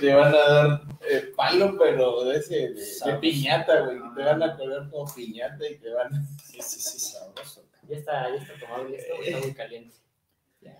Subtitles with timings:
[0.00, 3.98] te van a dar eh, palo, pero de ese, de, de piñata, güey.
[4.14, 6.26] Te van a coger como piñata y te van a...
[6.44, 7.64] Sí, sí, sí, sabroso.
[7.88, 9.96] Ya está, ya está tomable esto, está muy caliente.
[10.60, 10.76] Ya,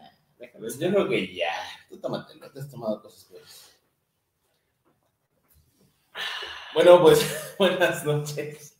[0.59, 1.53] Pues yo creo que ya.
[1.89, 3.71] Tú tómatelo, te has tomado cosas peores.
[6.75, 8.79] Bueno, pues buenas noches.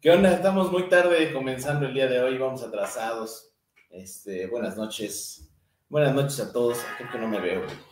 [0.00, 0.32] ¿Qué onda?
[0.32, 3.52] Estamos muy tarde comenzando el día de hoy, vamos atrasados.
[3.90, 5.48] Este, buenas noches.
[5.88, 6.78] Buenas noches a todos.
[6.96, 7.64] Creo que no me veo.
[7.64, 7.89] güey.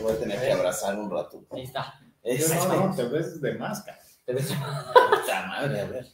[0.00, 1.44] Voy a tener que abrazar un rato.
[1.50, 1.94] Ahí está.
[2.22, 3.98] Yo Este, no, no, te ves de máscara.
[4.24, 6.06] Te ves- puta madre, a ver.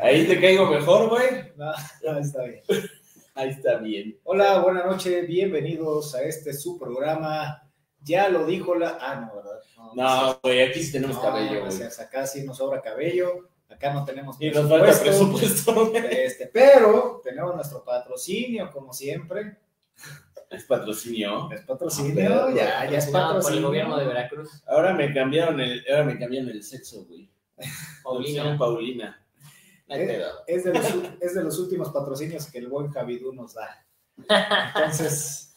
[0.00, 1.52] Ahí te caigo mejor, güey.
[1.56, 1.72] No,
[2.04, 2.62] no, está bien.
[3.34, 4.18] Ahí está bien.
[4.24, 7.62] Hola, buenas noches, bienvenidos a este su programa.
[8.02, 8.98] Ya lo dijo la.
[9.00, 9.60] Ah, no, ¿verdad?
[9.94, 13.48] No, güey, aquí sí tenemos no, cabello, gracias, Acá sí nos sobra cabello.
[13.68, 15.92] Acá no tenemos Y nos falta presupuesto.
[15.94, 19.58] Este, pero tenemos nuestro patrocinio, como siempre.
[20.50, 21.50] Es patrocinio.
[21.50, 23.66] Es patrocinio, ya, ya es Patrocinado por el patrocinio.
[23.68, 24.62] gobierno de Veracruz.
[24.66, 27.28] Ahora me cambiaron el, ahora me cambiaron el sexo, güey.
[28.02, 28.56] Paulina.
[28.58, 29.20] Paulina.
[29.88, 30.22] Eh.
[30.46, 30.84] Es de, los,
[31.20, 33.84] es de los últimos patrocinios que el buen Javidú nos da.
[34.76, 35.54] Entonces,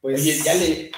[0.00, 0.20] pues.
[0.20, 0.90] Oye, ya le.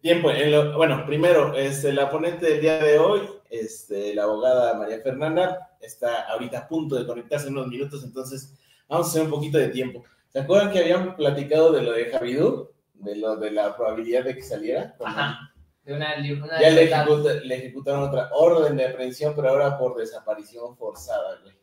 [0.00, 4.72] Tiempo, en lo- bueno, primero, este, la ponente del día de hoy, este, la abogada
[4.78, 8.54] María Fernanda, está ahorita a punto de conectarse en unos minutos, entonces
[8.88, 10.02] vamos a hacer un poquito de tiempo.
[10.38, 12.70] ¿Se acuerdan que habían platicado de lo de Javidú?
[12.94, 14.94] De lo de la probabilidad de que saliera.
[15.04, 15.52] Ajá.
[15.82, 19.96] De una, una Ya le, ejecuta- le ejecutaron otra orden de aprehensión, pero ahora por
[19.96, 21.54] desaparición forzada, güey.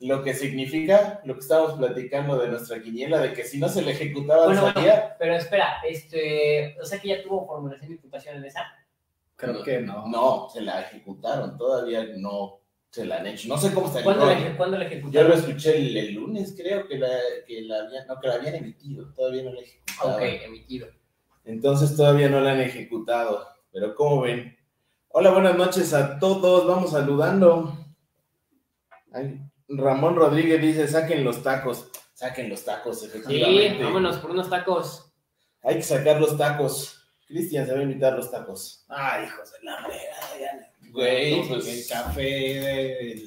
[0.00, 3.80] Lo que significa lo que estábamos platicando de nuestra quiniela, de que si no se
[3.82, 5.16] le ejecutaba, Bueno, bueno, salía.
[5.16, 8.60] pero espera, este, o sea que ya tuvo formulación de imputación en esa.
[9.36, 10.08] Creo que no.
[10.08, 12.58] No, se la ejecutaron, todavía no
[12.94, 13.48] se la han hecho.
[13.48, 15.28] No sé cómo está ¿Cuándo le, ¿cuándo Yo ejecutaron?
[15.30, 17.08] lo escuché el, el lunes, creo que la,
[17.44, 20.14] que la habían, no, que la habían emitido, todavía no la ejecutaron.
[20.14, 20.86] Ok, emitido.
[21.44, 23.48] Entonces todavía no la han ejecutado.
[23.72, 24.56] Pero ¿cómo ven?
[25.08, 26.68] Hola, buenas noches a todos.
[26.68, 27.76] Vamos saludando.
[29.12, 31.90] Ay, Ramón Rodríguez dice, saquen los tacos.
[32.12, 33.82] Saquen los tacos, Sí, efectivamente.
[33.82, 35.12] vámonos por unos tacos.
[35.64, 37.00] Hay que sacar los tacos.
[37.26, 38.84] Cristian se va a invitar los tacos.
[38.88, 39.88] Ay, hijos de la
[40.38, 40.73] ya.
[40.94, 41.88] Güey, el pues...
[41.88, 43.18] café, el,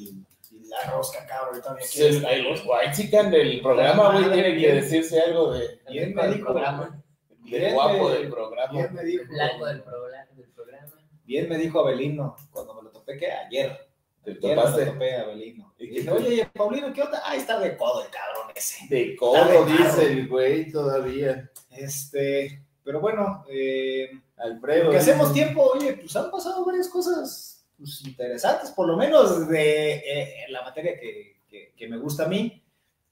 [0.52, 4.56] y la rosca, cabrón, pues, quieres el- traer los white del programa, güey, tiene que
[4.68, 4.76] mía.
[4.76, 6.46] decirse algo de, El Bien me dijo.
[6.46, 7.04] programa.
[7.30, 8.72] del Bien, guapo del programa.
[8.74, 10.94] Bien me dijo, Blanco del, programa, del programa.
[11.26, 13.88] bien me dijo Abelino cuando me lo topé que ayer.
[14.24, 14.86] ¿Te Ayer me topaste?
[14.88, 15.74] topé a Abelino.
[15.78, 17.22] ¿Y dije, oye, Paulino, ¿qué onda?
[17.24, 18.86] Ah, está de codo el cabrón ese.
[18.90, 21.50] De codo, dice el güey todavía.
[21.72, 24.90] Este, pero bueno, eh, Alfredo.
[24.92, 29.94] que hacemos tiempo, oye, pues han pasado varias cosas pues, interesantes, por lo menos de
[29.96, 32.62] eh, la materia que, que- que me gusta a mí,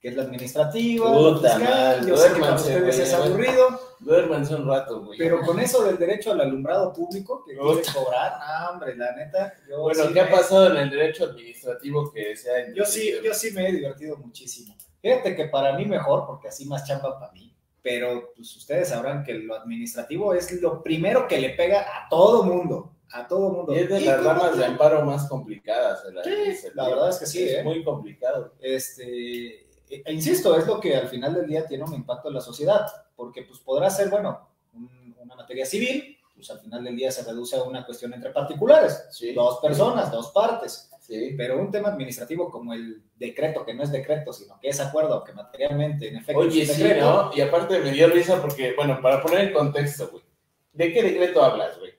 [0.00, 2.06] que es la administrativa, Puta fiscal.
[2.06, 5.18] yo sé que para ustedes es aburrido, Duérmanse un rato, güey.
[5.18, 9.54] pero con eso del derecho al alumbrado público que quiere cobrar, no, hombre, la neta,
[9.68, 12.84] yo Bueno, sí ¿qué ha me- pasado en el derecho administrativo que se ha Yo
[12.84, 14.76] sí, yo sí me he divertido muchísimo.
[15.00, 17.52] Fíjate que para mí mejor, porque así más chamba para mí.
[17.82, 22.42] Pero pues ustedes sabrán que lo administrativo es lo primero que le pega a todo
[22.42, 22.95] mundo.
[23.12, 23.74] A todo mundo.
[23.74, 26.04] Y es de Y las ramas de amparo más complicadas.
[26.06, 26.82] el Sí, administrativo.
[26.82, 27.62] la verdad es que sí, Es ¿eh?
[27.62, 28.52] muy complicado.
[28.60, 32.40] Este, e- insisto, es lo que al final del día tiene un impacto en la
[32.40, 32.86] sociedad.
[33.14, 37.22] Porque pues podrá ser, bueno, un- una materia civil, pues al final del día se
[37.22, 39.06] reduce a una cuestión entre particulares.
[39.10, 39.32] Sí.
[39.32, 40.90] Dos personas, dos partes.
[41.00, 41.34] Sí.
[41.36, 45.22] Pero un tema administrativo como el decreto, que no es decreto, sino que es acuerdo,
[45.22, 47.30] que materialmente, en efecto, Oye, es un sí, decreto, ¿no?
[47.32, 50.24] Y aparte me dio risa porque, bueno, para poner en contexto, güey.
[50.72, 51.92] ¿De qué decreto hablas, güey?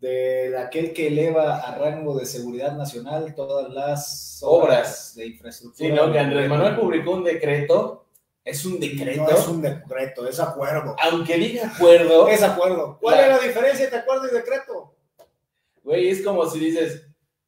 [0.00, 5.14] De aquel que eleva a rango de seguridad nacional todas las Obras.
[5.16, 5.88] de infraestructura.
[5.88, 6.12] Sí, ¿no?
[6.12, 8.04] Que Andrés Manuel publicó un decreto.
[8.44, 9.24] Es un decreto.
[9.24, 10.94] No es un decreto, es acuerdo.
[11.02, 12.96] Aunque diga acuerdo, Es acuerdo.
[13.00, 14.94] ¿Cuál La- es la diferencia entre acuerdo y decreto?
[15.82, 17.06] güey, es como si dices,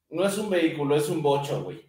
[0.09, 1.85] no es un vehículo, es un bocho, güey.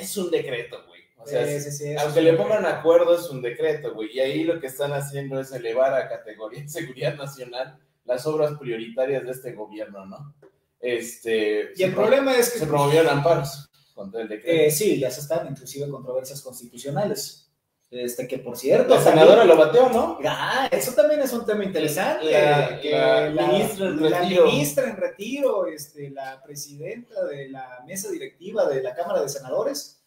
[0.00, 1.02] Es un decreto, güey.
[1.18, 4.10] O sea, Sí, sí, sí, eso aunque le pongan acuerdo, es un decreto, güey.
[4.16, 7.78] Y ahí lo que están haciendo es elevar a categoría de seguridad nacional
[8.08, 10.34] las obras prioritarias de este gobierno, ¿no?
[10.80, 14.62] Este, Y el pro- problema es que se promovieron amparos contra el decreto.
[14.62, 17.44] eh, sí, ya se están inclusive controversias constitucionales.
[17.90, 20.18] Este, que por cierto, la senadora lo bateó, ¿no?
[20.22, 22.30] Ah, eso también es un tema interesante.
[22.30, 24.44] La- que la ministra en la retiro.
[24.46, 30.02] ministra en retiro, este, la presidenta de la mesa directiva de la Cámara de Senadores,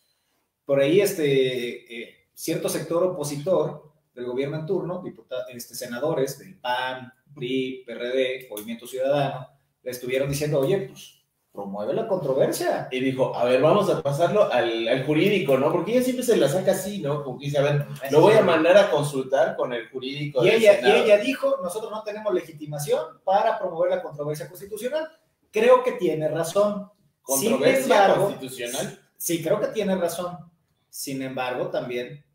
[0.63, 6.59] por ahí este, eh, cierto sector opositor del gobierno en turno, diputa- este, senadores del
[6.59, 9.47] PAN, PRI, PRD, Movimiento Ciudadano,
[9.83, 12.87] le estuvieron diciendo, oye, pues promueve la controversia.
[12.91, 15.71] Y dijo, a ver, vamos a pasarlo al, al jurídico, ¿no?
[15.71, 17.23] Porque ella siempre se la saca así, ¿no?
[17.23, 20.43] Como que dice, a ver, lo voy a mandar a consultar con el jurídico.
[20.45, 21.03] Y ella, y Senado".
[21.03, 25.09] ella dijo, nosotros no tenemos legitimación para promover la controversia constitucional.
[25.51, 26.89] Creo que tiene razón.
[27.27, 28.99] Sin Controversia embargo, constitucional.
[29.17, 30.37] Sí, creo que tiene razón.
[30.89, 32.25] Sin embargo, también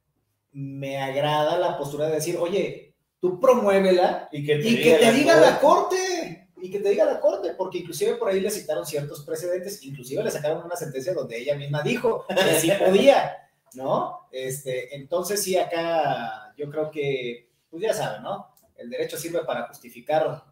[0.52, 2.85] me agrada la postura de decir, oye,
[3.26, 6.50] tú promuévela Y que te y que te diga la corte.
[6.60, 10.24] Y que te diga la corte, porque inclusive por ahí le citaron ciertos precedentes, inclusive
[10.24, 13.36] le sacaron una sentencia donde ella misma dijo que sí podía,
[13.74, 14.26] ¿no?
[14.32, 18.54] Este, entonces sí, acá yo creo que, pues ya saben, ¿no?
[18.76, 20.44] El derecho sirve para justificar,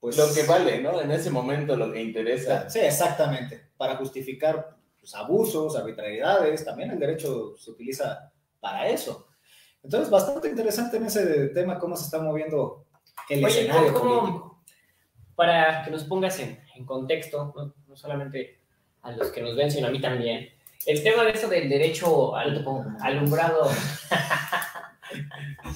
[0.00, 0.16] pues...
[0.16, 1.00] Lo que vale, ¿no?
[1.00, 2.68] En ese momento lo que interesa.
[2.70, 3.70] Sí, exactamente.
[3.76, 9.25] Para justificar pues, abusos, arbitrariedades, también el derecho se utiliza para eso.
[9.86, 12.86] Entonces, bastante interesante en ese tema cómo se está moviendo
[13.28, 14.64] el Oye, escenario ¿cómo- político.
[15.36, 17.72] Para que nos pongas en, en contexto, ¿no?
[17.86, 18.58] no solamente
[19.02, 20.48] a los que nos ven, sino a mí también,
[20.86, 22.64] el tema de eso del derecho al
[23.00, 23.70] alumbrado,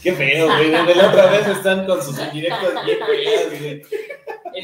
[0.02, 0.70] Qué feo, güey.
[0.70, 3.82] Desde la otra vez están con sus indirectos bien güey.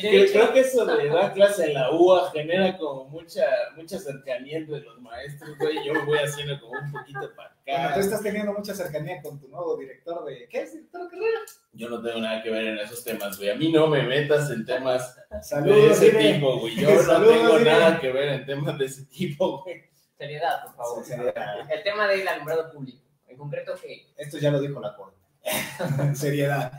[0.00, 3.44] Creo, que eso de dar clase en la UA genera como mucha,
[3.76, 5.76] mucha cercanía entre los maestros, güey.
[5.86, 8.00] Yo me voy haciendo como un poquito para Bueno, tú acá.
[8.00, 10.48] estás teniendo mucha cercanía con tu nuevo director de...
[10.48, 11.38] ¿Qué es director de carrera?
[11.72, 13.50] Yo no tengo nada que ver en esos temas, güey.
[13.50, 15.16] A mí no me metas en temas
[15.64, 16.34] de ese dime.
[16.34, 16.74] tipo, güey.
[16.76, 17.70] Yo no tengo dime.
[17.70, 19.82] nada que ver en temas de ese tipo, güey.
[20.16, 21.04] seriedad, por favor.
[21.04, 21.70] Sí, seriedad.
[21.70, 25.16] El tema del alumbrado público, en concreto que Esto ya lo dijo la corte.
[26.14, 26.72] Seriedad.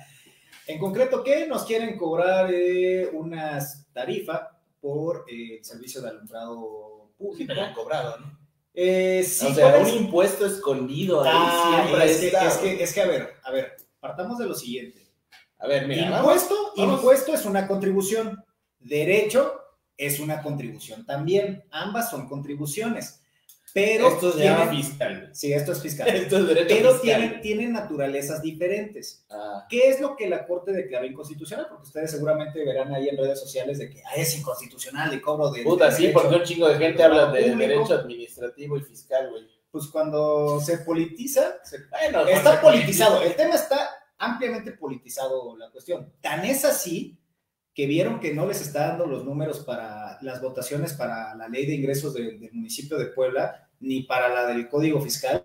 [0.67, 1.47] En concreto, ¿qué?
[1.47, 4.41] Nos quieren cobrar eh, unas tarifas
[4.81, 7.53] por eh, el servicio de alumbrado Sí, público.
[7.61, 8.37] han cobrado, ¿no?
[8.73, 9.93] Eh, sí, o sea, ¿cuál un es?
[9.95, 13.75] impuesto escondido ahí Ah, siempre es, que, es, que, es que, a ver, a ver,
[13.99, 15.07] partamos de lo siguiente.
[15.57, 16.19] A ver, mira, vamos.
[16.35, 16.95] impuesto, vamos.
[16.99, 18.43] impuesto es una contribución.
[18.79, 19.59] Derecho
[19.97, 21.63] es una contribución también.
[21.71, 23.23] Ambas son contribuciones.
[23.73, 25.29] Pero Esto se llama tienen- fiscal.
[25.33, 26.07] Sí, esto es fiscal.
[26.15, 27.01] Esto es Pero fiscal.
[27.01, 29.25] tienen, tienen naturalezas diferentes.
[29.29, 31.67] Ah, ¿Qué es lo que la Corte declaró inconstitucional?
[31.69, 35.51] Porque ustedes seguramente verán ahí en redes sociales de que "Ah, es inconstitucional el cobro
[35.51, 35.63] de.
[35.63, 36.19] puta, de sí, derecho".
[36.21, 37.57] porque un chingo de gente habla de Público.
[37.59, 39.43] derecho administrativo y fiscal, güey.
[39.69, 43.21] Pues cuando se politiza, se- Bueno, está politizado.
[43.21, 46.11] El tema está ampliamente politizado la cuestión.
[46.21, 47.19] Tan es así
[47.77, 51.67] que vieron que no les está dando los números para las votaciones para la ley
[51.67, 55.43] de ingresos de- del municipio de Puebla, ni para la del código fiscal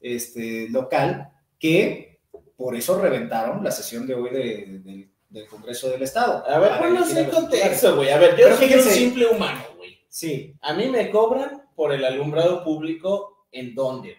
[0.00, 2.20] este, local, que
[2.56, 6.48] por eso reventaron la sesión de hoy de- del- del Congreso del Estado.
[6.48, 8.10] A ver, ponnos en contexto, güey.
[8.10, 8.88] A ver, yo Pero soy fíjense.
[8.88, 9.98] un simple humano, güey.
[10.08, 14.16] Sí, A mí me cobran por el alumbrado público, ¿en dónde?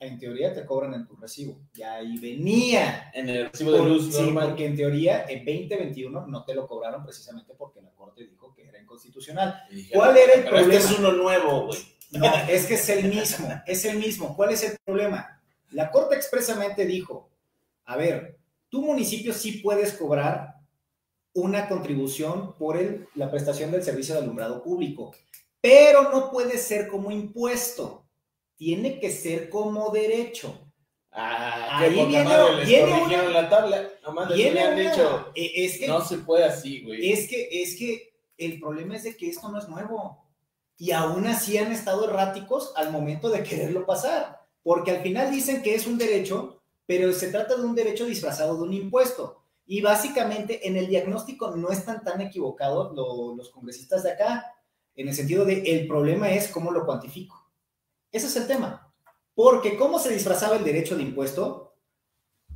[0.00, 1.58] En teoría te cobran en tu recibo.
[1.74, 3.10] Ya ahí venía.
[3.14, 4.48] En el recibo de luz sí, normal.
[4.48, 8.66] porque en teoría en 2021 no te lo cobraron precisamente porque la Corte dijo que
[8.68, 9.62] era inconstitucional.
[9.70, 10.74] Dije, ¿Cuál era el pero este problema?
[10.92, 11.78] es uno nuevo, güey.
[12.12, 14.36] No, es que es el mismo, es el mismo.
[14.36, 15.40] ¿Cuál es el problema?
[15.70, 17.30] La Corte expresamente dijo,
[17.86, 18.38] a ver,
[18.68, 20.54] tu municipio sí puedes cobrar
[21.32, 25.12] una contribución por el- la prestación del servicio de alumbrado público,
[25.60, 28.03] pero no puede ser como impuesto,
[28.64, 30.58] tiene que ser como derecho.
[31.12, 33.88] Ah, Ahí qué viene- madre viene la tabla.
[34.02, 37.12] Nomás Viene hubieran una- dicho, eh, es que, no se puede así, güey.
[37.12, 40.24] es que, es que el problema es de que esto no es nuevo.
[40.78, 44.40] Y aún así han estado erráticos al momento de quererlo pasar.
[44.62, 48.56] Porque al final dicen que es un derecho, pero se trata de un derecho disfrazado
[48.56, 49.42] de un impuesto.
[49.66, 54.54] Y básicamente en el diagnóstico no están tan equivocados lo- los congresistas de acá,
[54.96, 57.43] en el sentido de el problema es cómo lo cuantifico.
[58.14, 58.92] Ese es el tema.
[59.34, 61.74] Porque cómo se disfrazaba el derecho de impuesto,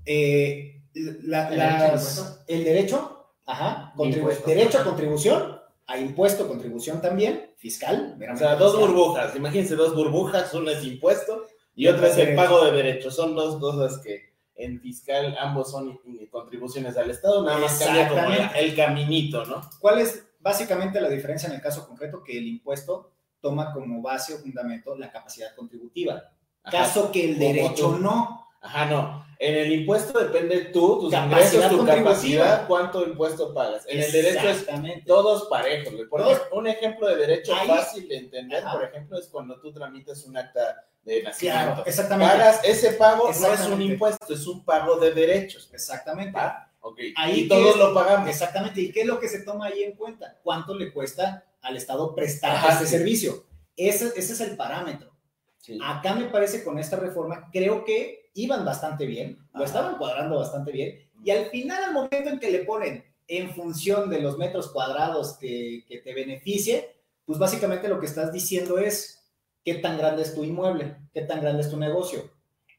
[0.07, 2.45] Eh, la- ¿El derecho de las- impuesto?
[2.49, 4.49] el derecho, ajá, De contribu- impuesto.
[4.49, 8.89] derecho a contribución, a impuesto, contribución también, fiscal, O sea, dos fiscal.
[8.95, 9.37] burbujas.
[9.37, 12.37] Imagínense dos burbujas, una es impuesto y Y otra es el derecho.
[12.43, 13.15] pago de derechos.
[13.17, 16.01] Son dos cosas que en fiscal ambos son
[16.31, 18.21] contribuciones al Estado, nada más cambia como
[18.57, 19.61] el caminito, ¿no?
[19.81, 22.23] ¿Cuál es básicamente la diferencia en el caso concreto?
[22.25, 26.31] Que el impuesto toma como base o fundamento la capacidad contributiva.
[26.63, 26.79] Ajá.
[26.85, 27.99] Caso que el derecho tú.
[27.99, 28.47] no.
[28.61, 29.27] Ajá, no.
[29.39, 33.85] En el impuesto depende tú, tus Capacidad ingresos, tu capacidad, cuánto impuesto pagas.
[33.87, 34.67] En el derecho es
[35.07, 35.95] todos parejos.
[36.11, 38.73] Por ejemplo, un ejemplo de derecho Ahí- fácil de entender, Ajá.
[38.77, 41.65] por ejemplo, es cuando tú tramitas un acta de nacimiento.
[41.67, 42.33] Claro, exactamente.
[42.37, 45.71] Pagas ese pago, no es un impuesto, es un pago de derechos.
[45.73, 46.37] Exactamente.
[46.37, 46.73] ¿va?
[46.81, 46.99] Ok.
[47.15, 48.29] Ahí y todos lo pagamos.
[48.29, 48.81] Exactamente.
[48.81, 50.37] ¿Y qué es lo que se toma ahí en cuenta?
[50.43, 52.91] ¿Cuánto le cuesta al Estado prestar Ajá, este sí.
[52.93, 53.45] servicio?
[53.77, 55.13] Ese, ese es el parámetro.
[55.59, 55.79] Sí.
[55.83, 60.73] Acá me parece con esta reforma, creo que iban bastante bien, lo estaban cuadrando bastante
[60.73, 64.71] bien, y al final, al momento en que le ponen en función de los metros
[64.71, 66.97] cuadrados que, que te beneficie,
[67.27, 69.31] pues básicamente lo que estás diciendo es
[69.65, 72.31] qué tan grande es tu inmueble, qué tan grande es tu negocio.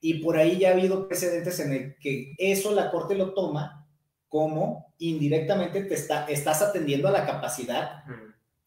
[0.02, 3.88] Y por ahí ya ha habido precedentes en el que eso la Corte lo toma
[4.30, 8.04] como indirectamente te está, estás atendiendo a la capacidad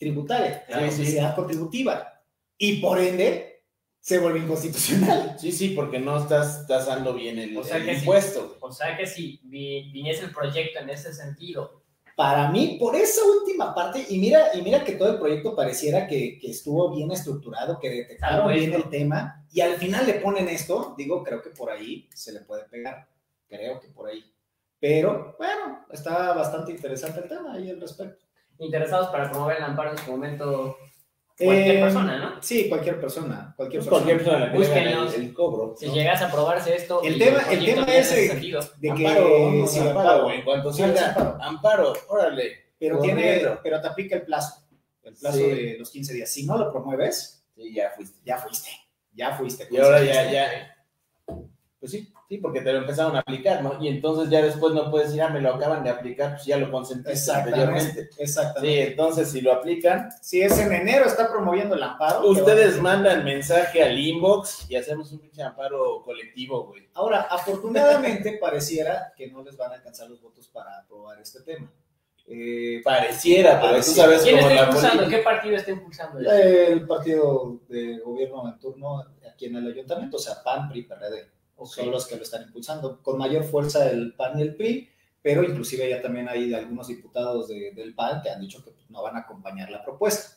[0.06, 2.22] tributaria, la capacidad contributiva.
[2.58, 3.64] Y por ende,
[4.00, 5.36] se vuelve inconstitucional.
[5.38, 7.90] Sí, sí, porque no estás tasando bien el, O sea el sí.
[8.00, 8.56] impuesto.
[8.60, 11.80] O sea que si vi- viniese el proyecto en ese sentido,
[12.14, 16.06] Para mí, por esa última parte, y mira, y mira que todo el proyecto pareciera
[16.06, 18.84] que, que estuvo bien estructurado, que detectaron bien esto.
[18.84, 22.40] el tema, y al final le ponen esto, digo, creo que por ahí se le
[22.40, 23.08] puede pegar,
[23.48, 24.22] creo que por ahí.
[24.78, 28.22] Pero, bueno, está bastante interesante el tema ahí al respecto.
[28.64, 30.76] Interesados para promover el amparo en su momento,
[31.36, 32.42] cualquier Eh, persona, ¿no?
[32.42, 33.96] Sí, cualquier persona, cualquier persona.
[34.12, 35.74] cualquier persona el, el cobro.
[35.76, 35.94] Si ¿no?
[35.94, 39.66] llegase a aprobarse esto, El tema- el tema es ese de- sentido, De que, Amparo,
[39.66, 40.30] sí, amparo, amparo.
[40.30, 41.38] En cuanto salga, amparo.
[41.42, 42.52] amparo, órale.
[42.78, 44.60] pero, tiene, pero te aplica el plazo,
[45.04, 45.42] el plazo Sí.
[45.44, 46.30] de los 15 días.
[46.30, 48.18] Si no lo promueves, Sí, ya fuiste.
[48.24, 48.70] ya fuiste,
[49.12, 49.68] ya fuiste.
[49.70, 50.76] Y ahora ya, ya.
[51.78, 53.76] Pues sí, sí, porque te lo empezaron a aplicar, ¿no?
[53.78, 56.56] Y entonces ya después no puedes decir, ah, me lo acaban de aplicar, pues ya
[56.56, 58.08] lo consentiste anteriormente.
[58.16, 62.26] Exactamente, Sí, entonces si lo aplican, Si es en enero, está promoviendo el amparo.
[62.26, 66.88] ustedes mandan mensaje al inbox y hacemos un pinche amparo colectivo, güey.
[66.94, 71.70] Ahora, afortunadamente pareciera que no les van a alcanzar los votos para aprobar este tema.
[72.26, 75.08] Eh, Pareciera, pero tú sabes ¿Quién cómo está la impulsando?
[75.08, 76.20] ¿Qué partido está impulsando?
[76.20, 76.30] eso?
[76.32, 81.28] el partido de gobierno en turno aquí en el ayuntamiento, o sea, PAN, PRI, PRD,
[81.56, 81.68] Ok.
[81.68, 83.00] son los que lo están impulsando.
[83.02, 84.88] Con mayor fuerza el PAN y el PRI,
[85.22, 88.90] pero inclusive ya también hay algunos diputados de- del PAN que han dicho que pues,
[88.90, 90.36] no van a acompañar la propuesta.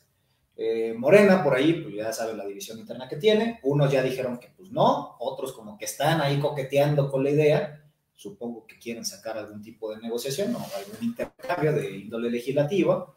[0.57, 3.59] Eh, Morena, por ahí, pues ya saben la división interna que tiene.
[3.63, 7.81] Unos ya dijeron que pues no, otros como que están ahí coqueteando con la idea.
[8.13, 13.13] Supongo que quieren sacar algún tipo de negociación o algún intercambio de índole legislativa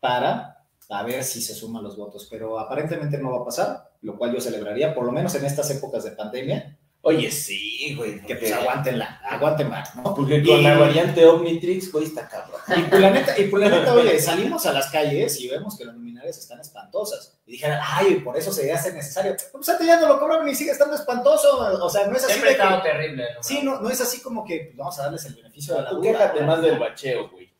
[0.00, 2.26] para a ver si se suman los votos.
[2.30, 5.70] Pero aparentemente no va a pasar, lo cual yo celebraría, por lo menos en estas
[5.70, 8.20] épocas de pandemia, Oye, sí, güey.
[8.24, 10.14] que pues aguántenla, aguanten más, ¿no?
[10.14, 12.60] Porque con Y- la variante Omnitrix, güey, está cabrón.
[12.76, 15.76] Y por la neta, y por la neta, oye, salimos a las calles y vemos
[15.76, 17.38] que las luminarias están espantosas.
[17.46, 19.36] Y dijeron, ay, por eso se hace necesario.
[19.52, 21.58] Pues antes ya no lo cobraron y sigue estando espantoso.
[21.84, 23.24] O sea, no es así Siempre de que- estado terrible.
[23.36, 23.42] ¿no?
[23.42, 25.90] Sí, no, no es así como que pues, vamos a darles el beneficio de la
[25.90, 26.10] Tú duda.
[26.10, 27.52] quéjate más del bacheo, güey.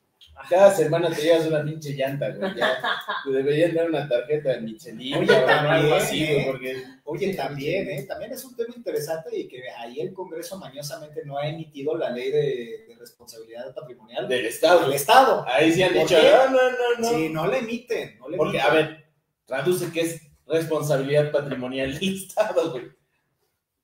[0.48, 2.54] Cada semana te llevas una pinche llanta, güey.
[2.56, 2.78] Ya.
[3.24, 6.44] Te deberían dar una tarjeta de Michelin Oye, o algo también, así, güey, ¿eh?
[6.46, 6.84] porque...
[7.04, 8.02] Oye, también, ¿eh?
[8.04, 12.10] También es un tema interesante y que ahí el Congreso mañosamente no ha emitido la
[12.10, 14.80] ley de, de responsabilidad patrimonial Del Estado.
[14.82, 15.44] del Estado.
[15.48, 17.08] Ahí sí han ¿Por dicho, no, no, no, no.
[17.18, 18.70] Sí, no le emiten, no le Porque, emiten.
[18.70, 19.04] a ver,
[19.46, 22.84] traduce que es responsabilidad patrimonial del Estado, güey.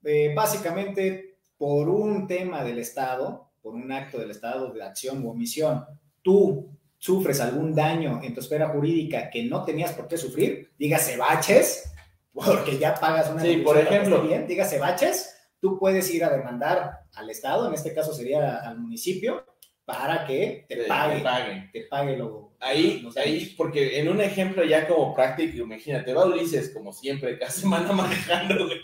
[0.05, 5.31] Eh, básicamente, por un tema del Estado, por un acto del Estado de acción u
[5.31, 5.85] omisión,
[6.23, 11.17] tú sufres algún daño en tu esfera jurídica que no tenías por qué sufrir, dígase
[11.17, 11.93] baches,
[12.33, 14.23] porque ya pagas una Sí, por ejemplo.
[14.23, 18.79] bien, dígase baches, tú puedes ir a demandar al Estado, en este caso sería al
[18.79, 19.45] municipio,
[19.85, 21.71] para que te Que- pague, que paguen.
[21.73, 26.27] te pague lo, Ahí, los ahí, porque en un ejemplo ya como práctico, imagínate, va
[26.27, 28.79] Ulises como siempre, cada semana manejando, güey.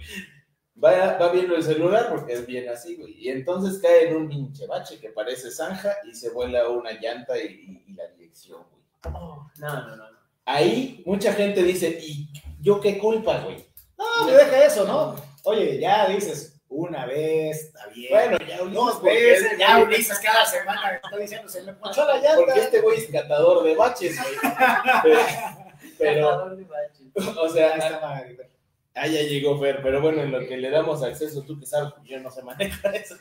[0.82, 3.14] Va, va viendo el celular porque es bien así, güey.
[3.18, 7.38] Y entonces cae en un pinche bache que parece zanja y se vuela una llanta
[7.38, 9.12] y, y- y la dirección, güey.
[9.14, 9.96] No, no, no.
[9.96, 10.04] no.
[10.44, 12.28] Ahí mucha gente dice, ¿y
[12.60, 13.64] yo qué culpa, güey?
[13.96, 15.16] No, me deja eso, ¿no?
[15.44, 18.10] Oye, ya dices, una vez, está bien.
[18.12, 22.04] Bueno, ya Ulises, Dos veces, ya Ulises cada semana me está diciendo, se me ponchó
[22.04, 22.36] la llanta.
[22.36, 24.34] Porque este güey es catador de baches, güey.
[25.98, 27.36] Pero, Catador de baches.
[27.38, 28.50] o sea, está Maribel.
[28.98, 31.92] Ah, ya llegó Fer, pero bueno, en lo que le damos acceso, tú que sabes,
[32.04, 33.14] yo no sé manejar eso.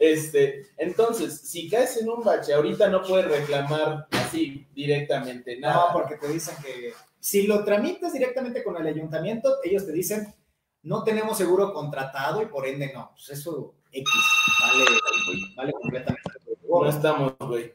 [0.00, 5.92] Este, entonces, si caes en un bache, ahorita no puedes reclamar así directamente No, nada.
[5.92, 10.34] porque te dicen que si lo tramitas directamente con el ayuntamiento, ellos te dicen,
[10.82, 13.12] no tenemos seguro contratado y por ende no.
[13.12, 14.08] Pues eso X,
[14.62, 14.84] vale,
[15.54, 16.30] vale completamente.
[16.68, 17.72] No estamos, güey.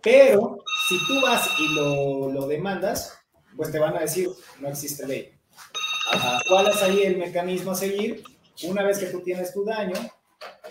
[0.00, 3.18] Pero si tú vas y lo, lo demandas,
[3.54, 5.38] pues te van a decir, no existe ley.
[6.10, 6.38] Ajá.
[6.48, 8.22] ¿Cuál es ahí el mecanismo a seguir?
[8.64, 9.94] Una vez que tú tienes tu daño,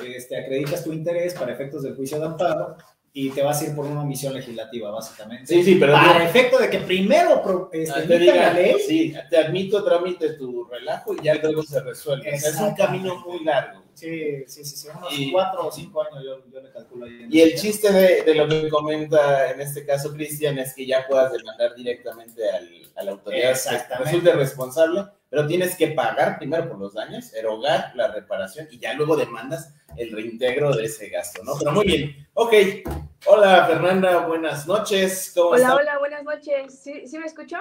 [0.05, 2.75] este, acreditas tu interés para efectos del juicio de amparo
[3.13, 5.45] y te vas a ir por una omisión legislativa, básicamente.
[5.53, 8.75] Sí, sí, pero para no- efecto de que primero este, Ah, te emitan la ley,
[8.87, 12.29] sí, te admito, trámite tu relajo y ya luego se resuelve.
[12.33, 13.81] Es un camino muy largo.
[13.93, 17.27] Sí, sí, sí, sí, unos Y- cuatro o cinco años yo, yo le calculo ahí.
[17.29, 21.05] Y el chiste de, de lo que comenta en este caso Cristian es que ya
[21.07, 26.67] puedas demandar directamente al, a la autoridad que resulte responsable, pero tienes que pagar primero
[26.67, 31.41] por los daños, erogar la reparación y ya luego demandas el reintegro de ese gasto,
[31.45, 31.53] ¿no?
[31.57, 32.27] Pero muy bien.
[32.33, 32.53] Ok.
[33.25, 35.31] Hola Fernanda, buenas noches.
[35.33, 35.75] ¿Cómo Hola, estás?
[35.75, 36.79] hola, buenas noches.
[36.83, 37.57] ¿Sí, sí me escuchó?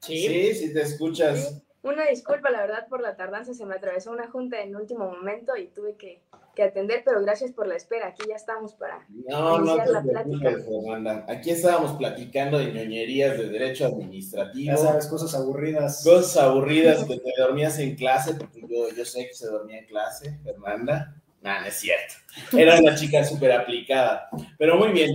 [0.00, 1.62] Sí, sí, te escuchas.
[1.80, 3.54] Una disculpa, la verdad, por la tardanza.
[3.54, 6.22] Se me atravesó una junta en último momento y tuve que,
[6.56, 8.08] que atender, pero gracias por la espera.
[8.08, 10.38] Aquí ya estamos para No, no iniciar te la plática.
[10.40, 11.24] preocupes, Fernanda.
[11.28, 14.72] Aquí estábamos platicando de ñoñerías de derecho administrativo.
[14.72, 16.02] Ya sabes, cosas aburridas.
[16.02, 19.86] Cosas aburridas que te dormías en clase, porque yo, yo sé que se dormía en
[19.86, 21.14] clase, Fernanda.
[21.42, 22.14] Nah, no es cierto.
[22.56, 24.28] Era una chica súper aplicada.
[24.58, 25.14] Pero muy bien.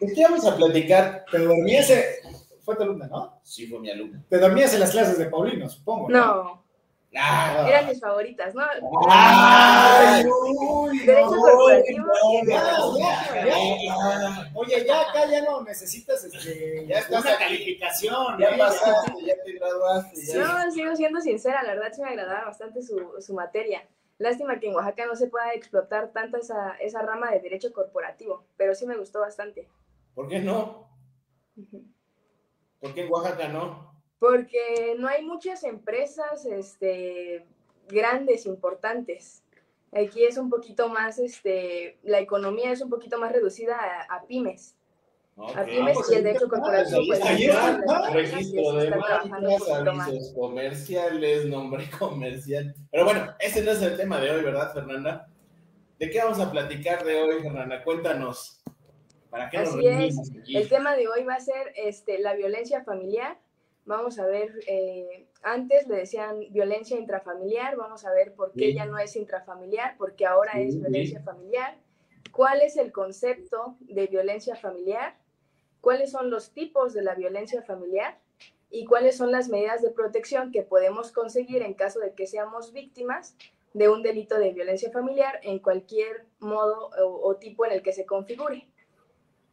[0.00, 1.24] ¿De qué vamos a platicar?
[1.30, 1.90] Te dormías,
[2.60, 3.40] fue tu alumna, ¿no?
[3.42, 4.22] Sí, fue mi alumno.
[4.28, 6.10] Te dormías en las clases de Paulino, supongo.
[6.10, 6.65] No,
[7.18, 8.62] Ah, eran mis favoritas, ¿no?
[9.08, 10.24] ¡Ay!
[10.24, 12.46] uy, Derecho no, corporativo no,
[12.98, 14.50] ya.
[14.54, 18.38] Oye, ya acá ya no necesitas este, Ya estás una calificación.
[18.38, 18.58] Ya ¿eh?
[18.58, 20.20] pasaste, ya te graduaste.
[20.26, 20.64] Ya.
[20.64, 23.86] No, sigo siendo sincera, la verdad sí me agradaba bastante su, su materia.
[24.18, 28.44] Lástima que en Oaxaca no se pueda explotar tanto esa, esa rama de derecho corporativo,
[28.56, 29.68] pero sí me gustó bastante.
[30.14, 30.88] ¿Por qué no?
[32.80, 33.95] ¿Por qué en Oaxaca no?
[34.18, 37.46] Porque no hay muchas empresas este,
[37.88, 39.42] grandes, importantes.
[39.92, 44.26] Aquí es un poquito más, este, la economía es un poquito más reducida a, a
[44.26, 44.76] pymes.
[45.38, 49.30] A pymes pues y el derecho está, corporativo, ahí pues está, Registro de marcas,
[49.86, 52.74] avisos comerciales, nombre comercial.
[52.90, 55.28] Pero bueno, ese no es el tema de hoy, ¿verdad, Fernanda?
[55.98, 57.84] ¿De qué vamos a platicar de hoy, Fernanda?
[57.84, 58.62] Cuéntanos.
[59.28, 60.56] ¿Para qué nos Así reunimos aquí?
[60.56, 63.38] El tema de hoy va a ser este, la violencia familiar.
[63.86, 68.74] Vamos a ver, eh, antes le decían violencia intrafamiliar, vamos a ver por qué Sí.
[68.74, 70.80] ya no es intrafamiliar, porque ahora Sí, es sí.
[70.80, 71.78] violencia familiar.
[72.32, 75.16] ¿Cuál es el concepto de violencia familiar?
[75.80, 78.18] ¿Cuáles son los tipos de la violencia familiar?
[78.70, 82.72] ¿Y cuáles son las medidas de protección que podemos conseguir en caso de que seamos
[82.72, 83.36] víctimas
[83.72, 87.92] de un delito de violencia familiar en cualquier modo o, o tipo en el que
[87.92, 88.66] se configure?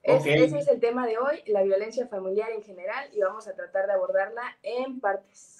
[0.03, 0.27] Es- Ok.
[0.27, 3.88] Ese es el tema de hoy, la violencia familiar en general, y vamos a tratar
[3.88, 5.60] de abordarla en partes.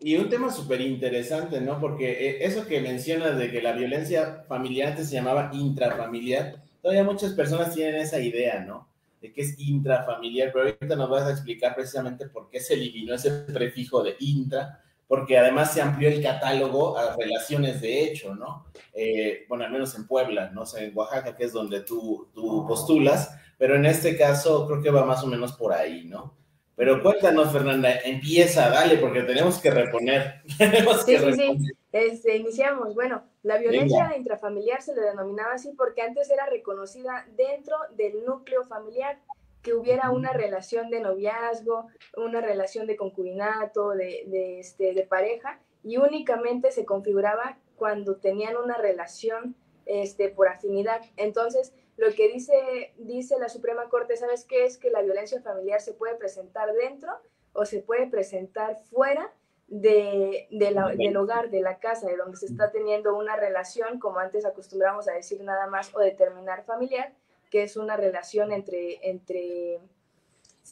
[0.00, 1.78] Y un tema súper interesante, ¿no?
[1.78, 7.04] Porque eh, eso que mencionas de que la violencia familiar antes se llamaba intrafamiliar, todavía
[7.04, 8.88] muchas personas tienen esa idea, ¿no?
[9.20, 13.14] De que es intrafamiliar, pero ahorita nos vas a explicar precisamente por qué se eliminó
[13.14, 18.64] ese prefijo de intra, porque además se amplió el catálogo a relaciones de hecho, ¿no?
[18.94, 22.64] Eh, bueno, al menos en Puebla, no sé, en Oaxaca, que es donde tú, tú
[22.66, 26.34] postulas, pero en este caso creo que va más o menos por ahí, ¿no?
[26.76, 30.40] Pero cuéntanos, Fernanda, empieza, dale, porque tenemos que reponer.
[30.58, 31.40] tenemos Sí, que sí, sí.
[31.42, 31.72] reponer.
[31.92, 32.94] Este, iniciamos.
[32.94, 38.64] Bueno, la violencia intrafamiliar se le denominaba así porque antes era reconocida dentro del núcleo
[38.64, 39.18] familiar,
[39.60, 45.60] que hubiera una relación de noviazgo, una relación de concubinato, de, de, este, de pareja,
[45.84, 51.02] y únicamente se configuraba cuando tenían una relación este, por afinidad.
[51.18, 54.64] Entonces, lo que dice, dice la Suprema Corte, ¿sabes qué?
[54.64, 57.12] Es que la violencia familiar se puede presentar dentro
[57.52, 59.32] o se puede presentar fuera
[59.68, 63.98] de, de la- del hogar, de la casa, de donde se está teniendo una relación,
[64.00, 67.12] como antes acostumbramos a decir nada más, o determinar familiar,
[67.50, 69.74] que es una relación entre, entre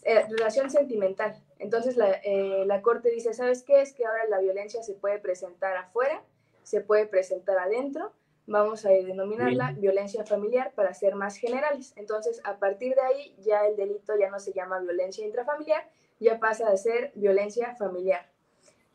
[0.05, 1.41] eh, relación sentimental.
[1.59, 3.83] Entonces la, eh, la Corte dice, ¿sabes qué?
[3.83, 6.23] Es que ahora la violencia se puede presentar afuera,
[6.63, 8.13] se puede presentar adentro,
[8.49, 11.93] vamos a denominarla violencia familiar para ser más generales.
[11.97, 16.41] Entonces, a partir de ahí, ya el delito ya no se llama violencia intrafamiliar, ya
[16.41, 18.27] pasa a ser violencia familiar.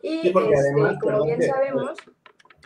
[0.01, 1.91] Y Sí, este, además, como bien que- sabemos,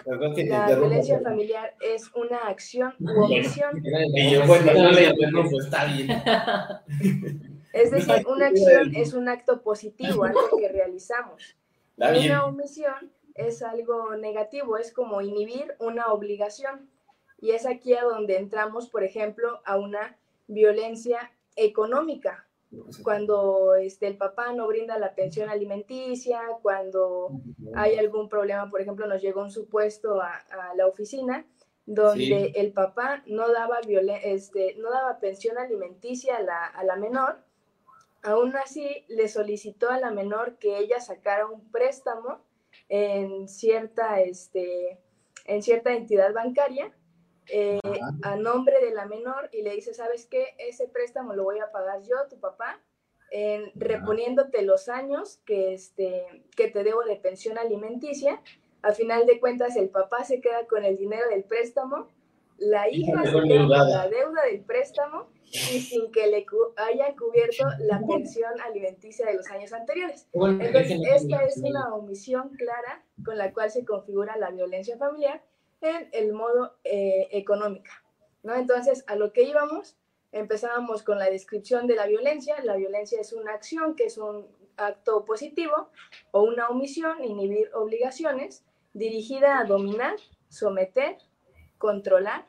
[0.06, 3.84] Perdón que la violencia familiar es una acción u omisión,
[4.16, 6.10] Y yo, bueno, no le interrumpo, está bien.
[7.74, 11.58] es decir, una acción es un acto positivo, algo que realizamos.
[11.98, 12.32] Bien.
[12.32, 16.90] Una omisión es algo negativo, es como inhibir una obligación.
[17.40, 22.46] Y es aquí a donde entramos, por ejemplo, a una violencia económica,
[23.04, 27.32] cuando este, el papá no brinda la pensión alimenticia, cuando
[27.76, 31.46] hay algún problema, por ejemplo, nos llegó un supuesto a, a la oficina
[31.86, 32.52] donde Sí.
[32.56, 33.80] el papá no daba,
[34.24, 37.38] este, no daba pensión alimenticia a la, a la menor,
[38.24, 42.42] aún así le solicitó a la menor que ella sacara un préstamo
[42.90, 45.00] en cierta, este,
[45.46, 46.94] en cierta entidad bancaria
[47.50, 47.80] eh,
[48.24, 50.56] a nombre de la menor y le dice, ¿sabes qué?
[50.58, 52.82] Ese préstamo lo voy a pagar yo, tu papá,
[53.32, 58.42] en, reponiéndote los años que, este, que te debo de pensión alimenticia.
[58.82, 62.08] A final de cuentas, el papá se queda con el dinero del préstamo,
[62.58, 67.16] la hija se queda con la deuda del préstamo y sin que le cu- haya
[67.16, 70.28] cubierto la pensión alimenticia de los años anteriores.
[70.34, 75.44] Entonces, esta es una omisión clara con la cual se configura la violencia familiar
[75.82, 77.92] en el modo eh, económica,
[78.44, 78.56] ¿no?
[78.56, 79.98] Entonces, a lo que íbamos,
[80.34, 82.62] Empezábamos con la descripción de la violencia.
[82.62, 85.90] La violencia es una acción que es un acto positivo
[86.32, 90.16] o una omisión, inhibir obligaciones, dirigida a dominar,
[90.50, 91.18] someter,
[91.78, 92.46] controlar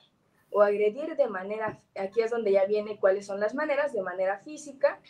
[0.50, 4.38] o agredir de manera, aquí es donde ya viene cuáles son las maneras, de manera
[4.38, 5.00] física,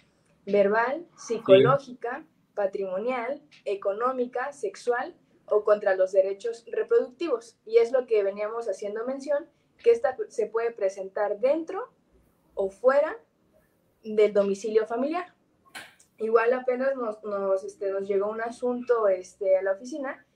[0.47, 2.25] verbal, psicológica,
[2.55, 5.15] patrimonial, económica, sexual
[5.47, 7.59] o contra los derechos reproductivos.
[7.65, 9.47] Y es lo que veníamos haciendo mención,
[9.83, 11.89] que esta se puede presentar dentro
[12.55, 13.17] o fuera
[14.03, 15.35] del domicilio familiar.
[16.19, 20.27] Igual apenas nos, nos, este, nos llegó un asunto este, a la oficina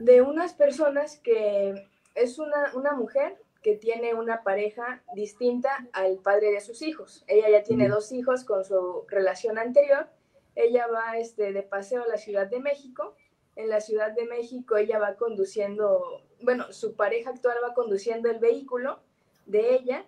[0.00, 1.74] de unas personas que
[2.14, 7.24] es una, una mujer que tiene una pareja distinta al padre de sus hijos.
[7.26, 10.06] Ella ya tiene dos hijos con su relación anterior.
[10.54, 13.16] Ella va este, de paseo a la Ciudad de México.
[13.56, 18.38] En la Ciudad de México ella va conduciendo, bueno, su pareja actual va conduciendo el
[18.38, 19.00] vehículo
[19.46, 20.04] de ella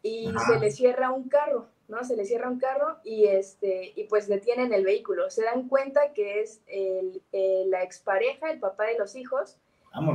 [0.00, 2.04] y se le cierra un carro, ¿no?
[2.04, 5.28] Se le cierra un carro y, este, y pues detienen el vehículo.
[5.28, 7.22] Se dan cuenta que es el,
[7.66, 9.58] la expareja, el papá de los hijos,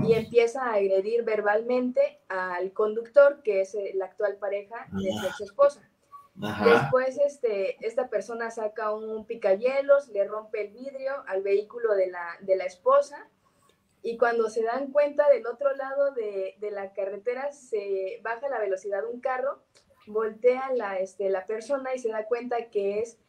[0.03, 5.89] y empieza a agredir verbalmente al conductor, que es la actual pareja de su esposa.
[6.35, 12.37] Después, este, esta persona saca un picayelos, le rompe el vidrio al vehículo de la,
[12.39, 13.27] de la esposa
[14.01, 18.59] y cuando se dan cuenta del otro lado de, de, la carretera se baja la
[18.59, 19.61] velocidad de un carro,
[20.07, 23.19] voltea la, este, la persona y se da cuenta que es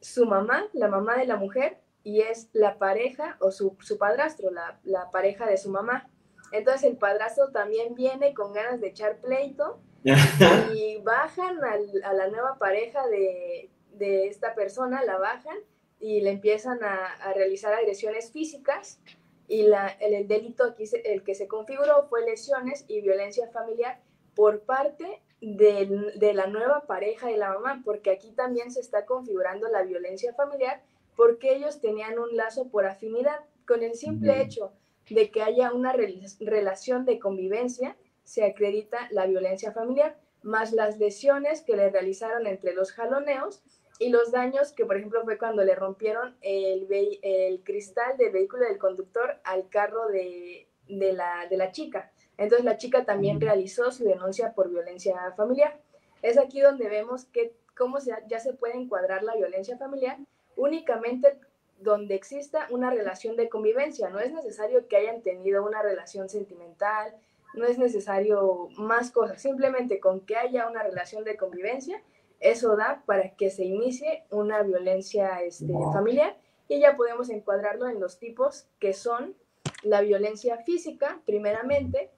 [0.00, 4.52] su mamá, la mamá de la mujer, y es la pareja o su, su padrastro,
[4.52, 6.08] la, la, pareja de su mamá.
[6.52, 9.80] Entonces el padrastro también viene con ganas de echar pleito
[10.72, 15.56] y bajan al, a la nueva pareja de, de, esta persona, la bajan
[15.98, 19.00] y le empiezan a, a realizar agresiones físicas
[19.48, 24.00] y la, el, el, delito aquí, el que se configuró fue lesiones y violencia familiar
[24.36, 29.06] por parte de, de, la nueva pareja de la mamá, porque aquí también se está
[29.06, 30.84] configurando la violencia familiar
[31.16, 33.40] porque ellos tenían un lazo por afinidad.
[33.66, 34.72] Con el simple hecho
[35.10, 40.98] de que haya una re relación de convivencia, se acredita la violencia familiar, más las
[40.98, 43.62] lesiones que le realizaron entre los jaloneos
[43.98, 46.86] y los daños que, por ejemplo, fue cuando le rompieron el,
[47.22, 52.12] el cristal del vehículo del conductor al carro de, de, la, de la chica.
[52.36, 55.80] Entonces la chica también realizó su denuncia por violencia familiar.
[56.22, 60.18] Es aquí donde vemos que cómo se, ya se puede encuadrar la violencia familiar
[60.56, 61.38] únicamente
[61.78, 64.08] donde exista una relación de convivencia.
[64.08, 67.14] No es necesario que hayan tenido una relación sentimental,
[67.54, 72.02] no es necesario más cosas, simplemente con que haya una relación de convivencia
[72.40, 76.36] eso da para que se inicie una violencia este, familiar.
[76.68, 79.34] Y ya podemos encuadrarlo en los tipos que son
[79.82, 82.10] la violencia física, primeramente,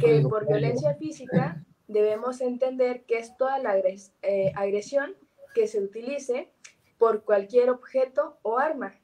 [0.00, 5.16] que por violencia física debemos entender que es toda la eh, agresión
[5.54, 6.50] que se utilice
[6.98, 8.94] por cualquier objeto o arma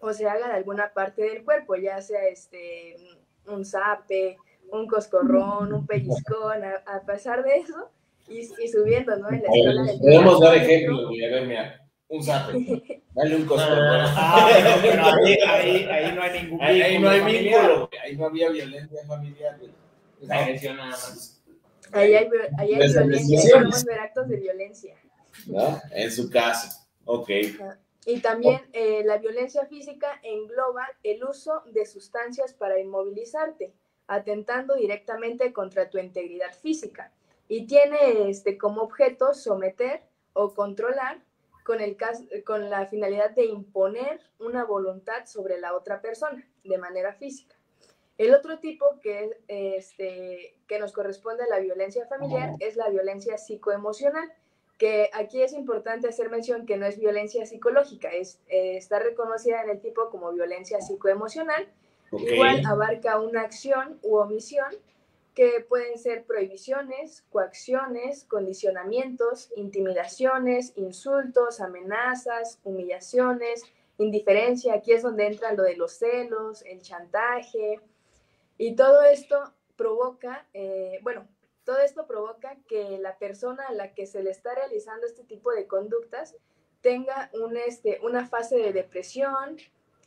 [0.00, 2.96] o se haga de alguna parte del cuerpo, ya sea este,
[3.46, 4.36] un zape,
[4.72, 7.90] un coscorrón, un pellizcón, a, a pesar de eso,
[8.28, 9.28] y, y subiendo, ¿no?
[9.30, 11.24] En la escala del Podemos dar ejemplos, güey.
[11.24, 13.02] A ver, mira, un zape.
[13.14, 14.00] Dale un coscorrón.
[14.16, 17.90] Ah, pero ahí, ahí, ahí no hay ningún Ahí, ahí no hay vínculo.
[18.02, 19.58] Ahí no había violencia familiar.
[20.20, 21.42] La agresión nada más.
[21.92, 24.94] Ahí hay, ahí hay violencia, podemos ver actos de violencia.
[25.46, 25.80] ¿No?
[25.92, 26.68] En su caso.
[27.04, 27.30] Ok.
[28.06, 33.74] Y también eh, la violencia física engloba el uso de sustancias para inmovilizarte,
[34.06, 37.12] atentando directamente contra tu integridad física
[37.46, 41.22] y tiene este, como objeto someter o controlar
[41.64, 46.78] con, el caso, con la finalidad de imponer una voluntad sobre la otra persona de
[46.78, 47.56] manera física.
[48.18, 53.36] El otro tipo que, este, que nos corresponde a la violencia familiar es la violencia
[53.36, 54.30] psicoemocional,
[54.80, 59.62] que aquí es importante hacer mención que no es violencia psicológica, es, eh, está reconocida
[59.62, 61.68] en el tipo como violencia psicoemocional.
[62.10, 62.32] Okay.
[62.32, 64.70] Igual abarca una acción u omisión
[65.34, 73.64] que pueden ser prohibiciones, coacciones, condicionamientos, intimidaciones, insultos, amenazas, humillaciones,
[73.98, 74.72] indiferencia.
[74.72, 77.80] Aquí es donde entra lo de los celos, el chantaje.
[78.56, 81.28] Y todo esto provoca, eh, bueno,
[81.64, 85.50] todo esto provoca que la persona a la que se le está realizando este tipo
[85.52, 86.36] de conductas
[86.80, 89.58] tenga un, este, una fase de depresión,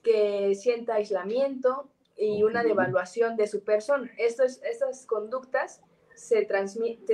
[0.02, 4.12] que sienta aislamiento, y una devaluación de su persona.
[4.18, 5.82] Estos, estas conductas
[6.16, 6.48] se,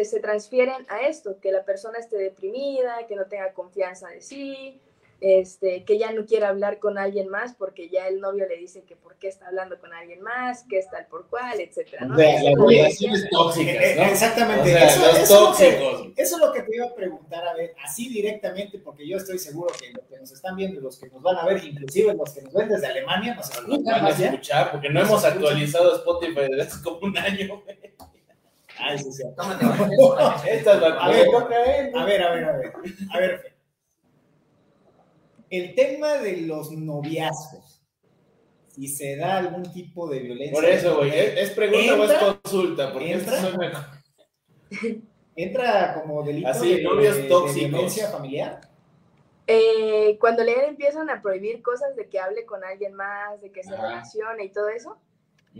[0.03, 4.81] se transfieren a esto, que la persona esté deprimida, que no tenga confianza de sí,
[5.21, 8.83] este, que ya no quiera hablar con alguien más porque ya el novio le dice
[8.83, 12.07] que por qué está hablando con alguien más, que es tal por cual, etcétera.
[12.15, 14.03] sea, las relaciones tóxicas, ¿no?
[14.03, 14.61] Exactamente.
[14.61, 15.71] O sea, eso, los eso tóxicos.
[15.71, 18.79] Es lo, que, eso es lo que te iba a preguntar, a ver, así directamente,
[18.79, 21.45] porque yo estoy seguro que los que nos están viendo los que nos van a
[21.45, 23.83] ver, inclusive los que nos ven desde Alemania, nos escuchan.
[23.83, 27.61] Van a escuchar, porque no hemos actualizado Spotify desde hace como un año.
[28.79, 29.23] Ay, sí, sí.
[29.35, 29.65] Tómate.
[29.65, 29.69] a,
[30.41, 30.75] ver, a
[31.45, 32.73] ver, a ver, a ver.
[33.11, 33.48] A ver,
[35.49, 37.83] el tema de los noviazgos,
[38.67, 40.53] si se da algún tipo de violencia.
[40.53, 42.93] Por eso, güey, ¿es, pregunta o es consulta?
[42.93, 44.01] Porque entra,
[45.35, 48.61] entra como delito Así, de, novios de, violencia familiar.
[49.47, 53.63] Eh, cuando le empiezan a prohibir cosas de que hable con alguien más, de que
[53.63, 54.97] se relacione y todo eso.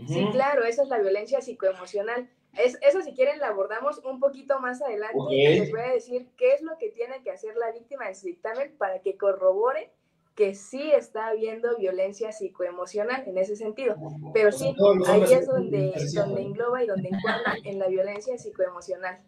[0.06, 2.30] Sí, claro, esa es la violencia psicoemocional.
[2.54, 5.18] Es, eso si quieren la abordamos un poquito más adelante.
[5.30, 8.26] Les voy a decir qué es lo que tiene que hacer la víctima de su
[8.26, 9.92] dictamen para que corrobore
[10.34, 13.96] que sí está habiendo violencia psicoemocional en ese sentido.
[14.32, 14.74] Pero sí,
[15.06, 19.20] ahí es donde, donde engloba y donde encuadra en la violencia psicoemocional.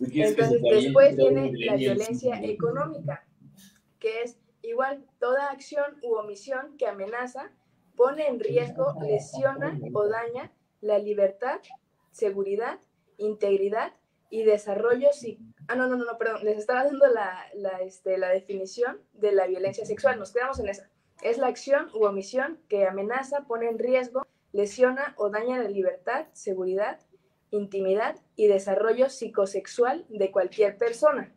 [0.00, 3.24] Entonces, después viene la violencia económica,
[3.98, 7.50] que es igual toda acción u omisión que amenaza,
[7.96, 11.60] pone en riesgo, lesiona o daña la libertad
[12.12, 12.78] seguridad,
[13.18, 13.94] integridad
[14.30, 15.08] y desarrollo.
[15.12, 19.32] Si, ah, no, no, no, perdón, les estaba dando la, la, este, la definición de
[19.32, 20.18] la violencia sexual.
[20.18, 20.88] Nos quedamos en esa.
[21.22, 26.26] Es la acción u omisión que amenaza, pone en riesgo, lesiona o daña la libertad,
[26.32, 27.00] seguridad,
[27.50, 31.32] intimidad y desarrollo psicosexual de cualquier persona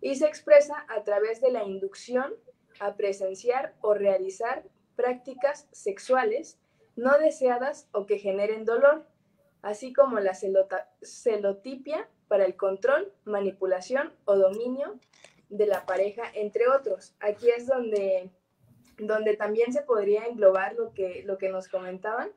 [0.00, 2.34] y se expresa a través de la inducción
[2.80, 4.64] a presenciar o realizar
[4.96, 6.58] prácticas sexuales
[6.96, 9.06] no deseadas o que generen dolor,
[9.62, 10.32] así como la
[11.02, 14.98] celotipia para el control, manipulación o dominio
[15.48, 17.14] de la pareja, entre otros.
[17.20, 18.30] Aquí es donde,
[18.98, 22.30] donde también se podría englobar lo que, lo que nos comentaban,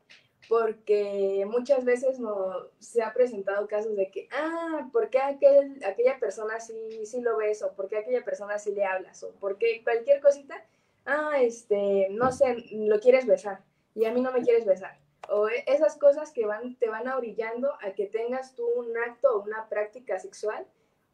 [0.48, 6.18] porque muchas veces no, se ha presentado casos de que, ah, ¿por qué aquel, aquella
[6.18, 7.62] persona sí, sí lo ves?
[7.62, 9.22] o por qué aquella persona sí le hablas?
[9.22, 10.62] o por qué cualquier cosita,
[11.06, 13.62] ah, este, no sé, lo quieres besar
[13.94, 17.08] y a mí no me quieres besar o e, esas cosas que van, te van
[17.08, 20.66] orillando a que tengas tú un acto o una práctica sexual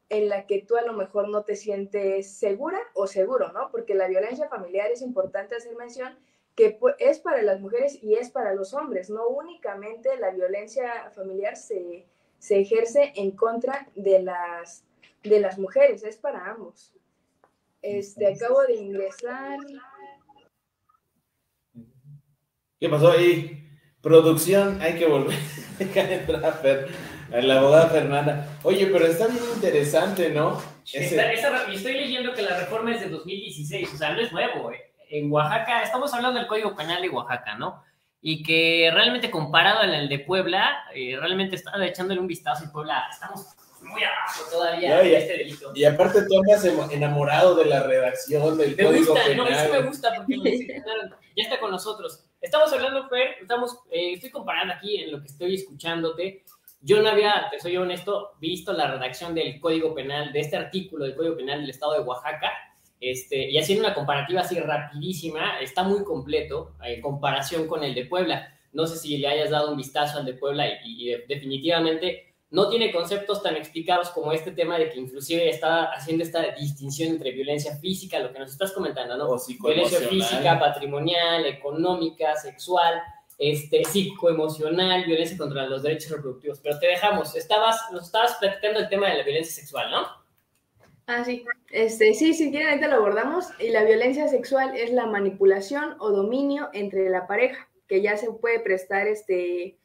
[0.09, 3.71] en la que tú a lo mejor no te sientes segura o seguro, ¿no?
[3.71, 6.19] Porque la violencia familiar es importante hacer mención
[6.57, 11.57] que es para las mujeres y es para los hombres, no únicamente la violencia familiar
[11.57, 12.07] se,
[12.39, 14.85] se ejerce en contra de las,
[15.23, 16.93] de las mujeres, es para ambos.
[17.83, 19.59] Este, acabo de ingresar.
[22.79, 23.70] ¿Qué pasó ahí?
[24.03, 25.37] Producción, hay que volver
[25.81, 26.89] a entrar
[27.33, 28.47] a la abogada Fernanda.
[28.63, 30.61] Oye, pero está bien interesante, ¿no?
[30.93, 34.73] estoy leyendo que la reforma es de 2016, o sea, no es nuevo.
[34.73, 34.93] Eh.
[35.11, 37.83] En Oaxaca, estamos hablando del Código Penal de Oaxaca, ¿no?
[38.23, 43.07] Y que realmente comparado al de Puebla, eh, realmente estaba echándole un vistazo y Puebla,
[43.11, 43.55] estamos
[43.91, 45.73] muy abajo todavía y, este delito.
[45.75, 49.37] Y aparte tú andas enamorado de la redacción del me Código gusta, Penal.
[49.37, 50.83] No, eso me gusta porque
[51.37, 52.25] ya está con nosotros.
[52.41, 56.45] Estamos hablando, Fer, estamos, eh, estoy comparando aquí en lo que estoy escuchándote.
[56.81, 61.05] Yo no había, te soy honesto, visto la redacción del Código Penal, de este artículo
[61.05, 62.51] del Código Penal del Estado de Oaxaca,
[63.01, 68.07] este, y haciendo una comparativa así rapidísima, está muy completo en comparación con el de
[68.07, 68.55] Puebla.
[68.73, 72.93] No sé si le hayas dado un vistazo al de Puebla y definitivamente no tiene
[72.93, 77.77] conceptos tan explicados como este tema de que inclusive está haciendo esta distinción entre violencia
[77.77, 79.37] física, lo que nos estás comentando, ¿no?
[79.61, 83.01] violencia física, patrimonial, económica, sexual,
[83.39, 86.61] este, psicoemocional, violencia contra los derechos reproductivos.
[86.61, 90.07] Pero te dejamos, estabas, nos estabas platicando el tema de la violencia sexual, ¿no?
[91.07, 91.45] Ah, sí.
[91.71, 93.47] Este, sí, si quieren, ahorita lo abordamos.
[93.59, 98.31] Y la violencia sexual es la manipulación o dominio entre la pareja, que ya se
[98.31, 99.80] puede prestar este,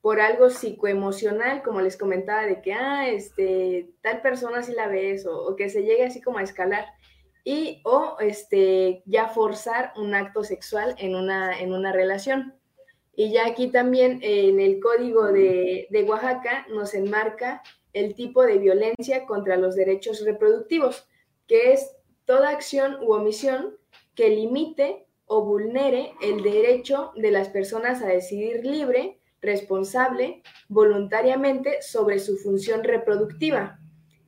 [0.00, 5.26] por algo psicoemocional, como les comentaba, de que, ah, este, tal persona sí la ves,
[5.26, 6.86] o, que se llegue así como a escalar,
[7.44, 12.54] y o este, ya forzar un acto sexual en una, en una relación.
[13.14, 18.58] Y ya aquí también en el código de, de Oaxaca nos enmarca el tipo de
[18.58, 21.08] violencia contra los derechos reproductivos,
[21.48, 23.76] que es toda acción u omisión
[24.14, 32.18] que limite o vulnere el derecho de las personas a decidir libre responsable voluntariamente sobre
[32.18, 33.78] su función reproductiva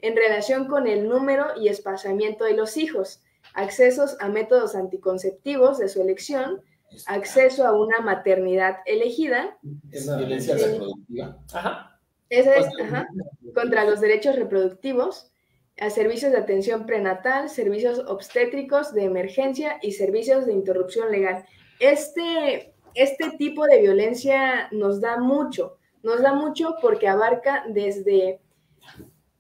[0.02, 3.22] en relación con el número y espaciamiento de los hijos,
[3.54, 6.62] accesos a métodos anticonceptivos de su elección,
[7.06, 9.58] acceso a una maternidad elegida.
[9.90, 11.38] Es violencia reproductiva.
[11.52, 12.00] Ajá.
[12.28, 13.08] Esa es, ajá,
[13.54, 15.32] contra los derechos reproductivos,
[15.80, 21.44] a servicios de atención prenatal, servicios obstétricos de emergencia y servicios de interrupción legal.
[21.80, 28.40] Este este tipo de violencia nos da mucho, nos da mucho porque abarca desde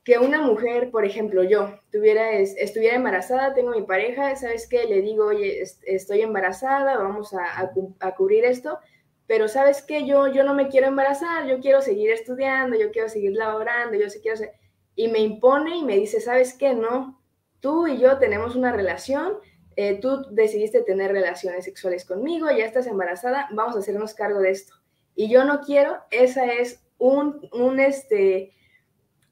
[0.04, 4.84] que una mujer, por ejemplo, yo tuviera, estuviera embarazada, tengo mi pareja, ¿sabes qué?
[4.84, 8.78] Le digo, oye, estoy embarazada, vamos a, a, cubrir esto,
[9.26, 10.06] pero ¿sabes qué?
[10.06, 14.06] Yo, yo no me quiero embarazar, yo quiero seguir estudiando, yo quiero seguir laborando, yo
[14.22, 14.52] quiero hacer...
[14.96, 16.74] Y me impone y me dice, ¿sabes qué?
[16.74, 17.22] No,
[17.60, 19.34] tú y yo tenemos una relación,
[19.80, 24.50] eh, tú decidiste tener relaciones sexuales conmigo, ya estás embarazada, vamos a hacernos cargo de
[24.50, 24.74] esto.
[25.14, 28.52] Y yo no quiero, esa es un, un este,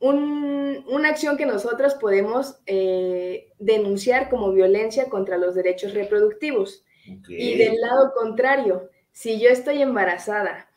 [0.00, 6.84] una acción que nosotros podemos eh, denunciar como violencia contra los derechos reproductivos.
[7.28, 10.70] Y del lado contrario, si yo estoy embarazada,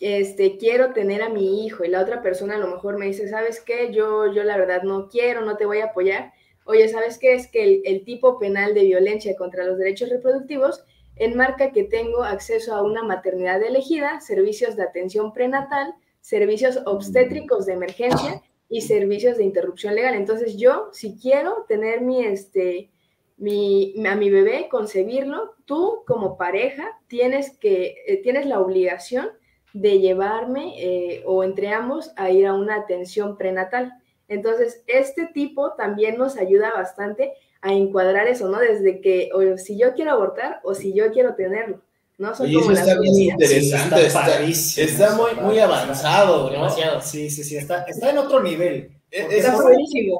[0.00, 3.28] este, quiero tener a mi hijo y la otra persona a lo mejor me dice,
[3.28, 3.92] ¿sabes qué?
[3.92, 6.32] Yo, yo la verdad no quiero, no te voy a apoyar.
[6.68, 7.34] Oye, ¿sabes qué?
[7.34, 10.84] Es que el, el tipo penal de violencia contra los derechos reproductivos
[11.16, 17.72] enmarca que tengo acceso a una maternidad elegida, servicios de atención prenatal, servicios obstétricos de
[17.72, 20.14] emergencia y servicios de interrupción legal.
[20.14, 22.90] Entonces yo, si quiero tener mi, este,
[23.38, 29.30] mi, a mi bebé, concebirlo, tú como pareja tienes, que, eh, tienes la obligación
[29.72, 33.94] de llevarme eh, o entre ambos a ir a una atención prenatal.
[34.28, 38.58] Entonces, este tipo también nos ayuda bastante a encuadrar eso, ¿no?
[38.58, 41.80] Desde que, o si yo quiero abortar o si yo quiero tenerlo.
[42.18, 42.34] ¿no?
[42.34, 47.00] Son como eso está bien interesante, está, está, muy, muy avanzado, demasiado.
[47.00, 48.90] Sí, sí, sí, está, está en otro nivel.
[49.10, 50.18] Está buenísimo.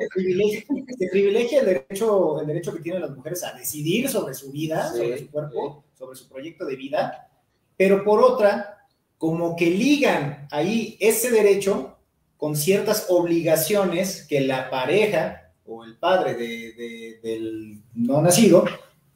[0.96, 4.90] Se privilegia, el, derecho, el derecho que tienen las mujeres a decidir sobre su vida,
[4.90, 7.28] sobre su cuerpo, sobre su proyecto de vida,
[7.76, 8.86] pero por otra,
[9.18, 11.97] como que ligan ahí ese derecho
[12.38, 18.64] con ciertas obligaciones que la pareja o el padre de, del no nacido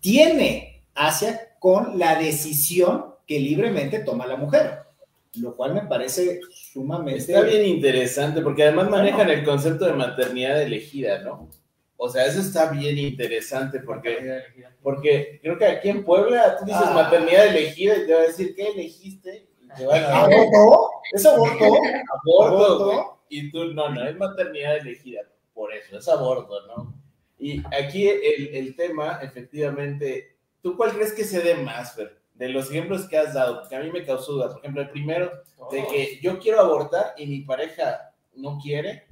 [0.00, 4.80] tiene hacia con la decisión que libremente toma la mujer,
[5.36, 7.20] lo cual me parece sumamente...
[7.32, 11.48] Está bien interesante, porque además manejan el concepto de maternidad elegida, ¿no?
[11.96, 14.42] O sea, eso está bien interesante porque,
[14.82, 16.94] porque creo que aquí en Puebla tú dices ah.
[16.94, 19.46] maternidad elegida y te va a decir, ¿qué elegiste?
[20.12, 20.90] ¿Aborto?
[21.12, 21.64] ¿Es aborto?
[22.24, 23.18] Aborto.
[23.28, 25.22] Y tú, no, no, es maternidad elegida,
[25.54, 26.94] por eso, es aborto, ¿no?
[27.38, 30.32] Y aquí el, el tema, efectivamente,
[30.62, 32.22] ¿Tú cuál crees que se dé más, Fer?
[32.34, 34.52] De los ejemplos que has dado, porque a mí me causó dudas.
[34.52, 35.30] Por ejemplo, el primero,
[35.70, 39.08] de que yo quiero abortar y mi pareja no quiere,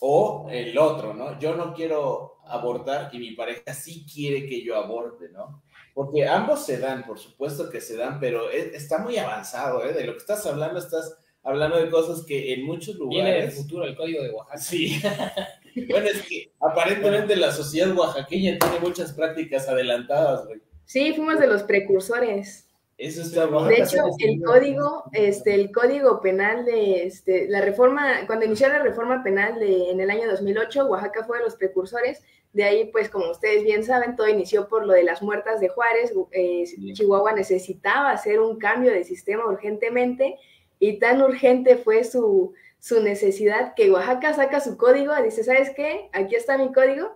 [0.00, 1.38] o el otro, ¿no?
[1.40, 5.62] Yo no quiero abortar y mi pareja sí quiere que yo aborte, ¿no?
[5.96, 9.94] Porque ambos se dan, por supuesto que se dan, pero e, está muy avanzado, ¿eh?
[9.94, 13.24] De lo que estás hablando, estás hablando de cosas que en muchos lugares...
[13.24, 14.58] Viene del futuro, el código de Oaxaca.
[14.58, 15.00] Sí.
[15.88, 20.60] bueno, es que aparentemente la sociedad oaxaqueña tiene muchas prácticas adelantadas, güey.
[20.84, 22.65] Sí, fuimos de los precursores.
[22.98, 23.68] Eso está bueno.
[23.68, 28.82] De hecho, el código, este, el código penal de este, la reforma, cuando inició la
[28.82, 32.22] reforma penal de, en el año 2008, Oaxaca fue de los precursores.
[32.54, 35.68] De ahí, pues, como ustedes bien saben, todo inició por lo de las muertas de
[35.68, 36.14] Juárez.
[36.32, 40.36] Eh, Chihuahua necesitaba hacer un cambio de sistema urgentemente
[40.78, 46.08] y tan urgente fue su, su necesidad que Oaxaca saca su código, dice, ¿sabes qué?
[46.12, 47.14] Aquí está mi código.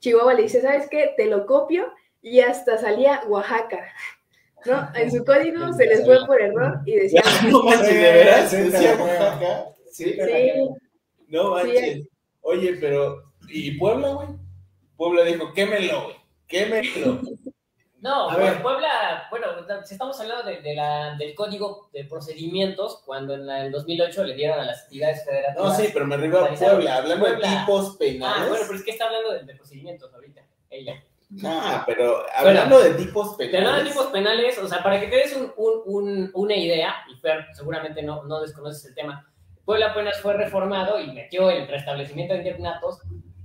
[0.00, 1.14] Chihuahua le dice, ¿sabes qué?
[1.16, 1.90] Te lo copio
[2.20, 3.86] y hasta salía Oaxaca.
[4.66, 4.90] ¿No?
[4.94, 7.22] En su código se les fue por error y decía.
[7.50, 8.52] No manches, ¿de veras?
[8.52, 9.64] ¿Decía Oaxaca?
[9.90, 10.16] Sí.
[11.28, 12.08] No manches.
[12.42, 13.32] Oye, pero.
[13.48, 14.28] ¿Y Puebla, güey?
[14.96, 16.16] Puebla dijo, quémelo, güey.
[16.46, 17.20] Quémelo.
[18.02, 18.60] No, a ver.
[18.62, 19.46] Puebla, bueno,
[19.84, 24.58] si estamos hablando de, la, del código de procedimientos, cuando en el 2008 le dieron
[24.58, 25.78] a las entidades federativas.
[25.78, 28.38] No, sí, pero me arriba a Puebla, hablando de tipos penales.
[28.40, 31.00] Ah, bueno, pero es que está hablando de, de procedimientos ahorita, ella.
[31.44, 33.58] Ah, pero hablando de tipos penales.
[33.60, 35.52] Hablando de tipos penales, o sea, para que te des un,
[35.86, 39.26] un, una idea, y Fer seguramente no, no desconoces el tema,
[39.64, 43.00] Puebla apenas fue reformado y metió el restablecimiento de internatos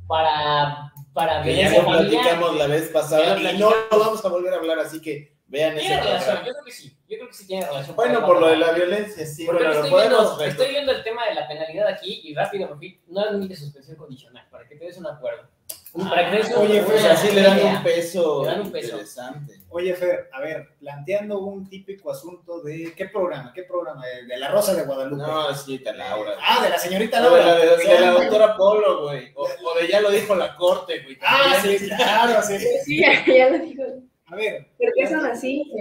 [0.08, 4.54] para, para que ya lo platicamos la vez pasada y no lo vamos a volver
[4.54, 7.48] a hablar, así que vean ese relación, yo creo que sí, yo creo que sí
[7.48, 7.96] tiene relación.
[7.96, 9.46] Bueno, por lo de la violencia, sí.
[9.46, 12.77] Porque bueno, estoy, viendo, estoy viendo el tema de la penalidad aquí y rápido
[13.08, 15.48] no admite suspensión condicional, para que te des un acuerdo.
[15.94, 19.62] Oye, Fer, así le dan un peso, interesante.
[19.69, 23.52] Oye, Fer, a ver, planteando un típico asunto de ¿qué programa?
[23.54, 24.04] ¿Qué programa?
[24.06, 25.23] De, la Rosa de Guadalupe.
[25.23, 26.33] No, señorita Laura.
[26.42, 27.56] Ah, de la señorita Laura.
[27.56, 29.31] de, la, de, la, doctora Polo, güey.
[29.35, 29.48] O,
[29.79, 31.17] de ya lo dijo la corte, güey.
[31.21, 32.58] Ah, sí, claro, sí.
[32.85, 33.83] Sí, ya lo dijo.
[34.27, 34.67] A ver.
[34.77, 35.71] ¿Por qué son así?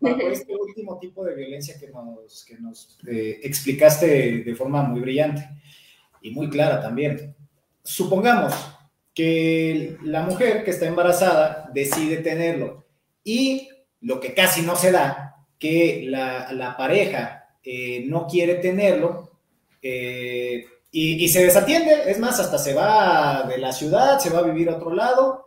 [0.00, 5.00] Bajo este último tipo de violencia que nos, que nos eh, explicaste de forma muy
[5.00, 5.48] brillante
[6.20, 7.34] y muy clara también.
[7.84, 8.73] Supongamos
[9.14, 12.84] que la mujer que está embarazada decide tenerlo
[13.22, 13.68] y
[14.00, 19.30] lo que casi no se da, que la, pareja eh, no quiere tenerlo
[19.80, 24.42] eh, y, se desatiende, es más, hasta se va de la ciudad, se va a
[24.42, 25.44] vivir a otro lado.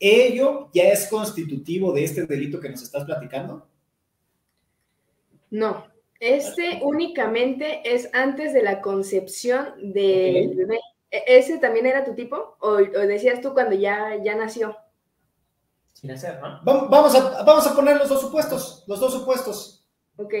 [0.00, 3.68] ¿Ello ya es constitutivo de este delito que nos estás platicando?
[5.50, 5.86] No,
[6.18, 10.80] este únicamente es antes de la concepción del bebé.
[11.10, 12.56] ¿E-, ¿Ese también era tu tipo?
[12.60, 14.76] ¿O, decías tú cuando ya, ya nació?
[15.92, 16.60] Sin hacer, ¿no?
[16.64, 19.86] Vamos a, vamos a poner los dos supuestos, los dos supuestos.
[20.16, 20.34] Ok,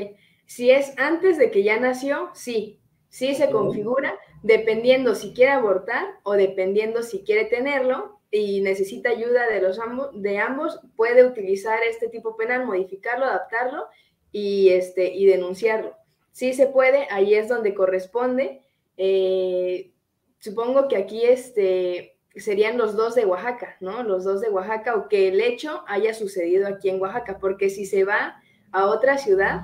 [0.46, 6.06] si es antes de que ya nació, sí, sí se configura, dependiendo si quiere abortar
[6.22, 11.82] o dependiendo si quiere tenerlo y necesita ayuda de, los ambos, de ambos, puede utilizar
[11.82, 13.86] este tipo penal, modificarlo, adaptarlo
[14.32, 15.96] y, este, y denunciarlo.
[16.32, 18.62] Sí se puede, ahí es donde corresponde.
[18.96, 19.92] Eh,
[20.40, 24.02] supongo que aquí este, serían los dos de Oaxaca, ¿no?
[24.02, 27.86] Los dos de Oaxaca o que el hecho haya sucedido aquí en Oaxaca, porque si
[27.86, 29.62] se va a otra ciudad,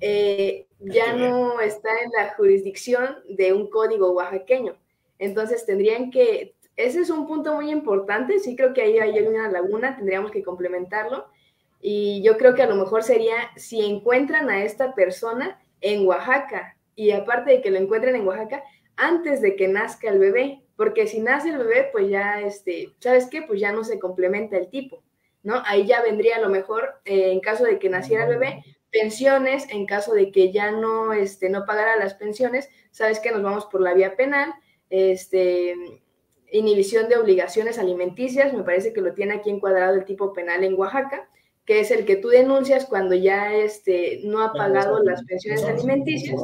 [0.00, 4.76] eh, ya no está en la jurisdicción de un código oaxaqueño.
[5.18, 9.50] Entonces tendrían que, ese es un punto muy importante, sí creo que ahí hay una
[9.50, 11.26] laguna, tendríamos que complementarlo.
[11.80, 16.76] Y yo creo que a lo mejor sería si encuentran a esta persona en Oaxaca
[16.94, 18.62] y aparte de que lo encuentren en Oaxaca,
[18.98, 23.26] antes de que nazca el bebé, porque si nace el bebé, pues ya, este, ¿sabes
[23.30, 23.42] qué?
[23.42, 25.02] Pues ya no se complementa el tipo,
[25.42, 25.62] ¿no?
[25.64, 29.66] Ahí ya vendría a lo mejor, eh, en caso de que naciera el bebé, pensiones,
[29.70, 33.66] en caso de que ya no, este, no pagara las pensiones, sabes que nos vamos
[33.66, 34.52] por la vía penal,
[34.90, 35.74] este,
[36.50, 40.74] inhibición de obligaciones alimenticias, me parece que lo tiene aquí encuadrado el tipo penal en
[40.74, 41.28] Oaxaca,
[41.68, 46.40] que es el que tú denuncias cuando ya este, no ha pagado las pensiones alimenticias.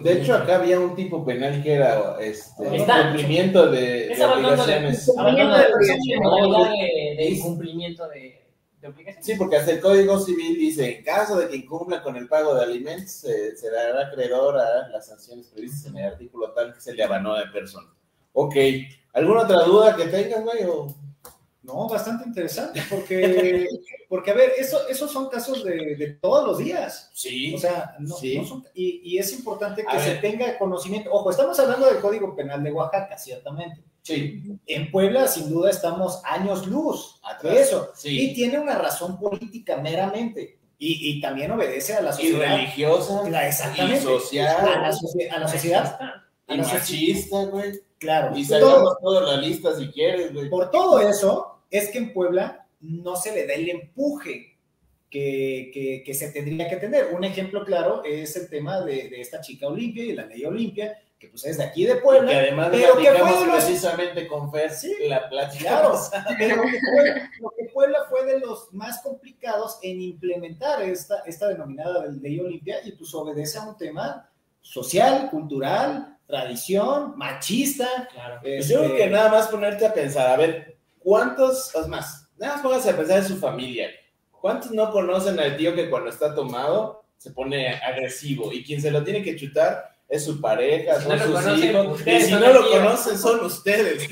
[0.00, 5.06] De hecho, acá había un tipo penal que era este, cumplimiento de, de obligaciones.
[5.08, 5.12] de,
[7.16, 8.46] de incumplimiento de
[9.22, 12.54] Sí, porque hasta el Código Civil dice, en caso de que incumpla con el pago
[12.54, 16.94] de alimentos, se dará acreedor a las sanciones previstas en el artículo tal que se
[16.94, 17.88] le abanó de persona.
[18.34, 18.54] Ok,
[19.14, 20.64] ¿alguna otra duda que tengas, güey?
[21.68, 23.66] No, bastante interesante, porque,
[24.08, 27.10] porque a ver, eso, esos son casos de, todos los días.
[27.12, 27.54] Sí.
[27.54, 31.10] O sea, no, son, y, es importante que se tenga conocimiento.
[31.12, 33.84] Ojo, estamos hablando del Código Penal de Oaxaca, ciertamente.
[34.00, 34.42] Sí.
[34.66, 37.92] En Puebla, sin duda, estamos años luz de eso.
[38.02, 40.58] Y tiene una razón política meramente.
[40.78, 42.54] Y, también obedece a la sociedad.
[42.54, 43.46] Y religiosa.
[43.46, 43.98] exactamente.
[43.98, 44.68] Y social.
[44.68, 44.92] A la,
[45.48, 45.98] sociedad.
[46.48, 47.78] Y machista, güey.
[47.98, 48.34] Claro.
[48.34, 50.48] Y salgamos toda la lista si quieres, güey.
[50.48, 54.56] Por todo eso, es que en Puebla no se le da el empuje
[55.10, 57.14] que, que, se tendría que tener.
[57.14, 60.98] Un ejemplo claro es el tema de, de esta chica Olimpia y la ley Olimpia,
[61.18, 62.32] que pues es de aquí de Puebla.
[62.32, 65.64] Y además pero que fue precisamente con Fer, sí, la plática.
[65.64, 65.98] Claro,
[66.38, 66.56] pero
[67.40, 72.78] lo que Puebla fue de los más complicados en implementar esta, esta denominada ley Olimpia
[72.84, 78.08] y pues obedece a un tema social, cultural, tradición, machista.
[78.12, 78.40] Claro.
[78.42, 80.77] Pues yo creo que nada más ponerte a pensar, a ver,
[81.08, 83.88] ¿cuántos, es más, nada más póngase a pensar en su familia.
[84.30, 88.90] ¿Cuántos no conocen al tío que cuando está tomado se pone agresivo y quien se
[88.90, 92.06] lo tiene que chutar es su pareja, son sus hijos.
[92.06, 94.06] Y si no lo conocen, son ustedes.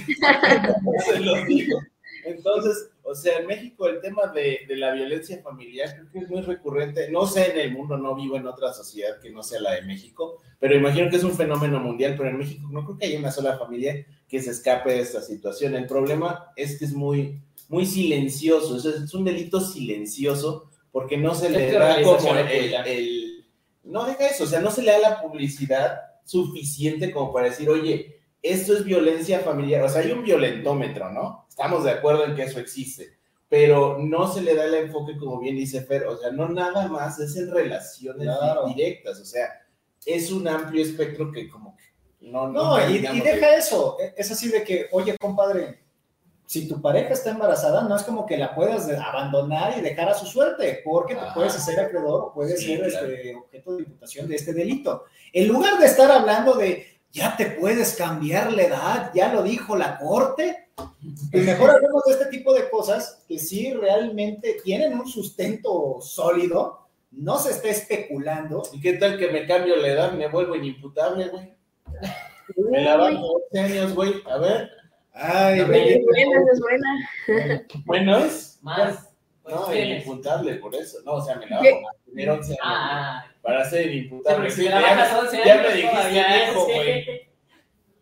[1.05, 1.79] se lo digo.
[2.25, 6.31] Entonces, o sea, en México el tema de, de, la violencia familiar creo que es
[6.31, 7.11] muy recurrente.
[7.11, 9.83] No sé en el mundo, no vivo en otra sociedad que no sea la de
[9.83, 13.19] México, pero imagino que es un fenómeno mundial, pero en México no creo que haya
[13.19, 15.75] una sola familia que se escape de esta situación.
[15.75, 21.51] El problema es que es muy, muy silencioso, es un delito silencioso porque no se
[21.51, 23.45] le da como el,
[23.85, 27.69] No deja eso, o sea, no se le da la publicidad suficiente como para decir,
[27.69, 31.47] oye, esto es violencia familiar, o sea, hay un violentómetro, ¿no?
[31.49, 33.19] Estamos de acuerdo en que eso existe,
[33.49, 36.89] pero no se le da el enfoque, como bien dice Fer, o sea, no nada
[36.89, 38.29] más es en relaciones
[38.75, 39.49] directas, o sea,
[40.05, 41.66] es un amplio espectro que como
[42.27, 42.49] no...
[42.49, 45.81] No, no y, y, deja eso, e, es así de que, oye, compadre,
[46.47, 50.15] si tu pareja está embarazada, no es como que la puedas abandonar y dejar a
[50.15, 54.37] su suerte, porque te puedes hacer acreedor o puedes ser este, objeto de imputación de
[54.37, 55.05] este delito.
[55.33, 59.75] En lugar de estar hablando de ya te puedes cambiar la edad, ya lo dijo
[59.75, 60.69] la corte,
[61.33, 66.87] pues mejor hablemos de este tipo de cosas que sí realmente tienen un sustento sólido,
[67.11, 68.63] no se está especulando.
[68.73, 71.56] ¿Y qué tal que me cambio la edad, me vuelvo inimputable, güey?
[72.71, 74.71] Me la van 11 años, güey, a ver.
[75.13, 77.69] Ay, no, es buena, es buena.
[77.85, 79.11] Bueno, es más.
[79.49, 80.99] No, inimputable, por eso.
[81.05, 81.63] No, o sea, me la a
[82.05, 82.61] tener 11 años.
[82.63, 84.51] Ah, para ser inimputable.
[84.51, 84.81] Sí, ya,
[85.45, 87.27] ya me dijiste viejo, güey.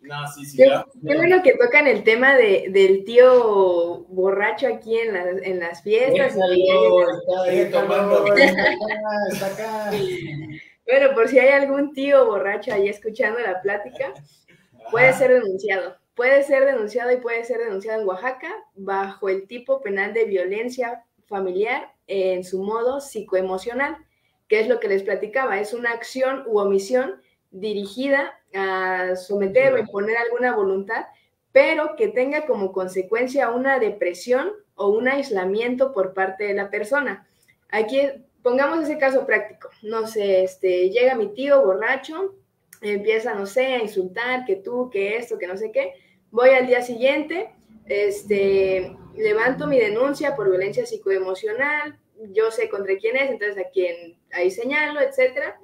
[0.05, 0.57] No, sí, sí.
[0.59, 5.82] Qué bueno que tocan el tema de, del tío borracho aquí en, la, en las
[5.82, 6.36] fiestas.
[6.36, 8.26] y está ahí tomando.
[9.32, 9.90] Está acá.
[10.87, 14.12] Bueno, por si hay algún tío borracho ahí escuchando la plática,
[14.91, 15.97] puede ser denunciado.
[16.14, 21.05] Puede ser denunciado y puede ser denunciado en Oaxaca bajo el tipo penal de violencia
[21.26, 23.97] familiar en su modo psicoemocional,
[24.47, 27.20] que es lo que les platicaba, es una acción u omisión
[27.51, 31.07] dirigida a someter o imponer alguna voluntad,
[31.51, 37.26] pero que tenga como consecuencia una depresión o un aislamiento por parte de la persona.
[37.70, 38.11] Aquí
[38.45, 42.36] pongamos ese caso práctico, no sé, este, llega mi tío borracho,
[42.82, 45.95] empieza, no sé, a insultar, que tú, que esto, que no sé qué,
[46.30, 47.51] voy al día siguiente,
[47.86, 51.99] este, levanto mi denuncia por violencia psicoemocional,
[52.32, 55.59] yo sé contra quién es, entonces a quién ahí señalo, etcétera.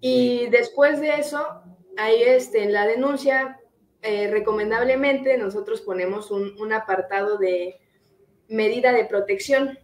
[0.00, 1.62] Y después de eso,
[1.96, 3.60] ahí este, en la denuncia,
[4.02, 7.80] eh, recomendablemente nosotros ponemos un, un, apartado de
[8.48, 9.78] medida de protección.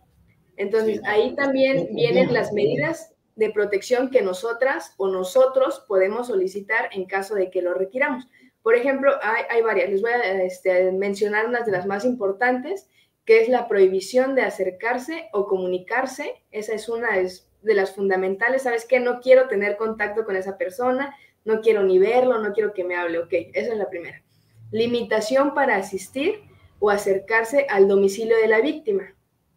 [0.56, 7.06] Entonces, ahí también vienen las medidas de protección que nosotras o nosotros podemos solicitar en
[7.06, 8.28] caso de que lo requiramos.
[8.62, 9.90] Por ejemplo, hay, varias.
[9.90, 12.88] Les voy a este, mencionar unas de las más importantes,
[13.24, 16.42] que es la prohibición de acercarse o comunicarse.
[16.50, 18.62] Esa es una de las fundamentales.
[18.62, 19.00] ¿Sabes qué?
[19.00, 22.96] No quiero tener contacto con esa persona, no quiero ni verlo, no quiero que me
[22.96, 23.18] hable.
[23.18, 24.22] Ok, esa es la primera.
[24.70, 26.40] Limitación para asistir
[26.78, 29.13] o acercarse al domicilio de la víctima.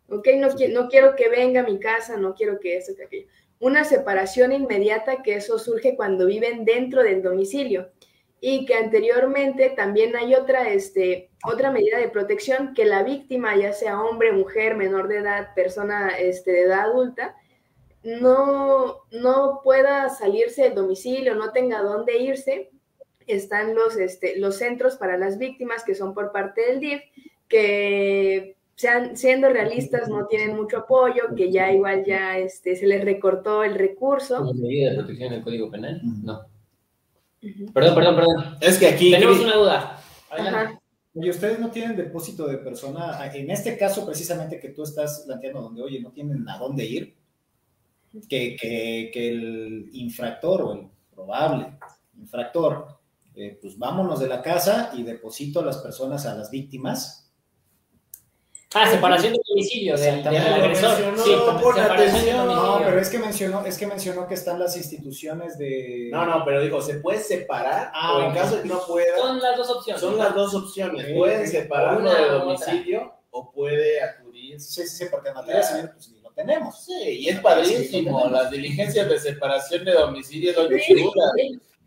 [0.10, 3.28] Ok, no, quiero que venga a mi casa, no quiero que eso, que aquello.
[3.60, 7.90] Una separación inmediata, que eso surge cuando viven dentro del domicilio
[8.40, 13.74] y que anteriormente también hay otra, este, otra medida de protección que la víctima, ya
[13.74, 17.36] sea hombre, mujer, menor de edad, persona este, de edad adulta,
[18.04, 22.70] no, no pueda salirse del domicilio, no tenga dónde irse.
[23.26, 27.02] Están los, este, los centros para las víctimas que son por parte del DIF,
[27.50, 33.04] que sean, siendo realistas no tienen mucho apoyo, que ya igual ya este, se les
[33.04, 34.54] recortó el recurso.
[34.54, 36.00] medida de protección en el Código Penal?
[36.24, 36.42] No.
[37.74, 38.58] Perdón, perdón, perdón.
[38.62, 39.12] Es que aquí.
[39.12, 40.02] Tenemos una duda.
[41.16, 43.20] Y ustedes no tienen depósito de persona.
[43.34, 47.16] En este caso, precisamente que tú estás planteando, donde, oye, no tienen a dónde ir,
[48.30, 51.74] que, que, el infractor o el probable
[52.20, 53.00] infractor,
[53.36, 57.27] eh, pues vámonos de la casa y deposito a las personas, a las víctimas,
[58.76, 60.98] Ah, separación de domicilio del, del agresor.
[61.18, 66.10] Sí, separación No, pero es que mencionó, es que mencionó que están las instituciones de.
[66.12, 69.18] No, no, pero dijo, se puede separar ah, o en caso de que no pueda.
[69.18, 70.02] Son las dos opciones.
[70.02, 71.14] Son las dos opciones.
[71.16, 74.60] Pueden separarlo de domicilio o puede acudir.
[74.60, 76.84] Sí, sí, sí, porque en materia civil pues lo tenemos.
[76.84, 78.30] Sí, y es padrísimo.
[78.30, 81.32] Las diligencias de separación de domicilio son chulas.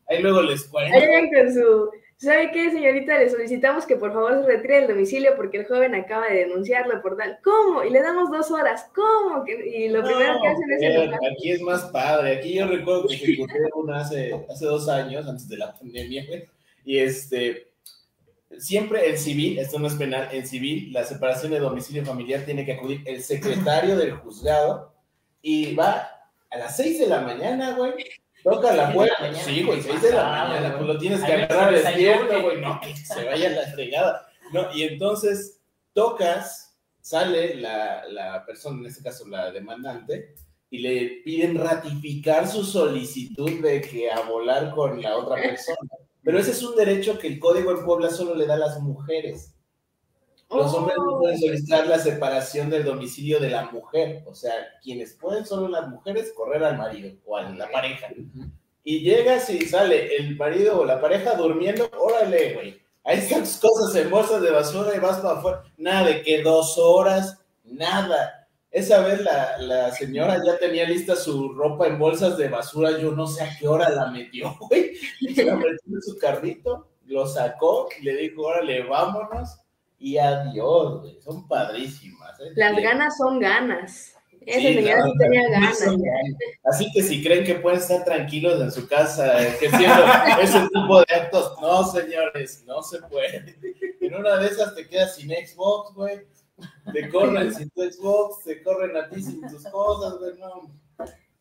[0.08, 0.96] Ahí luego les cuento.
[0.96, 3.18] Ahí con su ¿Sabe qué, señorita?
[3.18, 7.00] Le solicitamos que por favor se retire del domicilio porque el joven acaba de denunciarlo
[7.00, 7.38] por tal.
[7.42, 7.82] ¿Cómo?
[7.82, 8.90] Y le damos dos horas.
[8.94, 9.42] ¿Cómo?
[9.46, 10.82] Y lo primero que hacen es...
[10.82, 12.36] Eh, aquí es más padre.
[12.36, 16.26] Aquí yo recuerdo que ejecuté una hace, hace dos años, antes de la pandemia,
[16.84, 17.68] y este...
[18.58, 22.66] Siempre en civil, esto no es penal, en civil, la separación de domicilio familiar tiene
[22.66, 24.92] que acudir el secretario del juzgado
[25.40, 26.10] y va
[26.50, 27.92] a las seis de la mañana, güey,
[28.42, 29.34] Toca la puerta.
[29.34, 30.76] Sí, güey, 6 de la mañana.
[30.76, 32.60] Pues lo tienes que agarrar despierto, güey.
[32.60, 34.26] No, que se vaya la fregada.
[34.52, 35.60] No, y entonces
[35.92, 40.34] tocas, sale la, la persona, en este caso la demandante,
[40.70, 45.90] y le piden ratificar su solicitud de que a volar con la otra persona.
[46.22, 48.80] Pero ese es un derecho que el Código en Puebla solo le da a las
[48.80, 49.54] mujeres.
[50.50, 51.40] Los hombres no pueden oh.
[51.40, 54.24] solicitar la separación del domicilio de la mujer.
[54.26, 58.08] O sea, quienes pueden son las mujeres correr al marido o a la pareja.
[58.82, 62.80] Y llegas y sale el marido o la pareja durmiendo, órale, güey.
[63.04, 65.62] Ahí están tus cosas en bolsas de basura y vas para afuera.
[65.76, 68.48] Nada de que dos horas, nada.
[68.72, 73.10] Esa vez la, la, señora ya tenía lista su ropa en bolsas de basura, yo
[73.12, 74.92] no sé a qué hora la metió, güey.
[75.20, 79.58] La metió en su carrito, lo sacó le dijo, órale, vámonos
[80.00, 81.20] y adiós, güey.
[81.20, 82.40] Son padrísimas.
[82.40, 82.52] ¿eh?
[82.56, 84.16] Las ganas son ganas.
[84.40, 85.78] Ese señor sí tenía ganas.
[86.64, 90.02] Así que si creen que pueden estar tranquilos en su casa ejerciendo
[90.42, 93.56] ese tipo de actos, no, señores, no se puede.
[94.00, 96.20] En una de esas te quedas sin Xbox, güey.
[96.92, 100.38] Te corren sin tu Xbox, te corren a ti sin tus cosas, güey.
[100.38, 100.80] No.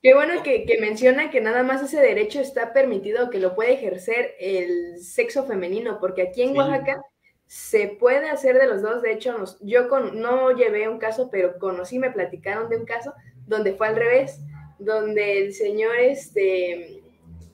[0.02, 3.74] Qué bueno que, que, menciona que nada más ese derecho está permitido, que lo puede
[3.74, 7.02] ejercer el sexo femenino, porque aquí en Oaxaca
[7.50, 9.02] se puede hacer de los dos.
[9.02, 13.16] De hecho, yo con, no llevé un caso, pero conocí, me platicaron de un caso
[13.48, 14.40] donde fue al revés,
[14.78, 17.02] donde el señor este,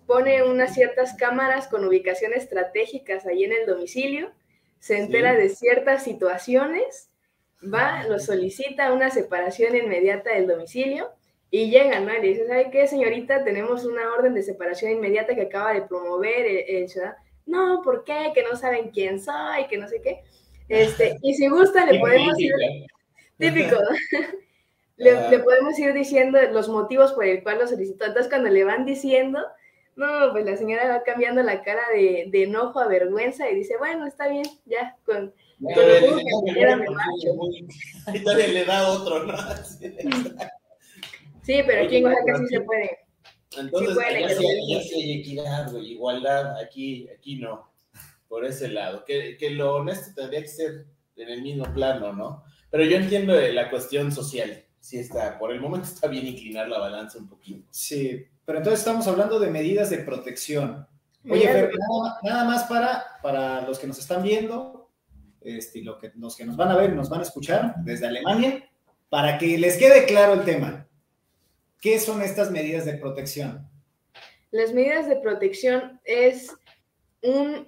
[0.06, 4.34] pone unas ciertas cámaras con ubicación estratégicas ahí en el domicilio,
[4.80, 7.10] se entera de ciertas situaciones,
[7.64, 11.10] va, lo solicita una separación inmediata del domicilio
[11.50, 12.14] y llega, ¿no?
[12.14, 13.46] Y le dice, ¿sabe qué, señorita?
[13.46, 16.90] Tenemos una orden de separación inmediata que acaba de promover el, el
[17.46, 18.32] no, ¿por qué?
[18.34, 20.24] Que no saben quién soy, que no sé qué.
[20.68, 22.54] Este, y si gusta, le podemos ir,
[23.38, 23.78] típico,
[24.98, 28.06] le, le, podemos ir diciendo los motivos por el cual lo solicitó.
[28.06, 29.40] Entonces, cuando le van diciendo,
[29.96, 33.78] no, pues la señora va cambiando la cara de, de enojo a vergüenza y dice,
[33.78, 35.34] bueno, está bien, ya, con,
[38.24, 39.34] todavía le da otro, ¿no?
[41.44, 43.05] Sí, pero aquí en Oaxaca sí se puede.
[43.58, 44.20] Entonces, sí
[44.68, 47.72] ya, sí, hay equidad, igualdad, aquí, aquí no,
[48.28, 49.06] por ese lado.
[49.06, 50.86] Que, que, lo honesto tendría que ser
[51.16, 52.44] en el mismo plano, ¿no?
[52.70, 56.80] Pero yo entiendo la cuestión social, sí está, por el momento está bien inclinar la
[56.80, 57.66] balanza un poquito.
[57.72, 60.88] Sí, pero entonces estamos hablando de medidas de protección.
[61.28, 64.92] Oye, Fer, nada, nada, más para, para los que nos están viendo,
[65.42, 68.08] este, lo que, los que nos van a ver y nos van a escuchar desde
[68.08, 68.70] Alemania,
[69.10, 70.88] para que les quede claro el tema.
[71.86, 73.70] ¿Qué son estas medidas de protección?
[74.50, 76.52] Las medidas de protección es
[77.22, 77.68] un,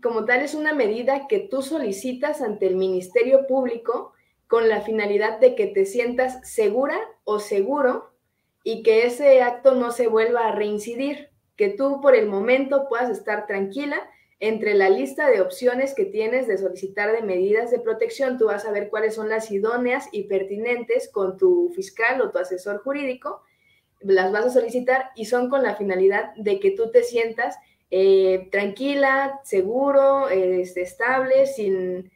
[0.00, 4.12] como tal, es una medida que tú solicitas ante el Ministerio Público
[4.46, 8.12] con la finalidad de que te sientas segura o seguro
[8.62, 13.10] y que ese acto no se vuelva a reincidir, que tú por el momento puedas
[13.10, 18.38] estar tranquila entre la lista de opciones que tienes de solicitar de medidas de protección,
[18.38, 22.38] tú vas a ver cuáles son las idóneas y pertinentes con tu fiscal o tu
[22.38, 23.42] asesor jurídico,
[24.00, 27.56] las vas a solicitar y son con la finalidad de que tú te sientas
[27.90, 32.10] eh, tranquila, seguro, eh, estable, sin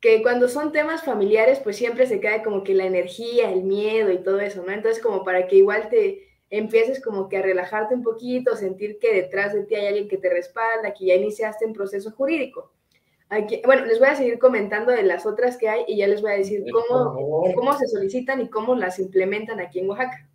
[0.00, 4.10] que cuando son temas familiares, pues siempre se cae como que la energía, el miedo
[4.10, 4.72] y todo eso, ¿no?
[4.72, 9.14] Entonces, como para que igual te, empieces como que a relajarte un poquito, sentir que
[9.14, 12.70] detrás de ti hay alguien que te respalda, que ya iniciaste un proceso jurídico.
[13.30, 16.20] Aquí, bueno, les voy a seguir comentando de las otras que hay y ya les
[16.20, 20.28] voy a decir cómo, cómo se solicitan y cómo las implementan aquí en Oaxaca.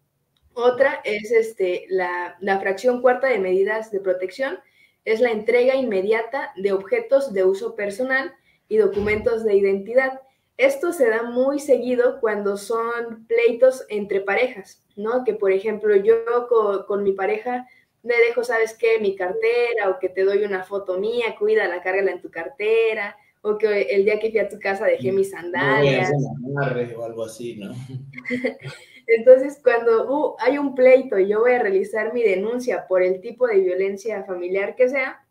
[0.59, 4.57] Otra es este, la, la fracción cuarta de medidas de protección,
[5.05, 8.33] es la entrega inmediata de objetos de uso personal
[8.67, 10.19] y documentos de identidad.
[10.57, 15.23] Esto se da muy seguido cuando son pleitos entre parejas, ¿no?
[15.23, 16.15] Que por ejemplo yo
[16.87, 17.67] con, mi pareja
[18.01, 18.97] me dejo, ¿sabes qué?
[18.99, 23.59] Mi cartera o que te doy una foto mía, cuídala, cárgala en tu cartera o
[23.59, 26.11] que el día que fui a tu casa dejé mis sandalias.
[26.97, 27.75] o algo así, ¿no?
[29.07, 33.21] Entonces, cuando uh, hay un pleito y yo voy a realizar mi denuncia por el
[33.21, 35.25] tipo de violencia familiar que sea,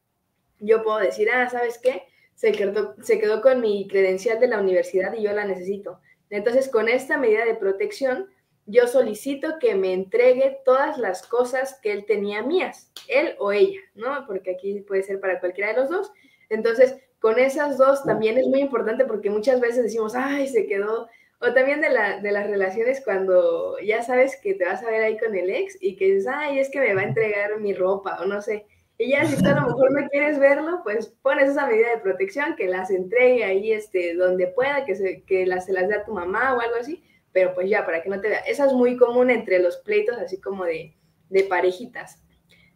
[0.59, 2.05] yo puedo decir, ah, ¿sabes qué?
[2.37, 6.01] se quedó, se quedó con mi credencial de la universidad y yo la necesito.
[6.31, 8.29] Entonces, con esta medida de protección,
[8.66, 13.81] yo solicito que me entregue todas las cosas que él tenía mías, él o ella,
[13.95, 14.27] ¿no?
[14.27, 16.12] Porque aquí puede ser para cualquiera de los dos.
[16.51, 21.09] Entonces, con esas dos también es muy importante porque muchas veces decimos, ay, se quedó,
[21.47, 25.03] o también de, la, de las relaciones cuando ya sabes que te vas a ver
[25.03, 27.74] ahí con el ex y que dices, ay, es que me va a entregar mi
[27.74, 28.66] ropa, o no sé.
[28.99, 31.99] Y ya si tú a lo mejor no quieres verlo, pues pones esa medida de
[31.99, 35.97] protección, que las entregue ahí este, donde pueda, que, se, que las, se las dé
[35.97, 38.40] a tu mamá o algo así, pero pues ya, para que no te vea.
[38.40, 40.94] Esa es muy común entre los pleitos, así como de,
[41.28, 42.22] de parejitas.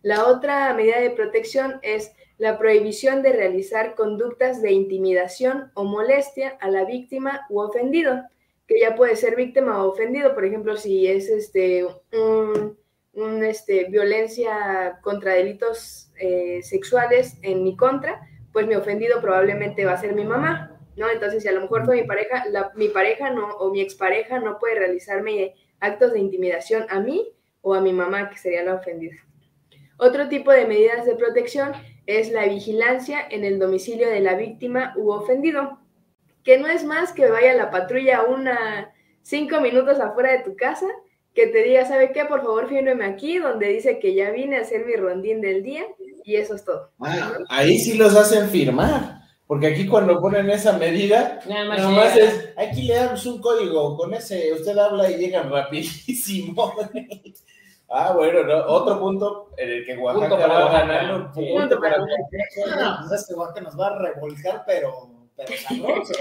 [0.02, 6.56] La otra medida de protección es la prohibición de realizar conductas de intimidación o molestia
[6.60, 8.22] a la víctima u ofendido,
[8.70, 15.00] que ya puede ser víctima o ofendido, por ejemplo, si es este, un este, violencia
[15.02, 18.20] contra delitos eh, sexuales en mi contra,
[18.52, 21.10] pues mi ofendido probablemente va a ser mi mamá, ¿no?
[21.10, 22.44] Entonces, si a lo mejor fue mi pareja,
[22.76, 27.26] mi pareja no, o mi expareja no puede realizarme actos de intimidación a mí
[27.62, 29.16] o a mi mamá, que sería la ofendida.
[29.96, 31.72] Otro tipo de medidas de protección
[32.06, 35.80] es la vigilancia en el domicilio de la víctima u ofendido,
[36.44, 40.86] que no es más que vaya la patrulla una cinco minutos afuera de tu casa
[41.34, 42.24] que te diga, ¿sabe qué?
[42.24, 45.84] Por favor, fírmeme aquí, donde dice que ya vine a hacer mi rondín del día
[46.24, 46.90] y eso es todo.
[47.00, 52.52] Ah, ahí sí los hacen firmar, porque aquí cuando ponen esa medida, nada más, es,
[52.56, 56.74] aquí le damos un código, con ese usted habla y llegan rapidísimo.
[57.88, 58.66] ah, bueno, ¿no?
[58.66, 61.32] otro punto en el que Oaxaca va a ganar.
[61.32, 66.12] Punto para No, es que Oaxaca nos va a revolcar, pero, pero sabroso.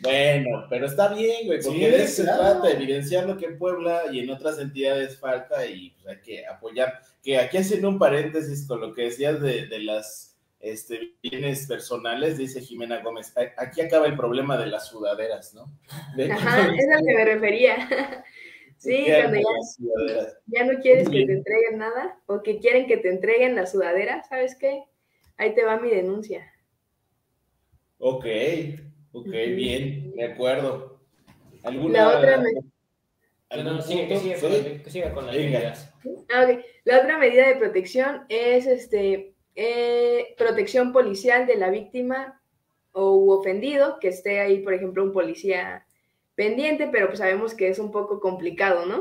[0.00, 4.20] Bueno, pero está bien, güey, porque de eso se trata, evidenciando que en Puebla y
[4.20, 7.00] en otras entidades falta y pues, hay que apoyar.
[7.22, 12.38] Que aquí haciendo un paréntesis con lo que decías de, de las este, bienes personales,
[12.38, 15.70] dice Jimena Gómez, aquí acaba el problema de las sudaderas, ¿no?
[16.32, 18.24] Ajá, es a lo que me refería.
[18.76, 23.08] Sí, cuando ya, ya, no quieres que te entreguen nada o que quieren que te
[23.08, 24.84] entreguen la sudadera, ¿sabes qué?
[25.38, 26.53] Ahí te va mi denuncia.
[28.06, 28.26] Ok.
[29.12, 31.00] Ok, bien, de acuerdo.
[31.62, 32.42] ¿Alguna, la otra
[33.80, 35.90] sigue, con las medidas.
[36.30, 36.46] Ah,
[36.84, 42.42] La otra medida de protección es este eh, protección policial de la víctima
[42.92, 45.86] o ofendido, que esté ahí, por ejemplo, un policía
[46.34, 49.00] pendiente, pero pues sabemos que es un poco complicado, ¿no?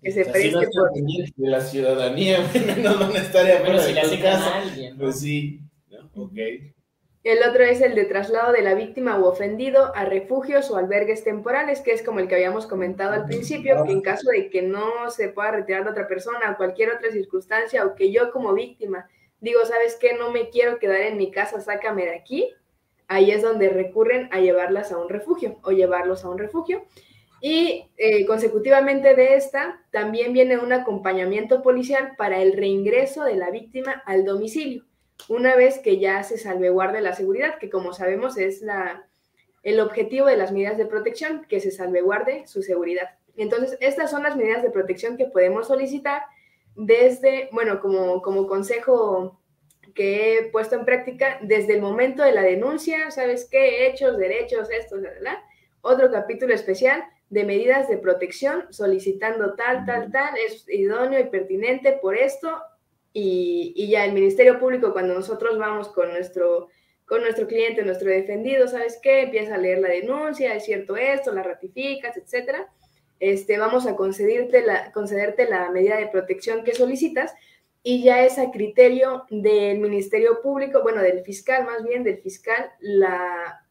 [0.00, 0.92] Que se preste por...
[0.92, 2.38] de la ciudadanía,
[2.82, 5.60] no a estar Pero si le hace caso, alguien, Pues sí,
[5.90, 6.22] ¿no?
[6.22, 6.38] ok.
[7.24, 11.24] El otro es el de traslado de la víctima u ofendido a refugios o albergues
[11.24, 14.62] temporales, que es como el que habíamos comentado al principio, que en caso de que
[14.62, 18.54] no se pueda retirar de otra persona o cualquier otra circunstancia, o que yo como
[18.54, 19.08] víctima
[19.40, 20.14] digo, ¿sabes qué?
[20.14, 22.54] No me quiero quedar en mi casa, sácame de aquí,
[23.08, 26.84] ahí es donde recurren a llevarlas a un refugio o llevarlos a un refugio.
[27.40, 33.50] Y eh, consecutivamente de esta, también viene un acompañamiento policial para el reingreso de la
[33.50, 34.87] víctima al domicilio
[35.28, 39.06] una vez que ya se salvaguarde la seguridad, que como sabemos es la,
[39.62, 43.10] el objetivo de las medidas de protección, que se salvaguarde su seguridad.
[43.36, 46.22] Entonces, estas son las medidas de protección que podemos solicitar
[46.74, 49.40] desde, bueno, como, como consejo
[49.94, 53.86] que he puesto en práctica, desde el momento de la denuncia, ¿sabes qué?
[53.86, 55.38] Hechos, derechos, esto, ¿verdad?
[55.80, 61.92] Otro capítulo especial de medidas de protección solicitando tal, tal, tal, es idóneo y pertinente
[61.92, 62.60] por esto
[63.20, 66.68] y, ya el Ministerio Público, cuando nosotros vamos con nuestro,
[67.04, 69.22] con nuestro cliente, nuestro defendido, ¿sabes qué?
[69.22, 72.68] Empieza a leer la denuncia, es cierto esto, la ratificas, etcétera.
[73.18, 77.34] Este, vamos a concederte la, concederte la medida de protección que solicitas
[77.82, 82.70] y ya es a criterio del Ministerio Público, bueno, del fiscal más bien, del fiscal,
[82.78, 83.66] la,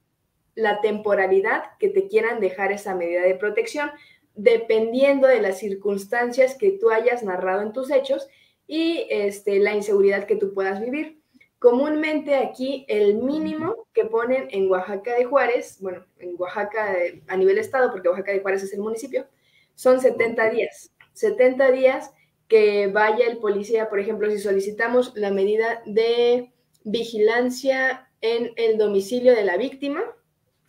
[0.56, 3.92] la temporalidad que te quieran dejar esa medida de protección,
[4.34, 8.28] dependiendo de las circunstancias que tú hayas narrado en tus hechos
[8.68, 11.22] y este, la inseguridad que tú puedas vivir.
[11.60, 16.96] Comúnmente aquí el mínimo que ponen en Oaxaca de Juárez, bueno, en Oaxaca
[17.28, 19.26] a nivel estado, porque Oaxaca de Juárez es el municipio,
[19.74, 20.92] son 70 días.
[21.14, 22.12] 70 días
[22.48, 26.54] que vaya el policía, por ejemplo, si solicitamos la medida de
[26.84, 30.04] vigilancia en el domicilio de la víctima,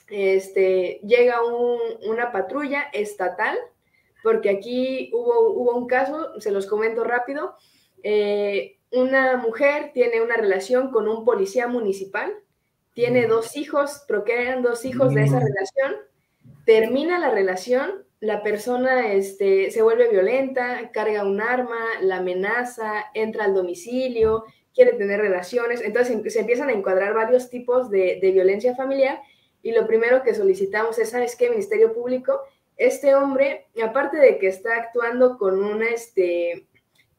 [0.09, 3.59] este, llega una patrulla estatal,
[4.23, 7.57] porque aquí hubo, hubo un caso, se los comento rápido,
[8.03, 12.33] eh, una mujer tiene una relación con un policía municipal,
[12.95, 15.97] tiene dos hijos, procrean dos hijos de esa relación,
[16.65, 23.45] termina la relación, la persona este, se vuelve violenta, carga un arma, la amenaza, entra
[23.45, 24.45] al domicilio,
[24.75, 29.21] quiere tener relaciones, entonces se empiezan a encuadrar varios tipos de, de violencia familiar
[29.63, 31.51] y lo primero que solicitamos es, ¿sabes qué?
[31.51, 32.41] Ministerio Público,
[32.77, 36.69] este hombre, aparte de que está actuando con una, este,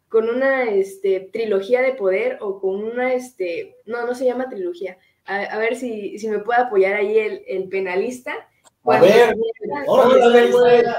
[0.09, 4.97] con una este, trilogía de poder o con una, este, no, no se llama trilogía.
[5.25, 8.33] A, ver si, si, me puede apoyar ahí el, el penalista.
[8.83, 9.35] A ver,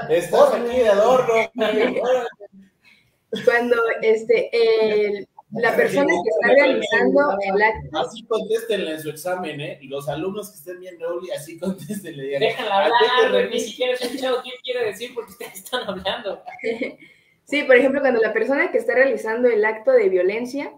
[0.09, 1.33] estás aquí de adorno.
[3.45, 7.99] Cuando este, el, la persona que está realizando el acto.
[7.99, 9.79] Así contéstenle en su examen, ¿eh?
[9.83, 12.39] Los alumnos que estén viendo Oli, así contéstenle.
[12.39, 16.41] Déjala hablar, ni siquiera he escuchado qué quiere decir porque ustedes están hablando.
[17.51, 20.71] Sí, por ejemplo, cuando la persona que está realizando el acto de violencia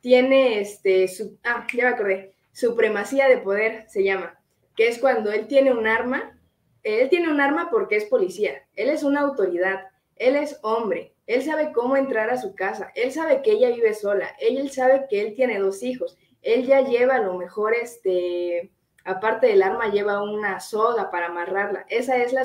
[0.00, 4.40] tiene este, su, ah, ya me acordé, supremacía de poder se llama,
[4.76, 6.38] que es cuando él tiene un arma,
[6.84, 11.42] él tiene un arma porque es policía, él es una autoridad, él es hombre, él
[11.42, 15.22] sabe cómo entrar a su casa, él sabe que ella vive sola, él sabe que
[15.22, 18.70] él tiene dos hijos, él ya lleva a lo mejor este,
[19.04, 21.86] aparte del arma, lleva una soga para amarrarla.
[21.88, 22.44] Esa es la,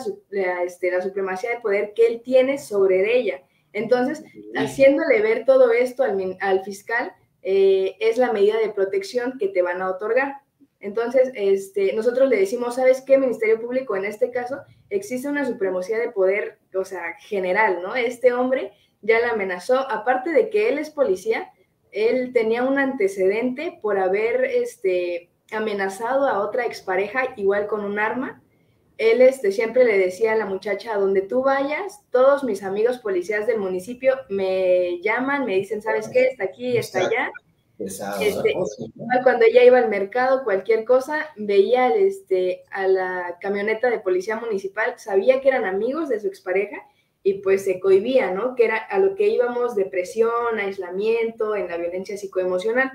[0.63, 3.43] este, la supremacía de poder que él tiene sobre ella.
[3.76, 4.23] Entonces,
[4.55, 7.11] haciéndole ver todo esto al, fiscal,
[7.41, 10.38] eh, es la medida de protección que te van a otorgar.
[10.80, 13.97] Entonces, este, nosotros le decimos, ¿sabes qué, Ministerio Público?
[13.97, 17.95] En este caso, existe una supremacía de poder, o sea, general, ¿no?
[17.95, 18.71] Este hombre
[19.01, 21.51] ya la amenazó, aparte de que él es policía,
[21.91, 28.41] él tenía un antecedente por haber este, amenazado a otra expareja igual con un arma
[28.97, 32.99] él este, siempre le decía a la muchacha, a donde tú vayas, todos mis amigos
[32.99, 36.27] policías del municipio me llaman, me dicen, ¿sabes qué?
[36.27, 37.31] Está aquí, está allá.
[37.77, 38.53] Este,
[39.23, 44.93] cuando ella iba al mercado, cualquier cosa, veía este, a la camioneta de policía municipal,
[44.97, 46.77] sabía que eran amigos de su expareja
[47.21, 48.55] y pues se cohibía, ¿no?
[48.55, 52.91] Que era a lo que íbamos depresión, aislamiento, en la violencia psicoemocional.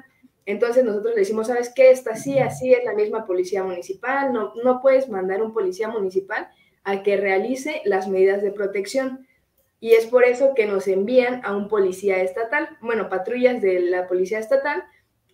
[0.46, 1.90] Entonces nosotros le decimos, ¿sabes qué?
[1.90, 6.48] Está así, así es la misma policía municipal, no, no puedes mandar un policía municipal
[6.84, 9.26] a que realice las medidas de protección.
[9.80, 14.08] Y es por eso que nos envían a un policía estatal, bueno, patrullas de la
[14.08, 14.84] policía estatal,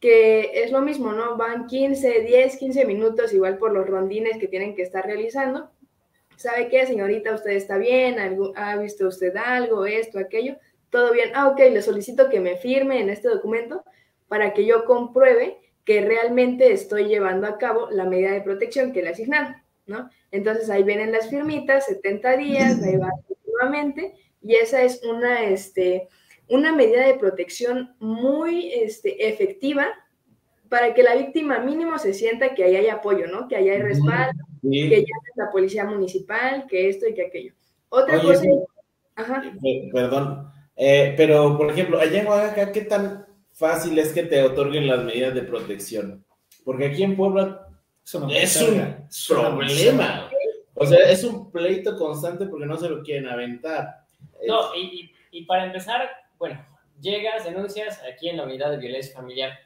[0.00, 1.36] que es lo mismo, ¿no?
[1.36, 5.70] Van 15, 10, 15 minutos, igual por los rondines que tienen que estar realizando.
[6.36, 7.34] ¿Sabe qué, señorita?
[7.34, 8.18] ¿Usted está bien?
[8.57, 9.86] ¿Ha visto usted algo?
[9.86, 10.57] Esto, aquello.
[10.90, 11.30] ¿Todo bien?
[11.34, 13.84] Ah, ok, le solicito que me firme en este documento
[14.29, 19.03] para que yo compruebe que realmente estoy llevando a cabo la medida de protección que
[19.03, 19.57] le asignaron,
[19.87, 20.11] ¿no?
[20.33, 26.09] Entonces ahí vienen las firmitas, 70 días, ahí va continuamente, y esa es una, este,
[26.49, 29.87] una medida de protección muy este, efectiva
[30.68, 33.47] para que la víctima mínimo se sienta que ahí hay apoyo, ¿no?
[33.47, 37.55] Que ahí hay respaldo, que ya es la policía municipal, que esto y que aquello.
[37.89, 38.43] Otra cosa...
[39.14, 39.43] Ajá.
[39.64, 43.26] Eh, perdón, eh, pero por ejemplo, allá en Oaxaca, ¿qué tan
[43.57, 46.24] fácil es que te otorguen las medidas de protección?
[46.64, 47.68] Porque aquí en Puebla
[48.04, 48.28] es un
[49.28, 50.30] problema.
[50.74, 54.04] O sea, es un pleito constante porque no se lo quieren aventar.
[54.46, 56.64] No, y, y para empezar, bueno,
[57.00, 59.59] llegas, denuncias aquí en la unidad de violencia familiar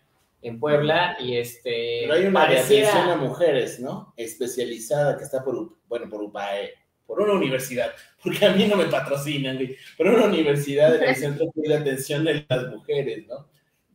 [0.43, 2.01] en Puebla y este...
[2.03, 4.14] Pero hay una atención a mujeres, ¿no?
[4.16, 6.72] Especializada que está por, bueno, por UPAE,
[7.07, 9.59] por una universidad, porque a mí no me patrocinan,
[9.97, 13.49] por una universidad en el Centro de Atención de las Mujeres, ¿no?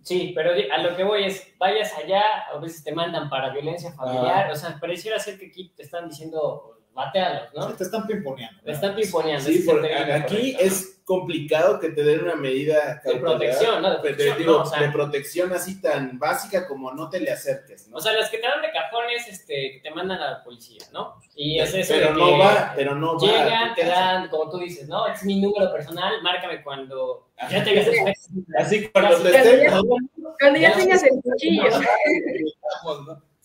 [0.06, 2.22] Sí, pero a lo que voy es, vayas allá,
[2.54, 6.08] a veces te mandan para violencia familiar, o sea, pareciera ser que aquí te están
[6.08, 7.74] diciendo batealos, ¿no?
[7.74, 8.62] te están pimponeando.
[8.64, 9.46] Te están pimponeando.
[9.46, 13.92] Sí, porque aquí es complicado que te den una medida de protección, ¿no?
[13.92, 17.98] De protección, de protección así tan básica como no te le acerques, ¿no?
[17.98, 21.20] O sea, las que te dan de cajones, este, te mandan a la policía, ¿no?
[21.36, 23.28] Y es eso pero no va, pero no va.
[23.28, 25.06] Llegan, te dan, como tú dices, ¿no?
[25.08, 28.14] Es mi número personal, márcame cuando ya tengas el
[28.58, 29.72] Así cuando te estén...
[30.40, 31.70] Cuando ya tengas el cuchillo.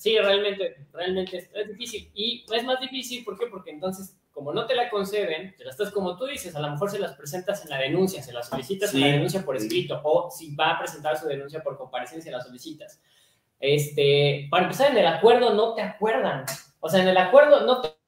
[0.01, 2.11] Sí, realmente, realmente es, difícil.
[2.15, 3.49] Y es más difícil, ¿por qué?
[3.49, 6.71] Porque entonces, como no te la conceden, te la estás como tú dices, a lo
[6.71, 10.01] mejor se las presentas en la denuncia, se las solicitas en la denuncia por escrito,
[10.03, 12.99] o si va a presentar su denuncia por comparecencia, la solicitas.
[13.61, 16.47] Este, para empezar, en el acuerdo no te acuerdan.
[16.81, 18.00] O sea, en el acuerdo no te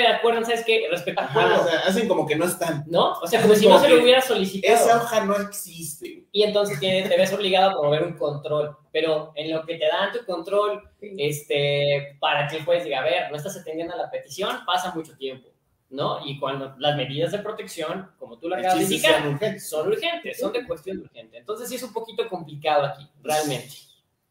[0.00, 0.86] de acuerdo, ¿sabes qué?
[0.90, 2.84] Respecto a o sea, hacen como que no están.
[2.86, 3.12] ¿No?
[3.20, 4.74] O sea, como si no se lo hubiera solicitado.
[4.74, 6.26] Esa hoja no existe.
[6.32, 8.76] Y entonces te, ves obligado a promover un control.
[8.90, 13.30] Pero en lo que te dan tu control, este, para que puedes decir, a ver,
[13.30, 15.48] no estás atendiendo a la petición, pasa mucho tiempo.
[15.90, 16.26] ¿no?
[16.26, 19.68] Y cuando las medidas de protección, como tú lo acabas de indicar, son urgentes.
[19.68, 21.36] son urgentes, son de cuestión urgente.
[21.36, 23.74] Entonces sí es un poquito complicado aquí, realmente.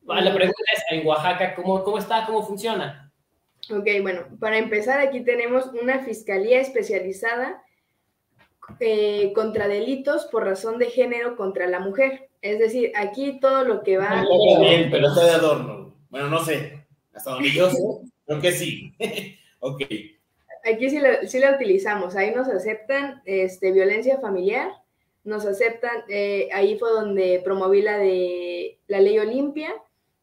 [0.07, 2.25] La pregunta es, en Oaxaca, ¿cómo, cómo está?
[2.25, 3.10] ¿Cómo funciona?
[3.71, 7.63] Ok, bueno, para empezar aquí tenemos una fiscalía especializada
[8.79, 12.29] eh, contra delitos por razón de género contra la mujer.
[12.41, 14.25] Es decir, aquí todo lo que va...
[14.59, 15.95] bien, pero está de adorno.
[16.09, 17.81] Bueno, no sé, hasta donde yo sé,
[18.25, 18.93] creo que sí.
[19.59, 19.81] ok.
[20.63, 24.71] Aquí sí la, sí la, utilizamos, ahí nos aceptan este, violencia familiar,
[25.23, 29.73] nos aceptan, eh, ahí fue donde promoví la de la ley Olimpia,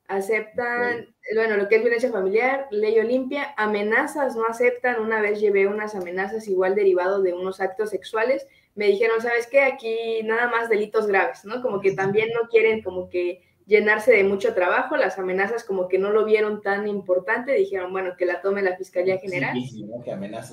[0.07, 5.67] aceptan, bueno, lo que es violencia familiar, ley Olimpia, amenazas no aceptan, una vez llevé
[5.67, 9.63] unas amenazas igual derivado de unos actos sexuales, me dijeron, ¿sabes qué?
[9.63, 11.61] Aquí nada más delitos graves, ¿no?
[11.63, 15.99] Como que también no quieren como que llenarse de mucho trabajo, las amenazas como que
[15.99, 19.55] no lo vieron tan importante, dijeron, bueno, que la tome la Fiscalía General.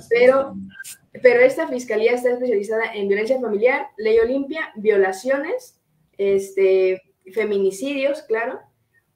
[0.09, 0.53] pero,
[1.21, 5.79] pero esta Fiscalía está especializada en violencia familiar, ley Olimpia, violaciones,
[6.17, 7.01] este,
[7.33, 8.59] feminicidios, claro,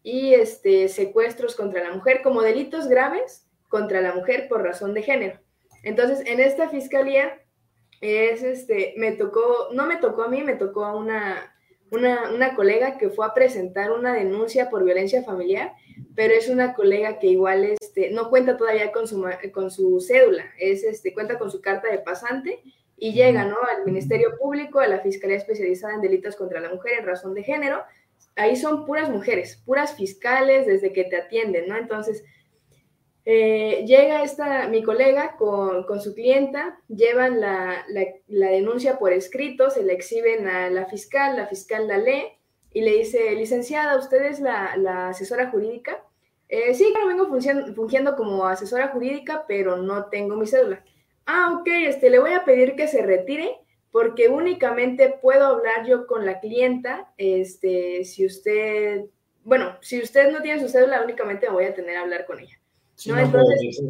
[0.04, 5.04] y este, secuestros contra la mujer como delitos graves contra la mujer por razón de
[5.04, 5.40] género.
[5.84, 7.40] Entonces, en esta fiscalía
[8.02, 11.56] es este, me tocó, no me tocó a mí, me tocó a una,
[11.92, 15.74] una, una, colega que fue a presentar una denuncia por violencia familiar,
[16.16, 20.46] pero es una colega que igual este, no cuenta todavía con su, con su cédula,
[20.58, 22.62] es, este, cuenta con su carta de pasante
[22.98, 23.58] y llega ¿no?
[23.78, 27.44] al Ministerio Público, a la Fiscalía Especializada en Delitos contra la Mujer en razón de
[27.44, 27.84] género,
[28.40, 31.78] ahí son puras mujeres, puras fiscales desde que te atienden, ¿no?
[31.78, 32.24] Entonces,
[33.26, 37.86] eh, llega esta, mi colega con, su clienta, llevan la,
[38.28, 42.24] denuncia por escrito, se la exhiben a la fiscal, la fiscal la lee
[42.74, 46.02] y le dice, licenciada, ¿usted es la, asesora jurídica?
[46.48, 47.28] Eh, sí, claro, vengo
[47.76, 50.84] fungiendo, como asesora jurídica, pero no tengo mi cédula.
[51.26, 53.58] Ah, ok, este, le voy a pedir que se retire
[53.92, 59.06] porque únicamente puedo hablar yo con la clienta, este, si usted,
[59.44, 62.40] bueno, si usted no tiene su cédula, únicamente me voy a tener a hablar con
[62.40, 62.60] ella.
[63.08, 63.18] ¿no?
[63.18, 63.82] Entonces,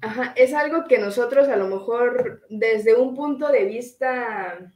[0.00, 4.72] ajá, es algo que nosotros a lo mejor desde un punto de vista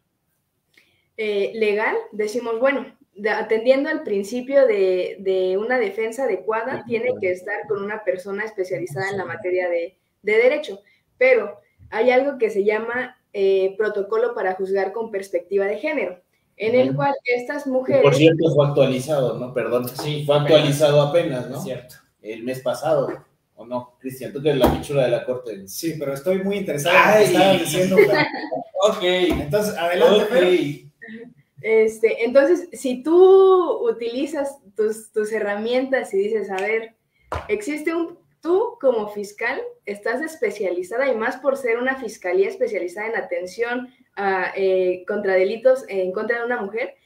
[1.16, 2.86] eh, legal decimos, bueno,
[3.30, 9.18] atendiendo al principio de, una defensa adecuada, tiene que estar con una persona especializada en
[9.18, 10.80] la materia de, de derecho,
[11.18, 11.60] pero
[11.90, 16.20] hay algo que se llama eh, protocolo para juzgar con perspectiva de género,
[16.56, 18.02] en el cual estas mujeres...
[18.02, 19.54] Por cierto, fue actualizado, ¿no?
[19.54, 19.88] Perdón.
[19.88, 21.60] Sí, fue actualizado apenas, ¿no?
[21.60, 21.96] Cierto.
[22.20, 23.08] El mes pasado.
[23.54, 23.96] ¿O no?
[23.98, 25.66] Cristian, tú que eres la pichula de la corte.
[25.68, 27.96] Sí, pero estoy muy interesado en lo que estabas diciendo.
[28.88, 29.02] ok.
[29.02, 30.92] Entonces, adelante, okay.
[31.62, 36.94] Este, entonces, si tú utilizas tus, tus herramientas y dices, a ver,
[37.48, 43.16] existe un, tú como fiscal estás especializada y más por ser una fiscalía especializada en
[43.16, 46.96] atención a, eh, contra delitos en contra de una mujer,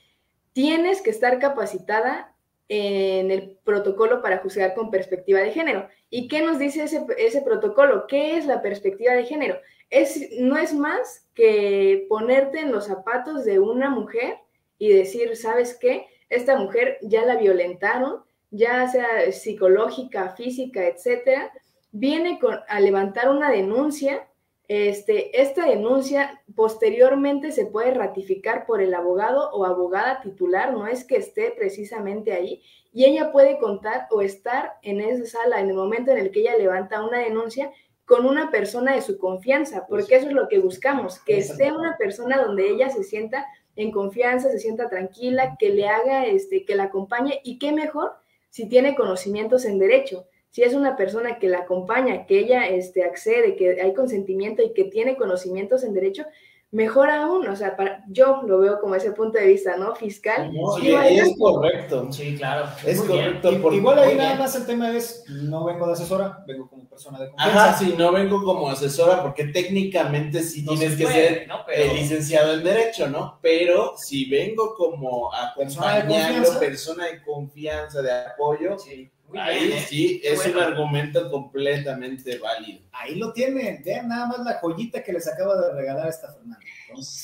[0.53, 2.35] tienes que estar capacitada
[2.69, 5.89] en el protocolo para juzgar con perspectiva de género.
[6.11, 8.07] ¿Y qué nos dice ese, ese protocolo?
[8.07, 9.59] ¿Qué es la perspectiva de género?
[9.91, 14.39] Es, no es más que ponerte en los zapatos de una mujer
[14.79, 16.07] y decir, ¿sabes qué?
[16.29, 18.25] Esta mujer ya la violentaron,
[18.57, 21.53] ya sea psicológica, física, etcétera,
[21.93, 24.27] viene con, a levantar una denuncia.
[24.69, 31.05] Este, esta denuncia posteriormente se puede ratificar por el abogado o abogada titular, no es
[31.05, 35.75] que esté precisamente ahí, y ella puede contar o estar en esa sala en el
[35.75, 37.71] momento en el que ella levanta una denuncia
[38.07, 41.97] con una persona de su confianza, porque eso es lo que buscamos, que esté una
[41.97, 43.47] persona donde ella se sienta
[43.77, 48.13] en confianza, se sienta tranquila, que le haga, este, que la acompañe y qué mejor
[48.57, 50.29] si tiene conocimientos en derecho.
[50.49, 54.73] Si es una persona que la acompaña, que ella este, accede, que hay consentimiento y
[54.73, 56.25] que tiene conocimientos en derecho,
[56.73, 59.95] mejor aún, o sea, para, yo lo veo como ese punto de vista, ¿no?
[59.95, 60.51] Fiscal.
[60.81, 62.13] sí, es correcto.
[62.13, 62.69] Sí, claro.
[62.85, 63.53] Es correcto.
[63.73, 67.31] Igual ahí nada más el tema es, no vengo de asesora, vengo como persona de
[67.31, 67.65] confianza.
[67.65, 71.49] Ajá, sí, no vengo como asesora porque técnicamente sí tienes que ser
[71.95, 73.39] licenciado en Derecho, ¿no?
[73.41, 80.59] Pero si vengo como acompañando, persona de confianza, de apoyo, sí Ahí sí, es un
[80.59, 82.81] argumento completamente válido.
[82.93, 86.59] Ahí lo tienen, vean nada más la joyita que les acaba de regalar esta Fernanda.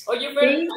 [0.06, 0.72] Oye, pero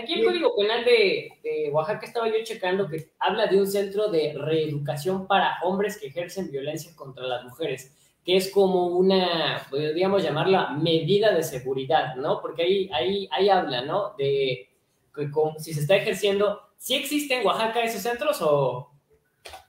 [0.00, 4.34] aquí, el Código Penal de, Oaxaca estaba yo checando que habla de un centro de
[4.36, 10.70] reeducación para hombres que ejercen violencia contra las mujeres, que es como una, podríamos llamarla
[10.70, 12.40] medida de seguridad, ¿no?
[12.40, 14.14] Porque ahí, ahí, ahí habla, ¿no?
[14.16, 14.68] De
[15.14, 18.90] que si se está ejerciendo, ¿sí existen en Oaxaca esos centros o...?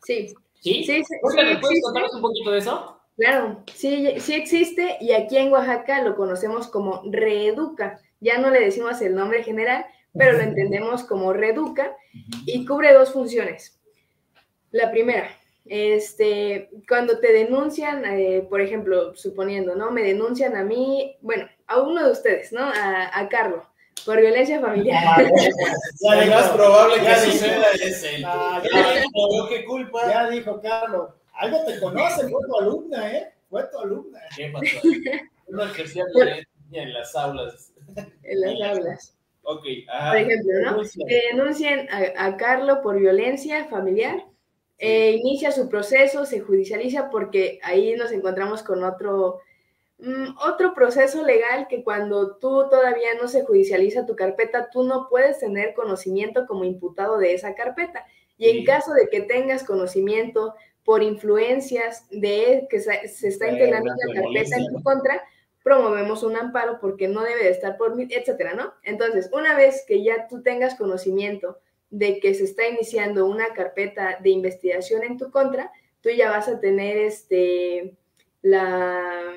[0.03, 0.33] Sí,
[0.63, 0.85] ¿Sí?
[0.85, 2.97] Sí, sí, puedes contarnos un poquito de eso?
[3.17, 7.99] Claro, sí, sí existe y aquí en Oaxaca lo conocemos como Reeduca.
[8.21, 11.97] Ya no le decimos el nombre general, pero lo entendemos como Reeduca
[12.45, 13.77] y cubre dos funciones.
[14.71, 15.29] La primera,
[15.65, 19.91] este, cuando te denuncian, eh, por ejemplo, suponiendo, ¿no?
[19.91, 22.61] Me denuncian a mí, bueno, a uno de ustedes, ¿no?
[22.61, 23.65] A, a Carlos
[24.05, 25.03] por violencia familiar.
[25.05, 28.23] Ah, ya, más probable que suceda es él.
[28.25, 30.09] Ah, ya, dijo, ¿Qué culpa?
[30.09, 31.09] Ya dijo Carlos.
[31.33, 33.33] Algo te conoce, fue tu alumna, ¿eh?
[33.49, 34.19] Fue tu alumna.
[34.35, 34.87] ¿Qué pasó?
[35.47, 37.73] Uno ejercía violencia en las aulas.
[38.23, 39.17] En las aulas.
[39.43, 39.63] Ok.
[40.09, 40.81] Por ejemplo, ¿no?
[41.05, 44.23] denuncian a, a Carlos por violencia familiar.
[44.79, 49.39] Eh, inicia su proceso, se judicializa porque ahí nos encontramos con otro
[50.45, 55.39] otro proceso legal que cuando tú todavía no se judicializa tu carpeta, tú no puedes
[55.39, 58.05] tener conocimiento como imputado de esa carpeta.
[58.37, 64.21] Y en caso de que tengas conocimiento por influencias de que se, está integrando la
[64.21, 65.23] carpeta en tu contra,
[65.63, 68.73] promovemos un amparo porque no debe de estar por mí, etcétera, ¿no?
[68.83, 74.17] Entonces, una vez que ya tú tengas conocimiento de que se está iniciando una carpeta
[74.21, 77.95] de investigación en tu contra, tú ya vas a tener este
[78.41, 79.33] la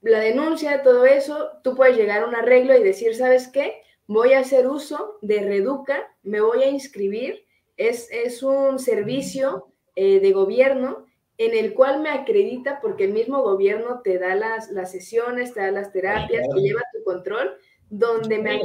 [0.00, 3.82] la denuncia, todo eso, tú puedes llegar a un arreglo y decir, ¿sabes qué?
[4.06, 7.44] Voy a hacer uso de Reduca, me voy a inscribir,
[7.76, 13.42] es, es un servicio eh, de gobierno en el cual me acredita porque el mismo
[13.42, 17.56] gobierno te da las, las sesiones, te da las terapias, te lleva tu control,
[17.90, 18.60] donde me,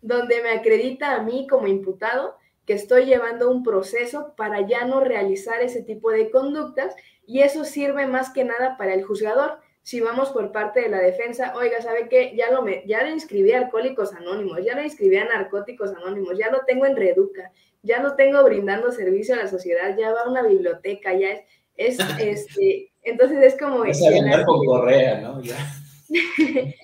[0.00, 5.00] donde me acredita a mí como imputado que estoy llevando un proceso para ya no
[5.00, 6.94] realizar ese tipo de conductas
[7.26, 9.58] y eso sirve más que nada para el juzgador
[9.88, 12.34] si vamos por parte de la defensa, oiga, ¿sabe qué?
[12.36, 16.36] Ya lo, me, ya lo inscribí a Alcohólicos Anónimos, ya lo inscribí a Narcóticos Anónimos,
[16.38, 17.50] ya lo tengo en Reduca,
[17.82, 21.42] ya lo tengo brindando servicio a la sociedad, ya va a una biblioteca, ya es,
[21.74, 23.82] es este, entonces es como...
[23.86, 23.98] Es
[24.44, 25.40] con correa, ¿no?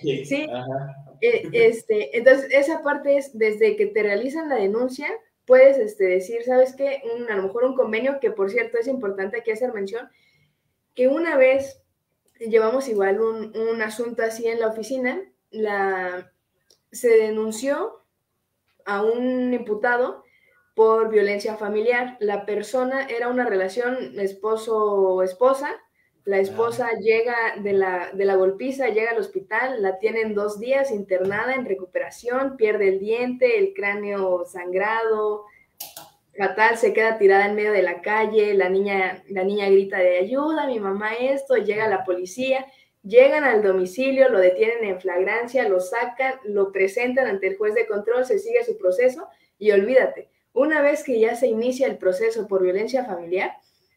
[0.00, 0.46] sí,
[1.20, 5.08] e, este, entonces esa parte es desde que te realizan la denuncia,
[5.44, 7.02] puedes este, decir, ¿sabes qué?
[7.28, 10.08] a lo mejor un convenio, que por cierto es importante aquí hacer mención,
[10.94, 11.83] que una vez
[12.38, 15.20] llevamos igual un, asunto así en la oficina,
[15.50, 16.32] la,
[16.90, 18.02] se denunció
[18.84, 20.24] a un imputado
[20.74, 22.16] por violencia familiar.
[22.20, 25.70] La persona era una relación esposo-esposa.
[26.24, 30.90] La esposa llega de la, de la golpiza, llega al hospital, la tienen dos días
[30.90, 35.44] internada en recuperación, pierde el diente, el cráneo sangrado,
[36.36, 40.18] fatal, se queda tirada en medio de la calle, la niña, la niña grita de
[40.18, 42.66] ayuda, mi mamá esto, llega la policía,
[43.04, 47.86] Llegan al domicilio, lo detienen en flagrancia, lo sacan, lo presentan ante el juez de
[47.86, 49.28] control, se sigue su proceso
[49.58, 53.52] y olvídate, una vez que ya se inicia el proceso por violencia familiar,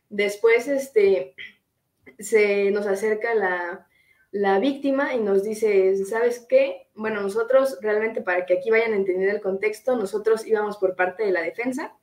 [0.09, 1.35] después este,
[2.19, 3.87] se nos acerca la,
[4.31, 6.89] la víctima y nos dice, ¿sabes qué?
[6.93, 11.31] Bueno, nosotros realmente para que aquí vayan entendiendo el contexto, nosotros íbamos por parte de
[11.31, 11.95] la defensa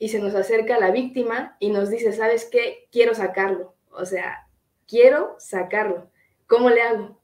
[0.00, 2.88] y se nos acerca la víctima y nos dice, ¿sabes qué?
[2.90, 3.76] Quiero sacarlo.
[3.90, 4.48] O sea,
[4.88, 6.10] quiero sacarlo.
[6.46, 7.20] ¿Cómo le hago?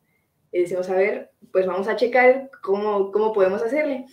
[0.53, 4.05] Y decimos, a ver, pues vamos a checar cómo, cómo podemos hacerle.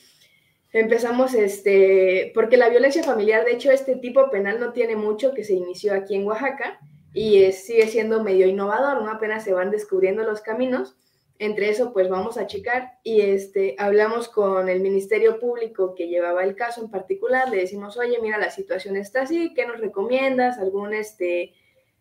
[0.72, 5.44] Empezamos, este, porque la violencia familiar, de hecho, este tipo penal no tiene mucho que
[5.44, 6.80] se inició aquí en Oaxaca
[7.14, 9.12] y sigue siendo medio innovador, ¿no?
[9.12, 10.96] Apenas se van descubriendo los caminos.
[11.40, 16.44] Entre eso, pues vamos a checar y este, hablamos con el Ministerio Público que llevaba
[16.44, 20.60] el caso en particular, le decimos, oye, mira, la situación está así, ¿qué nos recomiendas?
[20.60, 21.54] ¿Algún, este,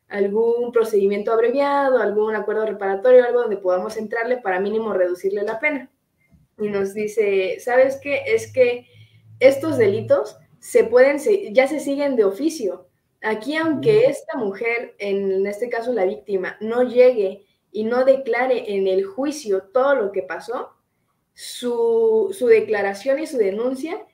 [0.09, 5.91] algún procedimiento abreviado, algún acuerdo reparatorio, algo donde podamos entrarle para mínimo reducirle la pena?
[6.59, 8.23] Y nos dice, ¿sabes qué?
[8.27, 8.87] Es que
[9.41, 11.19] estos delitos se pueden,
[11.53, 12.87] ya se siguen de oficio,
[13.23, 18.87] Aquí, aunque esta mujer, en este caso la víctima, no llegue y no declare en
[18.87, 20.77] el juicio todo lo que pasó,
[21.35, 24.07] su, declaración y su denuncia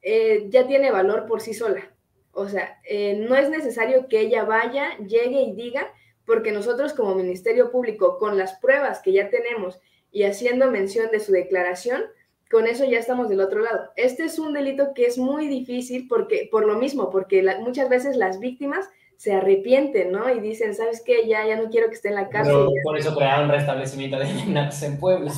[0.00, 1.92] eh, ya tiene valor por sí sola.
[2.32, 5.92] O sea, eh, no es necesario que ella vaya, llegue y diga,
[6.24, 9.78] porque nosotros como Ministerio Público, con las pruebas que ya tenemos
[10.10, 12.04] y haciendo mención de su declaración,
[12.50, 13.90] con eso ya estamos del otro lado.
[13.96, 18.16] Este es un delito que es muy difícil porque, por lo mismo, porque muchas veces
[18.16, 18.88] las víctimas
[19.22, 20.28] se arrepienten, ¿no?
[20.34, 21.28] Y dicen, ¿sabes qué?
[21.28, 22.66] Ya, ya no quiero que esté en la cárcel.
[22.82, 25.32] por eso crearon un restablecimiento de NATS en Puebla.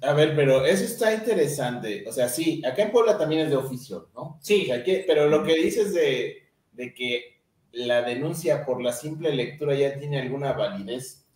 [0.00, 2.02] A ver, pero eso está interesante.
[2.08, 4.38] O sea, sí, acá en Puebla también es de oficio, ¿no?
[4.40, 4.70] Sí.
[5.06, 10.18] pero lo que dices de, de que la denuncia por la simple lectura ya tiene
[10.18, 11.26] alguna validez,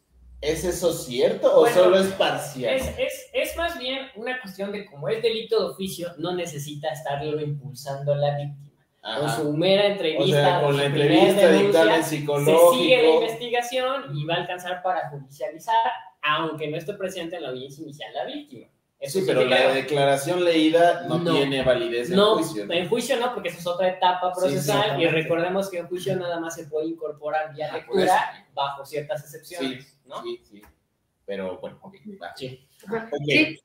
[0.40, 2.80] ¿Es eso cierto o solo es parcial?
[3.34, 8.14] Es, más bien una cuestión de cómo es delito de oficio, no necesita estarlo impulsando
[8.14, 8.69] la víctima.
[9.03, 12.72] Con su mera entrevista, con la entrevista, dictamen psicológico.
[12.72, 15.90] Se sigue la investigación y va a alcanzar para judicializar,
[16.22, 18.66] aunque no esté presente en la audiencia inicial la víctima
[19.09, 22.66] sí, pero la declaración leída no, tiene validez en juicio.
[22.66, 22.72] ¿no?
[22.74, 26.38] en juicio no, porque eso es otra etapa procesal y recordemos que en juicio nada
[26.38, 30.22] más se puede incorporar vía lectura bajo ciertas excepciones, ¿no?
[30.22, 30.62] Sí, sí.
[31.26, 31.94] Pero bueno, ok,
[32.36, 32.66] Sí.
[33.26, 33.58] sí.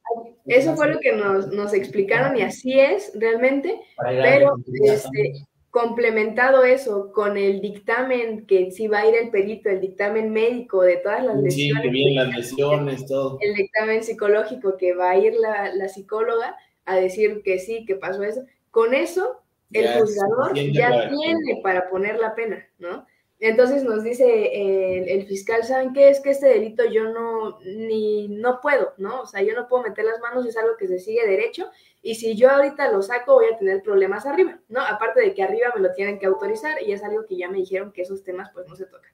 [0.45, 5.33] eso fue lo que nos, nos, explicaron y así es realmente, pero este,
[5.75, 10.81] complementado eso con el dictamen que sí va a ir el perito, el dictamen médico
[10.83, 11.75] de todas las lesiones.
[11.75, 13.37] Sí, que vienen las lesiones, todo.
[13.41, 18.23] El dictamen psicológico que va a ir la, psicóloga a decir que sí, que pasó
[18.23, 18.45] eso.
[18.71, 19.41] Con eso,
[19.73, 23.05] el juzgador ya tiene para poner la pena, ¿no?
[23.39, 26.09] Entonces nos dice el, fiscal, ¿saben qué?
[26.09, 29.21] Es que este delito yo no, ni, no puedo, ¿no?
[29.21, 31.69] O sea, yo no puedo meter las manos, es algo que se sigue derecho,
[32.01, 34.79] y si yo ahorita lo saco voy a tener problemas arriba, ¿no?
[34.81, 37.57] Aparte de que arriba me lo tienen que autorizar, y es algo que ya me
[37.57, 39.11] dijeron que esos temas pues no se tocan.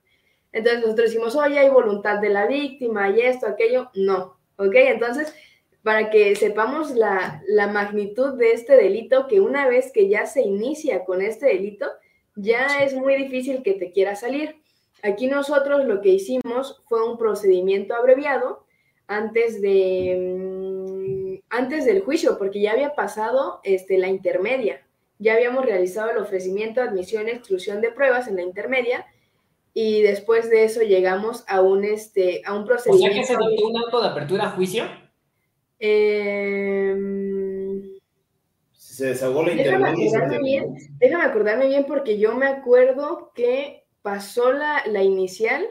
[0.51, 4.75] Entonces nosotros decimos, oye, hay voluntad de la víctima, y esto, aquello, no, ¿ok?
[4.75, 5.33] Entonces,
[5.81, 10.41] para que sepamos la, la magnitud de este delito, que una vez que ya se
[10.41, 11.87] inicia con este delito,
[12.35, 14.61] ya es muy difícil que te quiera salir.
[15.03, 18.65] Aquí nosotros lo que hicimos fue un procedimiento abreviado
[19.07, 21.11] antes de mm,
[21.49, 24.85] antes del juicio, porque ya había pasado este, la intermedia.
[25.19, 29.05] Ya habíamos realizado el ofrecimiento, admisión, exclusión de pruebas en la intermedia
[29.73, 33.21] y después de eso llegamos a un este a un procedimiento.
[33.21, 34.85] O sea que se dio un auto de apertura a juicio.
[35.79, 36.95] Eh,
[39.01, 44.51] se desahogó la déjame acordarme bien, déjame acordarme bien porque yo me acuerdo que pasó
[44.51, 45.65] la, la inicial,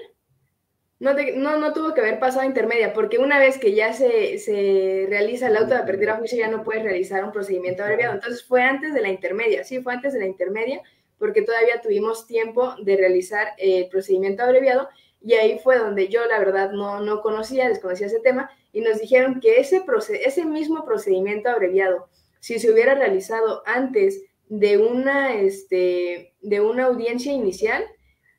[0.99, 5.07] no, no, no, tuvo que haber pasado intermedia, porque una vez que ya se, se
[5.09, 8.15] realiza el auto de apertura a juicio ya no puedes realizar un procedimiento abreviado.
[8.15, 10.83] Entonces fue antes de la intermedia, sí, fue antes de la intermedia,
[11.17, 14.89] porque todavía tuvimos tiempo de realizar el procedimiento abreviado
[15.23, 18.99] y ahí fue donde yo la verdad no, no conocía, desconocía ese tema y nos
[18.99, 19.85] dijeron que ese,
[20.25, 22.09] ese mismo procedimiento abreviado
[22.41, 27.85] si se hubiera realizado antes de una, este, de una audiencia inicial,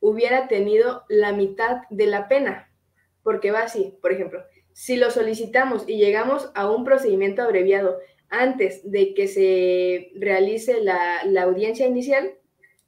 [0.02, 2.70] hubiera tenido la mitad de la pena.
[3.24, 8.00] Porque va así, por ejemplo, si lo solicitamos y llegamos a un procedimiento abreviado
[8.30, 12.34] antes de que se realice la, la audiencia inicial,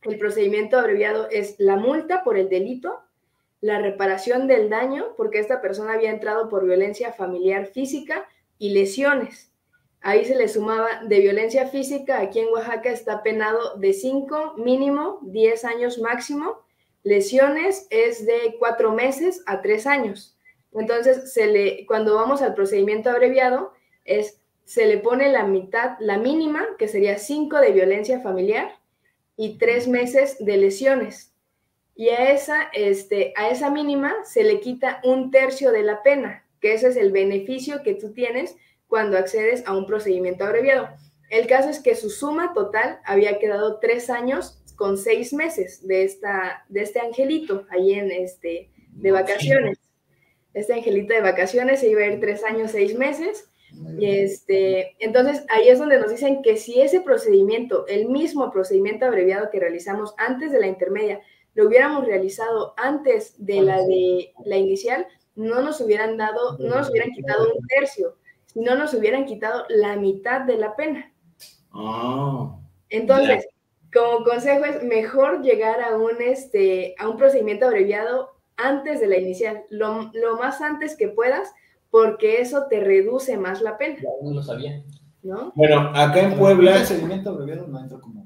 [0.02, 3.00] el procedimiento abreviado es la multa por el delito,
[3.62, 8.28] la reparación del daño, porque esta persona había entrado por violencia familiar física
[8.58, 9.53] y lesiones.
[10.06, 15.20] Ahí se le sumaba de violencia física, aquí en Oaxaca está penado de 5 mínimo,
[15.22, 16.60] 10 años máximo.
[17.04, 20.38] Lesiones es de 4 meses a 3 años.
[20.74, 23.72] Entonces, se le, cuando vamos al procedimiento abreviado,
[24.04, 28.78] es, se le pone la mitad, la mínima, que sería 5 de violencia familiar
[29.38, 31.34] y 3 meses de lesiones.
[31.96, 36.46] Y a esa, este, a esa mínima se le quita un tercio de la pena,
[36.60, 38.58] que ese es el beneficio que tú tienes
[38.94, 40.88] cuando accedes a un procedimiento abreviado.
[41.32, 46.04] El caso es que su suma total había quedado tres años con seis meses de,
[46.04, 49.80] esta, de este angelito ahí en este, de vacaciones.
[50.54, 53.50] Este angelito de vacaciones se iba a ir tres años, seis meses.
[53.98, 59.08] Y este, entonces ahí es donde nos dicen que si ese procedimiento, el mismo procedimiento
[59.08, 61.20] abreviado que realizamos antes de la intermedia,
[61.56, 66.92] lo hubiéramos realizado antes de la de la inicial, no nos hubieran dado, no nos
[66.92, 68.18] hubieran quitado un tercio,
[68.54, 71.12] sino nos hubieran quitado la mitad de la pena.
[71.72, 72.56] Ah.
[72.90, 73.48] Entonces,
[73.94, 79.18] como consejo es mejor llegar a un, este, a un procedimiento abreviado antes de la
[79.18, 81.52] inicial, lo, lo más antes que puedas,
[81.90, 83.98] porque eso te reduce más la pena.
[84.22, 84.84] No lo sabía.
[85.22, 85.54] ¿No?
[85.56, 88.23] Bueno, acá en Puebla, El procedimiento abreviado no entra como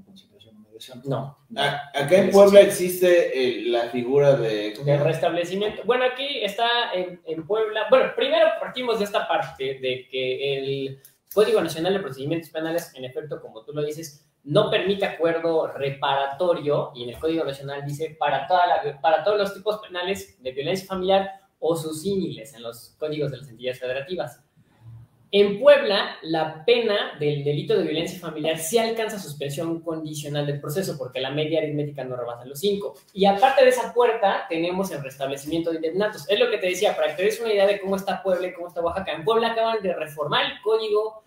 [1.06, 1.38] No.
[1.56, 5.82] a- acá en Puebla existe eh, la figura de De restablecimiento.
[5.86, 7.88] Bueno, aquí está en, en Puebla.
[7.90, 11.02] Bueno, primero partimos de esta parte de que el
[11.34, 16.92] Código Nacional de Procedimientos Penales, en efecto, como tú lo dices, no permite acuerdo reparatorio
[16.96, 20.52] y en el Código Nacional dice para, toda la, para todos los tipos penales de
[20.52, 21.30] violencia familiar
[21.60, 24.42] o sus símiles en los códigos de las entidades federativas.
[25.30, 30.98] En Puebla, la pena del delito de violencia familiar sí alcanza suspensión condicional del proceso,
[30.98, 32.96] porque la media aritmética no rebasa los cinco.
[33.14, 36.30] Y aparte de esa puerta, tenemos el restablecimiento de indemnatos.
[36.30, 38.48] Es lo que te decía, para que te des una idea de cómo está Puebla
[38.48, 39.12] y cómo está Oaxaca.
[39.12, 41.24] En Puebla acaban de reformar el código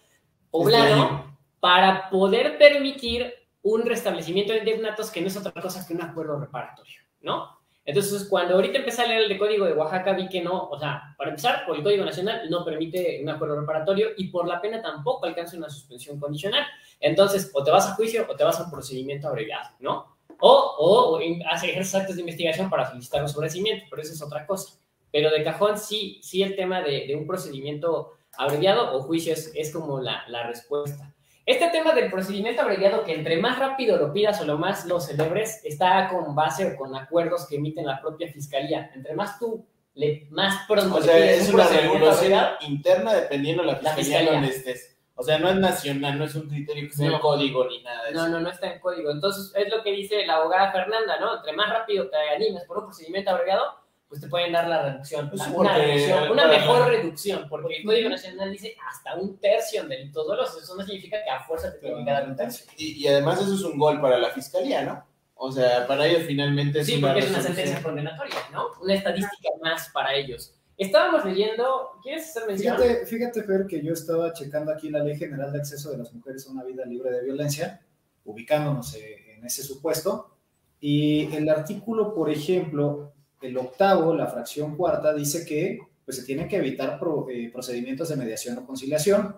[0.51, 6.03] poblano para poder permitir un restablecimiento de indemnatos que no es otra cosa que un
[6.03, 7.60] acuerdo reparatorio, ¿no?
[7.85, 11.15] Entonces, cuando ahorita empecé a leer el código de Oaxaca, vi que no, o sea,
[11.17, 14.83] para empezar, por el Código Nacional no permite un acuerdo reparatorio y por la pena
[14.83, 16.65] tampoco alcanza una suspensión condicional.
[17.01, 20.17] Entonces, o te vas a juicio o te vas a un procedimiento abreviado, ¿no?
[20.41, 24.47] O, o, o ejerces actos de investigación para solicitar un sobrecimiento, pero eso es otra
[24.47, 24.79] cosa.
[25.11, 29.53] Pero de cajón, sí, sí el tema de, de un procedimiento abreviado o juicio es,
[29.55, 31.13] es como la, la respuesta.
[31.51, 35.01] Este tema del procedimiento abreviado, que entre más rápido lo pidas o lo más lo
[35.01, 38.91] celebres, está con base o con acuerdos que emiten la propia fiscalía.
[38.95, 43.15] Entre más tú, le, más pronto O le sea, pides es un una regulación interna
[43.15, 44.33] dependiendo de la fiscalía, fiscalía.
[44.33, 44.97] donde estés.
[45.17, 47.17] O sea, no es nacional, no es un criterio que sea No.
[47.17, 48.21] el código ni nada de eso.
[48.23, 49.11] No, no, no está en código.
[49.11, 51.37] Entonces, es lo que dice la abogada Fernanda, ¿no?
[51.37, 53.65] Entre más rápido te animes por un procedimiento abreviado,
[54.11, 55.31] pues te pueden dar la reducción.
[55.31, 59.89] Pues una reducción, una mejor reducción, porque el Código Nacional dice hasta un tercio en
[59.89, 60.65] delitos dolosos.
[60.65, 62.67] Eso no significa que a fuerza te tienen que dar un tercio.
[62.77, 65.07] Y, y además eso es un gol para la fiscalía, ¿no?
[65.37, 68.67] O sea, para ellos finalmente es Sí, una porque es una sentencia condenatoria, ¿no?
[68.83, 70.55] Una estadística más para ellos.
[70.77, 72.77] Estábamos leyendo, ¿quieres hacer mención?
[72.79, 76.13] Fíjate, fíjate, Fer, que yo estaba checando aquí la Ley General de Acceso de las
[76.13, 77.81] Mujeres a una Vida Libre de Violencia,
[78.25, 80.37] ubicándonos eh, en ese supuesto,
[80.81, 83.13] y el artículo, por ejemplo,
[83.43, 88.09] el octavo, la fracción cuarta, dice que pues, se tienen que evitar pro- eh, procedimientos
[88.09, 89.37] de mediación o conciliación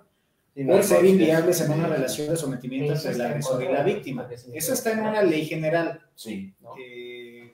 [0.66, 4.28] por ser inviables en una relación de sometimiento entre el agresor y la víctima.
[4.52, 6.52] Eso está en una ley general Sí.
[6.60, 6.70] ¿no?
[6.78, 7.52] eh,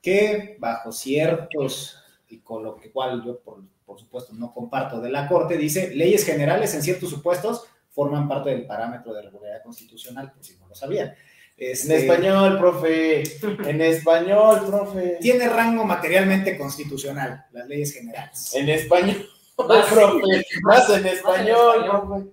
[0.00, 1.98] que bajo ciertos,
[2.28, 5.94] y con lo que cual yo por, por supuesto no comparto de la Corte, dice
[5.94, 10.68] leyes generales en ciertos supuestos forman parte del parámetro de regularidad constitucional, por si no
[10.68, 11.14] lo sabían.
[11.60, 13.22] En Este, español, profe.
[13.68, 15.18] En español, profe.
[15.20, 18.54] Tiene rango materialmente constitucional, las leyes generales.
[18.54, 19.28] En español,
[19.68, 19.86] Más.
[19.86, 20.22] profe.
[20.62, 22.26] Más en español, profe.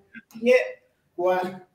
[1.16, 1.66] Cual-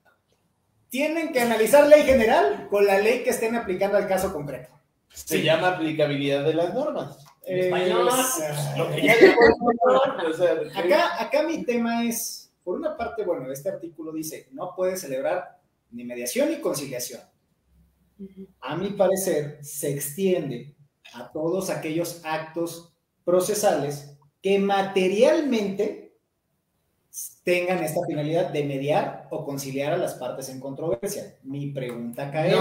[0.90, 4.68] Tienen que analizar ley general con la ley que estén aplicando al caso concreto.
[5.12, 7.18] Se llama aplicabilidad de las normas.
[7.44, 8.08] En español.
[8.08, 10.32] Es- Lo que ya llegó el español, o
[10.72, 14.96] sea, Acá, acá mi tema es, por una parte, bueno, este artículo dice, no puede
[14.96, 15.58] celebrar
[15.90, 17.20] ni mediación ni conciliación.
[18.60, 20.74] A mi parecer, se extiende
[21.14, 22.94] a todos aquellos actos
[23.24, 26.16] procesales que materialmente
[27.44, 31.38] tengan esta finalidad de mediar o conciliar a las partes en controversia.
[31.42, 32.56] Mi pregunta acá es.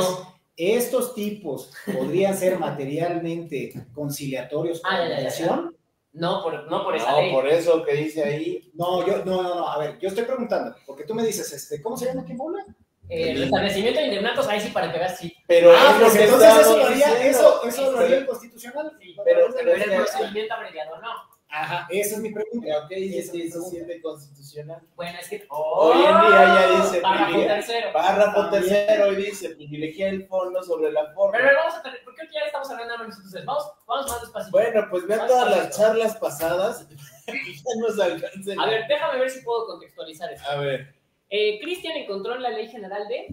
[0.61, 5.15] ¿estos tipos podrían ser materialmente conciliatorios Ah, ya, ya.
[5.15, 5.75] mediación?
[6.11, 7.31] No, por, no por esa No, ley.
[7.31, 8.69] por eso que dice ahí.
[8.73, 11.81] No, yo, no, no, no, a ver, yo estoy preguntando, porque tú me dices, este,
[11.81, 12.65] ¿cómo se llama Puebla?
[13.09, 15.35] Eh, el restablecimiento de indemnatos, ahí sí para que veas sí.
[15.47, 18.19] Pero Ah, es lo pues que entonces eso lo haría, eso, eso lo Pero- haría
[18.19, 18.97] inconstitucional.
[19.01, 21.09] Sí, pero- pero Pero el es procedimiento abreviado no.
[21.51, 22.67] Ajá, esa es mi pregunta.
[22.85, 23.69] Ok, es que se pregunta.
[23.71, 24.81] siente constitucional.
[24.95, 25.47] Bueno, es que.
[25.49, 27.55] Hoy en día ya dice Párrafo privilegio.
[27.55, 27.93] tercero.
[27.93, 31.35] Párrafo tercero y dice privilegia el fondo sobre la forma.
[31.39, 33.45] Pero vamos a tener, ¿por qué ya estamos hablando de nosotros?
[33.45, 34.51] Vamos, vamos más despacio.
[34.51, 35.87] Bueno, pues vean todas las despacito.
[35.87, 36.87] charlas pasadas
[37.25, 37.33] ya
[37.79, 38.51] nos alcanza.
[38.61, 40.47] A ver, déjame ver si puedo contextualizar esto.
[40.51, 40.93] A ver,
[41.29, 43.27] Eh, Cristian encontró en la Ley General de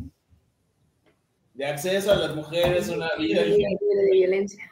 [1.54, 4.70] de acceso a las mujeres, una vida de, de violencia.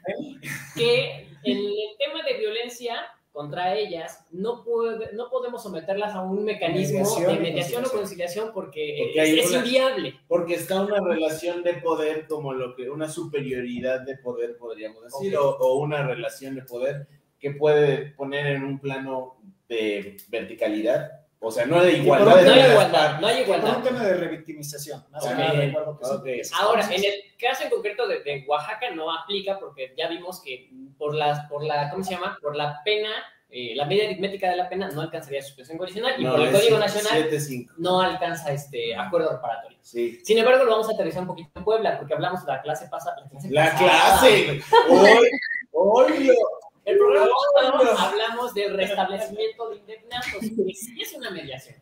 [0.76, 2.96] que en el tema de violencia
[3.32, 8.50] contra ellas no, puede, no podemos someterlas a un mecanismo Mediación de mediación o conciliación.
[8.52, 10.14] porque, es, es una- inviable.
[10.28, 15.36] porque está una relación de poder como lo que una superioridad de poder podríamos decir
[15.38, 17.08] o, o una relación de poder
[17.40, 19.38] que puede poner en un plano
[19.68, 23.60] de verticalidad o sea no por igualdad un- No hay igualdad, no hay Por un
[23.60, 23.82] igualdad.
[23.82, 25.04] tema de revictimización.
[25.10, 26.54] Más nada recuerdo que sí.
[26.58, 30.70] Ahora, en el caso en concreto de, de Oaxaca no aplica porque ya vimos que
[30.98, 32.38] por las, por la, ¿cómo se llama?
[32.40, 33.10] Por la pena,
[33.50, 36.46] eh, la medida aritmética de la pena no alcanzaría suspensión condicional y No, por el
[36.48, 37.70] es Código Nacional 7-5.
[37.76, 39.78] no alcanza este acuerdo reparatorio.
[39.82, 42.62] sí Sin embargo, lo vamos a aterrizar un poquito en Puebla porque hablamos de la
[42.62, 43.16] clase pasada.
[43.22, 43.50] La clase.
[43.50, 44.18] la pasada.
[44.18, 44.60] clase
[44.90, 45.28] hoy
[45.72, 46.28] hoy
[46.84, 51.76] El programa pasado hablamos de restablecimiento de indemnatos, que sí es una mediación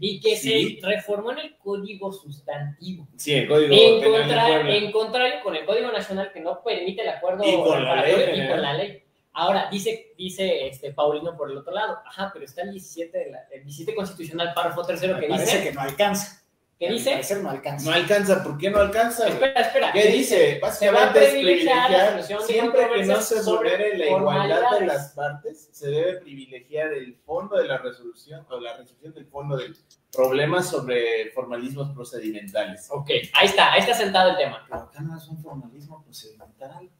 [0.00, 0.78] y que Sí.
[0.80, 3.06] se reformó en el Código Sustantivo.
[3.16, 7.08] sí el código En, contra- en contrario con el Código Nacional que no permite el
[7.10, 8.14] acuerdo Y con la ley
[8.44, 9.02] y con la ley.
[9.34, 13.30] Ahora, dice, dice este Paulino por el otro lado, ajá, pero está el 17, de
[13.30, 16.41] la- el 17 constitucional, párrafo tercero, Me que parece dice, que no alcanza.
[16.86, 17.90] Al dice, parecer no alcanza.
[17.90, 20.60] no alcanza ¿por qué no alcanza espera, espera, ¿Qué dice?
[20.72, 25.12] se va a Básicamente es privilegiar siempre que no se vulnere la igualdad de las
[25.12, 29.76] partes, se debe privilegiar el fondo de la resolución o la resolución del fondo del
[30.12, 32.86] problema sobre formalismos procedimentales.
[32.90, 34.64] Ok, ahí está, ahí está sentado el tema.
[34.68, 36.90] Pero acá no es un formalismo procedimental.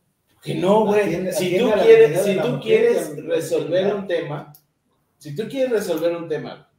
[0.42, 1.32] Que no, güey.
[1.32, 4.52] Si tú quieres, si tú quieres resolver un tema,
[5.18, 6.71] si tú quieres resolver un tema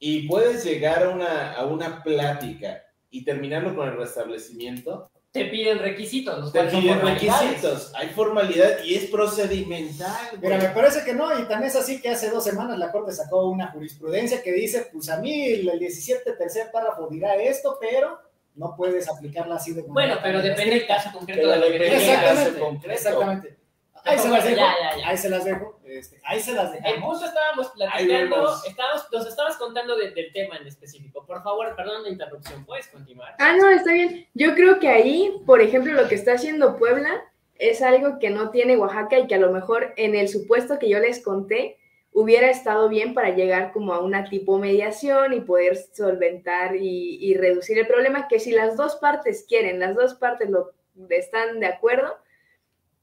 [0.00, 5.78] y puedes llegar a una, a una plática y terminarlo con el restablecimiento, Te piden
[5.78, 10.38] requisitos, los te piden requisitos, hay formalidad y es procedimental.
[10.40, 10.68] Mira, güey.
[10.68, 13.46] me parece que no, y tan es así que hace dos semanas la Corte sacó
[13.48, 18.18] una jurisprudencia que dice, pues a mí el 17 tercer párrafo dirá esto, pero
[18.54, 22.60] no puedes aplicarla así de Bueno, pero depende del caso concreto Pero de caso Exactamente,
[22.60, 22.94] concreto.
[22.94, 23.59] exactamente.
[24.04, 25.08] Ahí se las dejo, ya, ya.
[25.08, 27.10] ahí se las dejo, este, ahí se las El dejamos.
[27.10, 31.24] punto estábamos platicando, estábamos, nos estabas contando de- del tema en específico.
[31.26, 33.34] Por favor, perdón la interrupción, ¿puedes continuar?
[33.38, 34.26] Ah, no, está bien.
[34.34, 37.22] Yo creo que ahí, por ejemplo, lo que está haciendo Puebla
[37.56, 40.88] es algo que no tiene Oaxaca y que a lo mejor en el supuesto que
[40.88, 41.76] yo les conté
[42.12, 47.34] hubiera estado bien para llegar como a una tipo mediación y poder solventar y, y
[47.36, 50.72] reducir el problema, que si las dos partes quieren, las dos partes lo
[51.08, 52.16] están de acuerdo,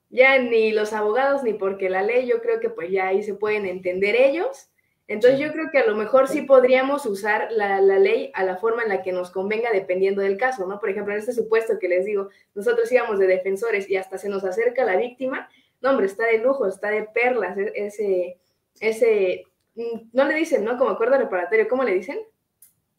[0.09, 3.33] ya ni los abogados ni porque la ley, yo creo que pues ya ahí se
[3.33, 4.69] pueden entender ellos.
[5.09, 8.57] Entonces yo creo que a lo mejor sí podríamos usar la, la ley a la
[8.57, 10.79] forma en la que nos convenga dependiendo del caso, ¿no?
[10.81, 14.27] Por ejemplo, en este supuesto que les digo, nosotros íbamos de defensores y hasta se
[14.27, 18.37] nos acerca la víctima, no, hombre, está de lujo, está de perlas, e- ese,
[18.81, 20.77] ese, mm, no le dicen, ¿no?
[20.77, 22.19] Como acuerdo reparatorio, ¿cómo le dicen?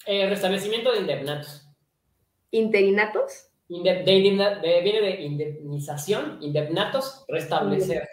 [0.07, 1.69] Eh, restablecimiento de indemnatos.
[2.51, 3.48] Interinatos.
[3.69, 4.15] Inde- de
[4.61, 8.09] de- viene de indemnización, indemnatos, restablecer.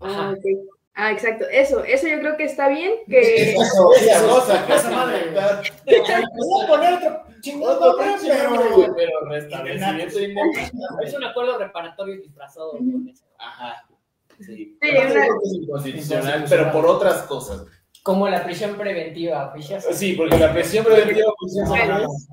[0.00, 0.28] Ajá.
[0.30, 0.44] Ah, ok.
[0.96, 3.54] Ah, exacto, eso, eso yo creo que está bien, que...
[3.54, 5.18] Esa cosa que Esa madre.
[5.86, 5.98] es
[6.38, 8.94] Voy a poner otro chingón nombre, pero...
[8.96, 10.70] pero restablecimiento indemnización.
[11.04, 12.78] Es un acuerdo reparatorio disfrazado.
[13.10, 13.24] Eso.
[13.38, 13.86] Ajá.
[14.38, 14.78] Sí.
[14.80, 15.14] Sí, es
[15.52, 16.44] Inconstitucional.
[16.48, 17.66] pero por otras cosas.
[18.04, 19.86] Como la prisión preventiva, fichas.
[19.96, 21.70] Sí, porque la presión preventiva pues, es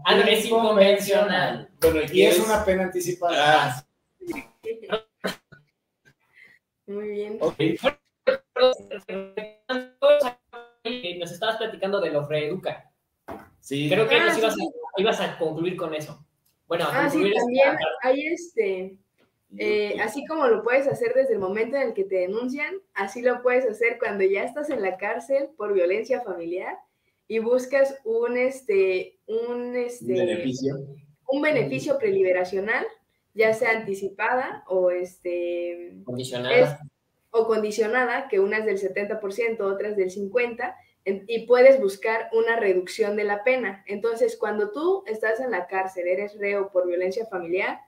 [0.06, 1.69] Ah, no, inconvencional.
[1.80, 3.38] Bueno, Y es una pena anticipada.
[3.69, 3.85] Ah,
[6.88, 7.38] Muy bien.
[7.39, 7.56] ok.
[10.84, 12.91] Eh, Nos estabas platicando de los reeduca.
[13.61, 13.88] Sí.
[13.89, 14.68] Creo que Ah, nos ibas, sí.
[14.98, 16.26] a, ibas a concluir con eso.
[16.68, 18.98] Bueno, a Ah, sí, concluir esta también hay este,
[19.57, 23.22] Eh, así como lo puedes hacer desde el momento en el que te denuncian, así
[23.22, 26.78] lo puedes hacer cuando ya estás en la cárcel por violencia familiar
[27.28, 30.76] y buscas un este un este beneficio.
[31.28, 32.86] un beneficio preliberacional,
[33.34, 36.56] ya sea anticipada o este Condicionada.
[36.56, 36.76] es-
[37.34, 40.73] o condicionada, que una es del 70%, otras del 50%,
[41.06, 43.84] en- y puedes buscar una reducción de la pena.
[43.88, 47.80] Entonces, cuando tú estás en la cárcel, eres reo por violencia familiar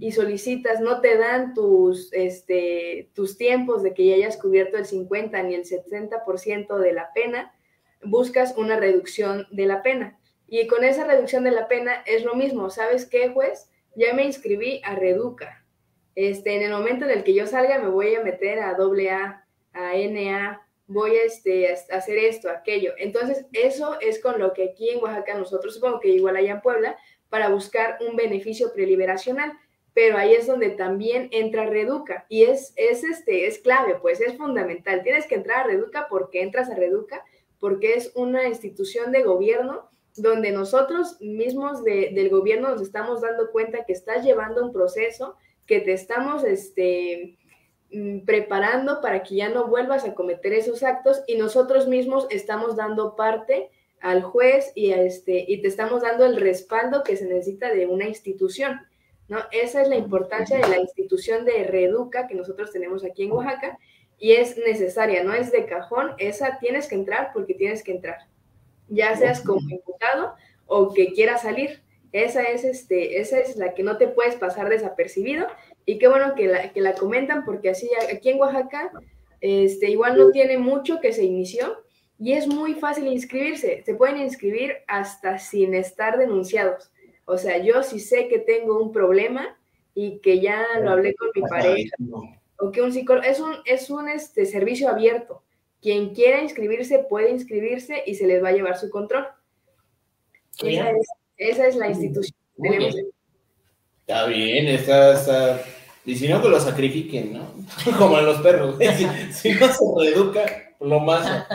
[0.00, 4.86] y solicitas, no te dan tus, este, tus tiempos de que ya hayas cubierto el
[4.86, 7.54] 50 ni el 70% de la pena,
[8.02, 10.18] buscas una reducción de la pena.
[10.46, 13.70] Y con esa reducción de la pena es lo mismo, ¿sabes qué, juez?
[13.96, 15.64] Ya me inscribí a Reduca.
[16.14, 19.44] Este, en el momento en el que yo salga me voy a meter a AA,
[19.72, 22.94] a NA, voy a, este, a hacer esto, aquello.
[22.98, 26.60] Entonces, eso es con lo que aquí en Oaxaca nosotros, supongo que igual allá en
[26.60, 26.96] Puebla,
[27.28, 29.52] para buscar un beneficio preliberacional.
[29.98, 34.36] Pero ahí es donde también entra Reduca y es, es, este, es clave, pues es
[34.36, 35.02] fundamental.
[35.02, 37.24] Tienes que entrar a Reduca porque entras a Reduca,
[37.58, 43.84] porque es una institución de gobierno donde nosotros mismos del gobierno nos estamos dando cuenta
[43.86, 45.34] que estás llevando un proceso,
[45.66, 47.36] que te estamos este,
[47.90, 52.76] mm, preparando para que ya no vuelvas a cometer esos actos y nosotros mismos estamos
[52.76, 53.68] dando parte
[53.98, 58.06] al juez y, este, y te estamos dando el respaldo que se necesita de una
[58.06, 58.78] institución.
[59.28, 59.38] ¿No?
[59.52, 63.78] Esa es la importancia de la institución de Reeduca que nosotros tenemos aquí en Oaxaca
[64.18, 68.18] y es necesaria, no es de cajón, esa tienes que entrar porque tienes que entrar,
[68.88, 70.34] ya seas como imputado
[70.66, 71.82] o que quieras salir.
[72.10, 75.46] Esa es, este, esa es la que no te puedes pasar desapercibido
[75.84, 78.90] y qué bueno que la, que la comentan porque así aquí en Oaxaca
[79.40, 81.84] este, igual no tiene mucho que se inició
[82.18, 83.82] y es muy fácil inscribirse.
[83.84, 86.90] Se pueden inscribir hasta sin estar denunciados.
[87.30, 89.54] O sea, yo sí sé que tengo un problema
[89.94, 91.94] y que ya lo hablé con mi pareja
[92.56, 95.42] o que un psicólogo es un es un este servicio abierto.
[95.82, 99.26] Quien quiera inscribirse puede inscribirse y se les va a llevar su control.
[100.56, 101.06] Esa es,
[101.36, 102.34] esa es, la institución.
[104.00, 105.62] Está bien, está, está.
[106.06, 107.52] Y si no, que lo sacrifiquen, ¿no?
[107.98, 108.76] Como a los perros.
[109.32, 111.46] Si, no se reeduca, lo más.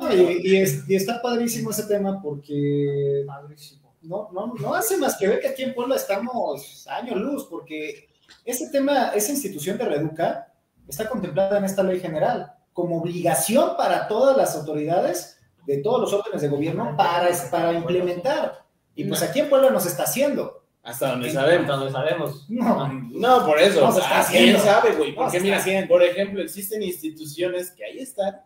[0.12, 3.24] y, y, está padrísimo ese tema porque.
[3.26, 7.46] Padrísimo no, no, no hace más que ver que aquí en Puebla estamos años luz,
[7.48, 8.08] porque
[8.44, 10.52] ese tema, esa institución de Reduca
[10.88, 16.12] está contemplada en esta ley general como obligación para todas las autoridades de todos los
[16.12, 18.64] órdenes de gobierno para, para implementar.
[18.94, 20.64] Y pues aquí en Puebla nos está haciendo.
[20.82, 21.62] Hasta donde sabemos.
[21.62, 22.46] Hasta donde sabemos.
[22.48, 23.80] No, no por eso.
[23.86, 23.94] No,
[24.30, 25.14] ¿Quién sabe, güey?
[25.14, 28.40] Porque mira, por ejemplo, existen instituciones que ahí están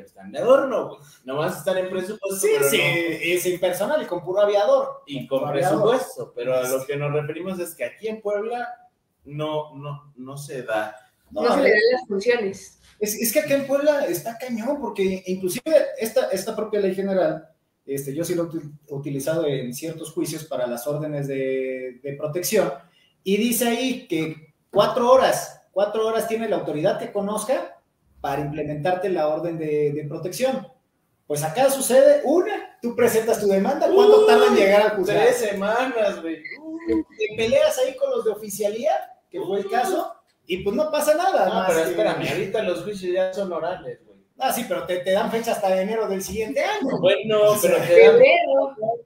[0.00, 1.00] están de adorno, güey.
[1.24, 2.36] Nomás están en presupuesto.
[2.36, 5.02] Sí, sí, es impersonal y con puro aviador.
[5.06, 8.68] Y con presupuesto, pero a lo que nos referimos es que aquí en Puebla
[9.24, 10.96] no, no, no se da.
[11.30, 12.80] No, se le dan las funciones.
[12.98, 17.48] Es, es, que aquí en Puebla está cañón, porque inclusive esta, esta propia ley general,
[17.86, 22.72] este, yo sí lo he utilizado en ciertos juicios para las órdenes de, de protección,
[23.22, 27.77] y dice ahí que cuatro horas, cuatro horas tiene la autoridad que conozca
[28.20, 30.66] para implementarte la orden de, protección.
[31.26, 35.20] Pues acá sucede una, tú presentas tu demanda, ¿cuánto tarda en llegar al juzgado?
[35.20, 36.42] Tres semanas, güey.
[36.42, 38.92] Te peleas ahí con los de oficialía,
[39.30, 40.14] que fue el caso,
[40.46, 41.46] y pues no pasa nada.
[41.46, 44.18] No, pero espérame, ahorita los juicios ya son orales, güey.
[44.40, 46.96] Ah, sí, pero te, te, dan fecha hasta enero del siguiente año.
[47.00, 48.20] Bueno, pero te dan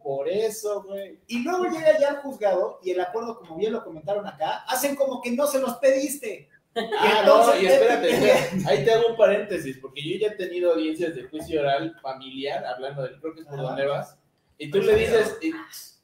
[0.03, 1.19] por eso, güey.
[1.27, 4.95] Y luego llega ya al juzgado y el acuerdo, como bien lo comentaron acá, hacen
[4.95, 6.51] como que no se los pediste.
[6.75, 8.13] Ah, no, y espérate,
[8.67, 12.65] ahí te hago un paréntesis, porque yo ya he tenido audiencias de juicio oral familiar,
[12.65, 14.17] hablando del, creo que es por donde vas,
[14.57, 15.39] y tú le dices,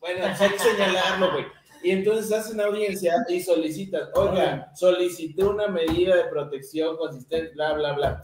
[0.01, 1.45] bueno, hay que señalarlo, güey.
[1.83, 7.73] Y entonces haces una audiencia y solicitas, oiga, solicité una medida de protección consistente, bla,
[7.75, 8.21] bla, bla.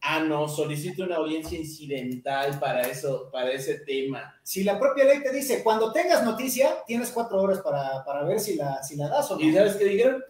[0.00, 4.34] Ah, no, solicito una audiencia incidental para eso, para ese tema.
[4.42, 8.40] Si la propia ley te dice, cuando tengas noticia, tienes cuatro horas para, para ver
[8.40, 9.40] si la, si la das o no.
[9.40, 10.22] ¿Y sabes qué dijeron?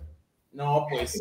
[0.52, 1.20] No, pues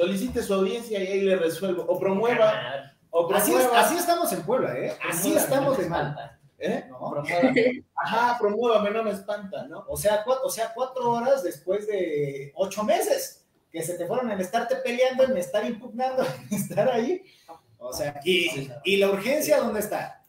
[0.00, 1.84] solicite su audiencia y ahí le resuelvo.
[1.86, 2.94] O promueva.
[3.10, 3.80] O promueva.
[3.80, 4.96] Así, estamos en Puebla, ¿eh?
[5.08, 6.38] Así estamos de mal.
[6.58, 6.84] ¿Eh?
[6.88, 7.22] ¿No?
[7.94, 9.84] Ajá, promuévame, no me espanta, ¿no?
[9.88, 14.40] O sea, o sea, cuatro horas después de ocho meses que se te fueron en
[14.40, 17.22] estarte peleando, en estar impugnando, en estar ahí.
[17.78, 20.22] O sea, y, y la urgencia, ¿dónde está?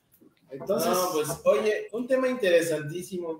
[0.49, 0.89] Entonces.
[0.89, 3.39] No, pues, oye, un tema interesantísimo,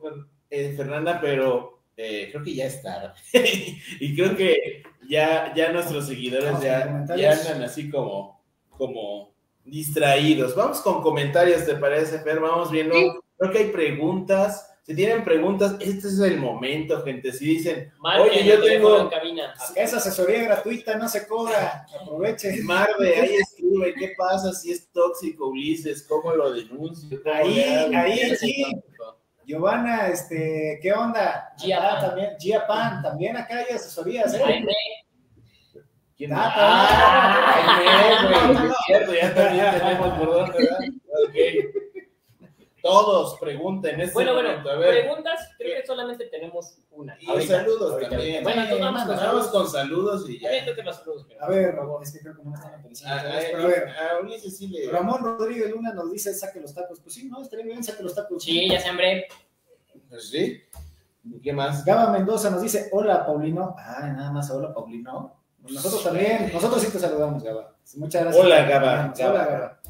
[0.49, 3.13] eh, Fernanda, pero eh, creo que ya está.
[3.99, 9.33] y creo que ya, ya nuestros seguidores ya, ya andan así como, como
[9.63, 10.55] distraídos.
[10.55, 12.39] Vamos con comentarios, ¿te parece, Fer?
[12.39, 12.95] Vamos viendo.
[13.37, 14.67] Creo que hay preguntas.
[14.81, 17.31] Si tienen preguntas, este es el momento, gente.
[17.31, 19.11] Si dicen, oye, yo tengo.
[19.75, 21.85] Esa asesoría gratuita no se cobra.
[22.01, 22.63] Aproveche.
[22.63, 26.01] Marve, ahí escribe, ¿qué pasa si es tóxico, Ulises?
[26.01, 27.21] ¿Cómo lo denuncio?
[27.31, 27.59] ahí,
[27.93, 28.65] ahí, sí.
[29.45, 31.53] Giovanna, este, ¿qué onda?
[31.57, 34.65] Gia también, Gia Pan, también acá hay asesorías, ¿eh?
[36.15, 37.55] ¿Quién ah, ah,
[38.85, 40.79] cierto, ya también tenemos por dónde, ¿verdad?
[42.81, 44.01] Todos pregunten.
[44.01, 47.17] Este bueno, bueno, preguntas, creo que solamente tenemos una.
[47.19, 48.43] Y saludos también.
[48.43, 50.49] Bueno, entonces vamos, con, vamos con saludos y ya.
[50.49, 50.51] A
[51.49, 53.15] ver, es que creo que no me están apareciendo.
[53.15, 54.89] A, ver, a Ulises sí le...
[54.89, 56.99] Ramón Rodríguez Luna nos dice, saque los tacos.
[56.99, 58.43] Pues sí, no, estaría bien, saque los tacos.
[58.43, 59.27] Sí, ya se hambre.
[60.09, 60.61] Pues sí.
[61.43, 61.85] ¿Qué más?
[61.85, 63.75] Gaba Mendoza nos dice, hola, Paulino.
[63.77, 65.35] Ah, nada más, hola, Paulino.
[65.69, 67.75] Nosotros también, nosotros sí te saludamos, Gaba.
[67.95, 68.43] Muchas gracias.
[68.43, 69.13] Hola, Gaba.
[69.15, 69.81] Hola, Gaba.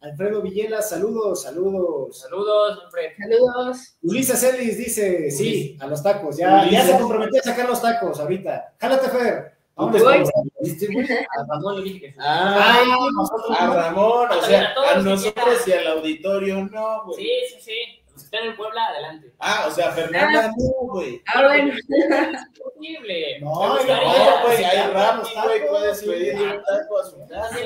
[0.00, 2.18] Alfredo Villela, saludos, saludos.
[2.20, 3.12] Saludos, Alfredo.
[3.18, 3.96] Saludos.
[4.02, 6.36] Ulises Ellis dice, sí, a los tacos.
[6.38, 8.74] Ya, ya se comprometió a sacar los tacos ahorita.
[8.80, 9.60] Jálate, Fer.
[9.76, 10.18] ¿Dónde Voy.
[10.18, 12.14] A Ramón le dije que.
[12.18, 13.66] Ah, Ay, nosotros a.
[13.74, 17.16] Ramón, o sea, A nosotros y al auditorio no, güey.
[17.16, 18.02] Sí, sí, sí.
[18.12, 19.32] Los que están en Puebla, adelante.
[19.38, 21.22] Ah, o sea, Fernanda no, güey.
[21.26, 21.72] Ah, bueno.
[21.88, 23.40] Es posible.
[23.40, 24.42] No, No, gustaría.
[24.42, 26.06] güey, Rappi, los güey, puedes sí.
[26.06, 27.62] pedirle un taco a su Así casa.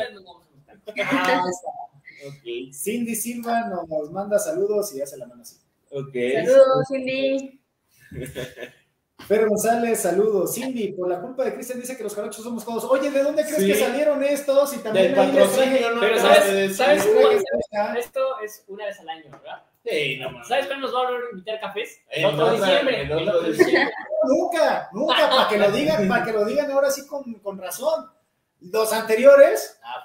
[1.00, 1.42] Ah,
[2.72, 5.56] Cindy Silva nos manda saludos y ya se la manda así.
[5.90, 7.60] Saludos, Cindy.
[9.28, 10.54] Fer González, saludos.
[10.54, 12.84] Cindy, por la culpa de Cristian dice que los jarochos somos todos.
[12.84, 13.66] Oye, ¿de dónde crees Sí.
[13.68, 14.74] que salieron estos?
[14.74, 16.00] Y también Del patrocinio, ¿no?
[16.00, 17.96] Pero ¿sabes- sabes cuál-.
[17.96, 19.62] Esto es una vez al año, ¿verdad?
[19.86, 20.48] Sí, no mames.
[20.48, 21.98] ¿Sabes cuándo nos va a volver a invitar cafés?
[22.10, 23.02] El otro otro- diciembre.
[23.02, 23.92] el otro diciembre.
[24.24, 28.10] Nunca, nunca, para que lo digan, para que lo digan ahora sí con, con razón.
[28.60, 30.02] Los anteriores, ah,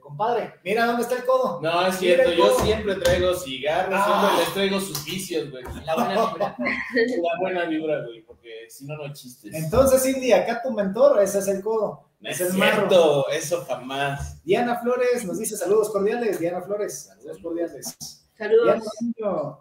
[0.00, 0.54] compadre.
[0.64, 1.60] Mira dónde está el codo.
[1.62, 4.04] No, es cierto, yo siempre traigo cigarros, Ah.
[4.20, 5.64] siempre les traigo sus vicios, güey.
[5.84, 6.56] La buena vibra.
[7.22, 9.54] La buena vibra, güey, porque si no, no hay chistes.
[9.54, 12.08] Entonces, Cindy, acá tu mentor, ese es el codo.
[12.20, 14.42] no es es cierto, eso jamás.
[14.44, 16.38] Diana Flores nos dice saludos cordiales.
[16.38, 17.96] Diana Flores, saludos cordiales.
[18.36, 18.82] Saludos.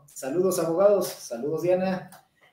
[0.07, 2.09] Saludos abogados, saludos Diana.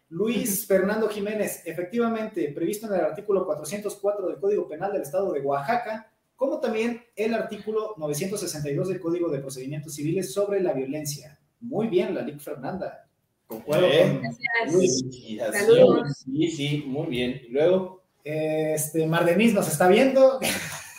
[0.09, 5.41] Luis Fernando Jiménez, efectivamente, previsto en el artículo 404 del Código Penal del Estado de
[5.41, 6.12] Oaxaca,
[6.43, 11.39] como también el artículo 962 del Código de Procedimientos Civiles sobre la violencia.
[11.61, 13.07] Muy bien, la Fernanda.
[13.47, 14.23] Concuerdo con.
[14.73, 15.05] Luis.
[15.05, 15.61] Felicitaciones.
[15.67, 16.09] Saludos.
[16.25, 17.43] Sí, sí, muy bien.
[17.45, 20.41] Y luego, Este, Mardenis nos está viendo.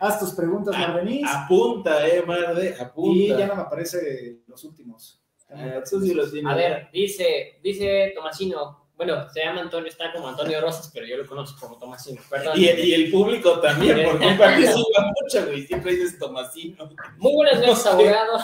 [0.00, 1.24] Haz tus preguntas, Mardenis.
[1.32, 3.16] apunta, eh, Marde, apunta.
[3.16, 5.22] Y ya no me aparece los últimos.
[5.48, 6.52] Ya no me Ah, aparecen tú sí los los tienes.
[6.52, 11.16] A ver, dice, dice Tomasino, bueno, se llama Antonio, está como Antonio Rosas, pero yo
[11.16, 12.58] lo conozco como Tomasino, perdón.
[12.58, 15.62] Y, y el público también, porque participa mucho, güey.
[15.62, 16.90] Siempre dices Tomasino.
[17.18, 18.40] Muy buenas noches, abogado.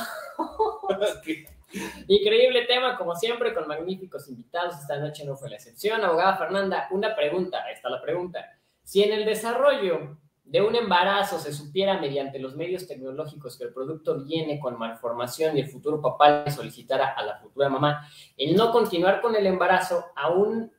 [2.06, 4.76] Increíble tema, como siempre, con magníficos invitados.
[4.80, 6.04] Esta noche no fue la excepción.
[6.04, 8.48] Abogada Fernanda, una pregunta, ahí está la pregunta.
[8.84, 13.72] Si en el desarrollo de un embarazo se supiera mediante los medios tecnológicos que el
[13.72, 18.06] producto viene con malformación y el futuro papá le solicitara a la futura mamá
[18.36, 20.70] el no continuar con el embarazo, aún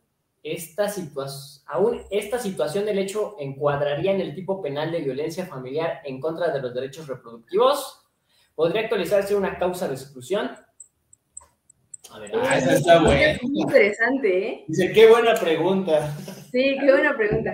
[0.43, 0.85] esta,
[1.65, 6.51] aún esta situación del hecho encuadraría en el tipo penal de violencia familiar en contra
[6.51, 8.05] de los derechos reproductivos.
[8.53, 10.51] ¿Podría actualizarse una causa de exclusión?
[12.15, 13.37] A ver, Ah, esa está buena.
[13.41, 14.63] Muy interesante, ¿eh?
[14.67, 16.15] Dice, qué buena pregunta.
[16.49, 17.51] Sí, qué buena pregunta.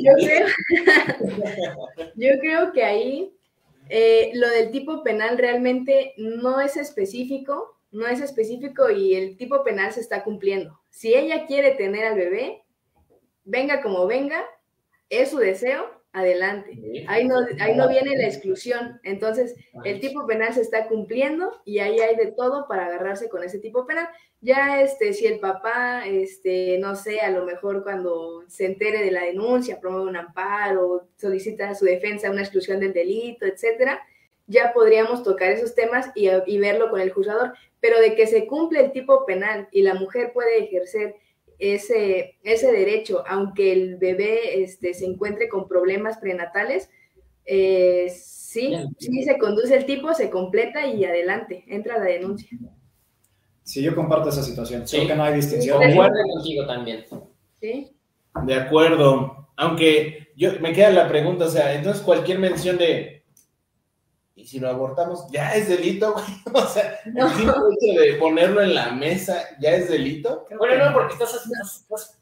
[0.00, 0.46] Yo, creo,
[2.14, 3.34] yo creo que ahí
[3.88, 9.64] eh, lo del tipo penal realmente no es específico, no es específico y el tipo
[9.64, 10.80] penal se está cumpliendo.
[10.90, 12.62] Si ella quiere tener al bebé,
[13.42, 14.44] venga como venga,
[15.08, 17.04] es su deseo, adelante.
[17.06, 19.00] Ahí no, ahí no viene la exclusión.
[19.04, 19.54] Entonces,
[19.84, 23.58] el tipo penal se está cumpliendo y ahí hay de todo para agarrarse con ese
[23.58, 24.08] tipo penal.
[24.40, 29.12] Ya, este, si el papá, este, no sé, a lo mejor cuando se entere de
[29.12, 34.00] la denuncia, promueve un amparo, solicita su defensa, una exclusión del delito, etcétera,
[34.46, 37.52] ya podríamos tocar esos temas y, y verlo con el juzgador.
[37.80, 41.14] Pero de que se cumple el tipo penal y la mujer puede ejercer
[41.60, 46.90] ese, ese derecho, aunque el bebé este, se encuentre con problemas prenatales,
[47.44, 52.48] eh, sí, sí se conduce el tipo, se completa y adelante, entra la denuncia.
[53.62, 54.88] Sí, yo comparto esa situación.
[54.88, 54.96] Sí.
[54.96, 55.80] Creo que no hay distinción.
[55.80, 57.04] Concuerdo contigo también.
[57.60, 57.92] ¿sí?
[58.44, 59.48] De acuerdo.
[59.56, 63.19] Aunque yo me queda la pregunta, o sea, entonces cualquier mención de
[64.40, 66.24] y si lo abortamos, ya es delito, güey.
[66.54, 67.26] O sea, No.
[67.28, 70.46] el simple hecho de ponerlo en la mesa ya es delito.
[70.58, 72.18] Bueno, no, porque estás, estás, estás,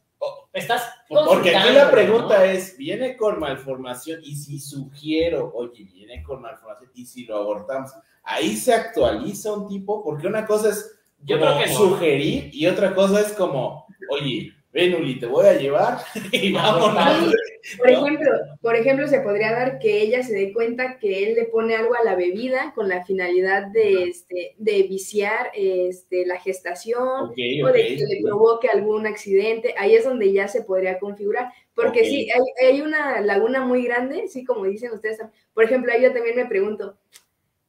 [0.53, 2.45] estás Porque aquí la pregunta ¿no?
[2.45, 4.21] es, ¿viene con malformación?
[4.25, 7.93] Y si sugiero, oye, viene con malformación, y si lo abortamos,
[8.25, 11.79] ahí se actualiza un tipo, porque una cosa es Yo como creo que no.
[11.79, 15.99] sugerir y otra cosa es como, oye, ven Uli, te voy a llevar
[16.33, 17.35] y vámonos.
[17.77, 18.07] Por ¿no?
[18.07, 18.31] ejemplo,
[18.63, 21.95] por ejemplo, se podría dar que ella se dé cuenta que él le pone algo
[21.97, 27.97] a la bebida con la finalidad de, este, de viciar este, la gestación o de
[27.97, 29.75] que le provoque algún accidente.
[29.77, 31.53] Ahí es donde ya se podría configurar.
[31.75, 35.19] Porque sí, hay, hay una laguna muy grande, sí, como dicen ustedes.
[35.53, 36.97] Por ejemplo, ahí yo también me pregunto,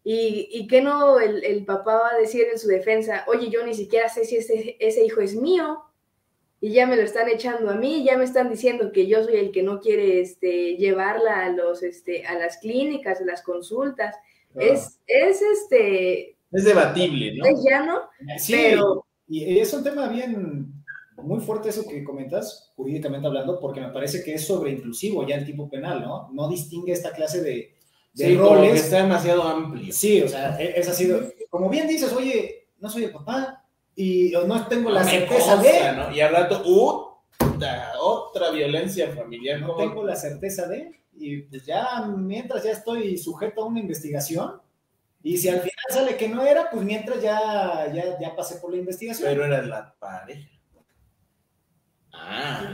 [0.03, 3.25] ¿y, y qué no el, el papá va a decir en su defensa?
[3.27, 5.83] Oye, yo ni siquiera sé si ese, ese hijo es mío
[6.61, 9.35] y ya me lo están echando a mí, ya me están diciendo que yo soy
[9.35, 14.15] el que no quiere este, llevarla a, los, este, a las clínicas, a las consultas.
[14.55, 17.45] Es, es, este, Es debatible, ¿no?
[17.45, 18.01] es llano,
[18.37, 20.73] Sí, pero y es un tema bien
[21.17, 25.35] muy fuerte eso que comentas, jurídicamente hablando, porque me parece que es sobre inclusivo ya
[25.35, 26.29] el tipo penal, ¿no?
[26.33, 27.75] No distingue esta clase de,
[28.13, 28.83] de Sí, como que roles.
[28.85, 29.93] está demasiado amplio.
[29.93, 31.11] Sí, o sea, e- es así.
[31.49, 33.58] Como bien dices, oye, no soy el papá
[33.99, 35.97] y o no tengo la Me certeza consta, de.
[35.97, 36.15] ¿no?
[36.15, 37.91] Y al rato, ¡uta!
[37.99, 39.59] otra violencia familiar.
[39.59, 41.01] No tengo la certeza de.
[41.17, 44.61] Y pues ya, mientras ya estoy sujeto a una investigación.
[45.21, 48.71] Y si al final sale que no era, pues mientras ya, ya, ya pasé por
[48.71, 49.27] la investigación.
[49.27, 50.47] Pero era la pareja.
[52.13, 52.73] Ah,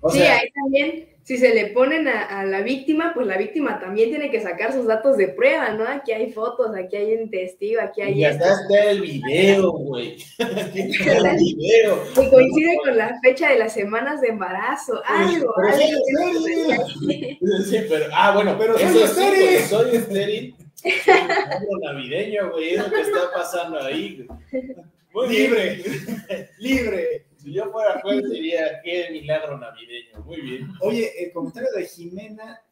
[0.00, 3.36] o sí, sea, ahí también, si se le ponen a, a la víctima, pues la
[3.36, 5.86] víctima también tiene que sacar sus datos de prueba, ¿no?
[5.86, 8.44] Aquí hay fotos, aquí hay un testigo, aquí hay y esto.
[8.44, 10.16] acá está el video, güey.
[10.40, 12.02] El video.
[12.16, 16.88] Que coincide con la fecha de las semanas de embarazo, algo, pero algo.
[16.98, 17.38] sí,
[17.70, 19.46] Sí, pero, ah, bueno, Pero soy eso sí, estéril.
[19.46, 20.54] porque soy estéril.
[21.84, 24.26] Navideño, güey, es lo que está pasando ahí.
[25.14, 25.80] Muy libre,
[26.58, 27.29] libre.
[27.42, 30.18] Si yo fuera juez, diría qué milagro navideño.
[30.24, 30.68] Muy bien.
[30.80, 32.62] Oye, el comentario de Jimena,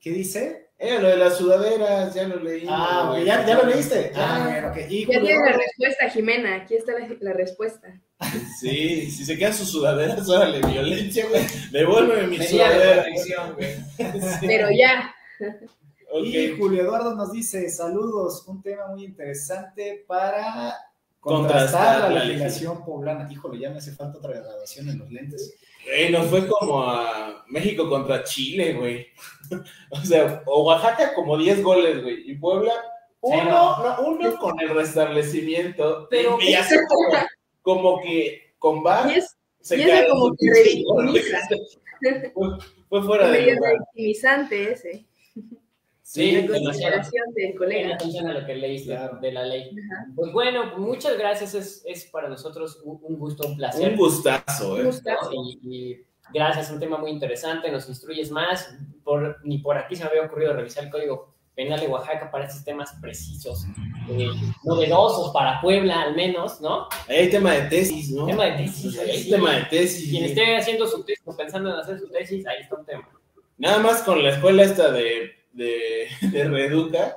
[0.00, 0.68] ¿qué dice?
[0.78, 2.64] Eh, lo de las sudaderas, ya lo leí.
[2.68, 3.24] Ah, güey.
[3.24, 4.12] ¿ya, ya lo leíste.
[4.14, 4.36] Ya.
[4.36, 4.76] Ah, bueno, ok.
[4.76, 8.00] Ya tiene la respuesta, Jimena, aquí está la, la respuesta.
[8.60, 11.42] Sí, si se quedan sus sudaderas, órale, violencia, güey.
[11.72, 13.06] Devuélveme mi sudadera.
[13.54, 13.74] güey.
[13.96, 15.14] Sí, Pero ya,
[16.22, 16.56] Y.
[16.56, 20.74] Julio Eduardo nos dice, saludos, un tema muy interesante para
[21.20, 23.30] Contrastar la la legislación poblana.
[23.30, 25.54] Híjole, ya me hace falta otra graduación en los lentes.
[25.84, 29.06] Güey, nos fue como a México contra Chile, güey.
[29.90, 32.30] O sea, o Oaxaca como 10 goles, güey.
[32.30, 32.74] Y Puebla,
[33.20, 36.06] uno, no, uno con el restablecimiento.
[36.10, 36.54] Pero- y
[36.86, 37.18] como,
[37.62, 41.22] como que con VAR y es se y como que.
[42.32, 42.48] Fue,
[42.88, 43.58] fue fuera de
[43.96, 45.04] victimizante ese,
[46.10, 46.64] Sí, la demasiado.
[46.64, 47.94] consideración del colega.
[47.94, 49.18] atención a lo que leíste Claro.
[49.20, 49.64] de la ley.
[49.92, 50.06] Ajá.
[50.16, 51.52] Pues bueno, pues muchas gracias.
[51.54, 53.90] Es, es para nosotros un, un gusto, un placer.
[53.90, 54.84] Un gustazo, eh.
[54.84, 55.30] Gustazo.
[55.34, 55.42] ¿no?
[55.44, 57.70] Y, y gracias, un tema muy interesante.
[57.70, 58.74] Nos instruyes más.
[59.04, 62.44] Por, ni por aquí se me había ocurrido revisar el código penal de Oaxaca para
[62.46, 63.66] estos temas precisos,
[64.08, 64.28] eh,
[64.64, 66.86] novedosos para Puebla al menos, ¿no?
[67.08, 68.26] Ahí hay tema de tesis, ¿no?
[68.26, 68.98] Tema de tesis.
[68.98, 69.30] Hay sí.
[69.30, 70.08] tema de tesis.
[70.08, 73.08] Quien esté haciendo su tesis o pensando en hacer su tesis, ahí está un tema.
[73.58, 77.16] Nada más con la escuela esta de, de, de Reeduca.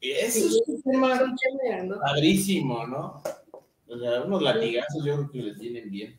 [0.00, 2.00] Eso es un tema Es un tema grandote.
[2.00, 3.22] padrísimo, ¿no?
[3.88, 6.18] O sea, unos latigazos yo creo que les vienen bien.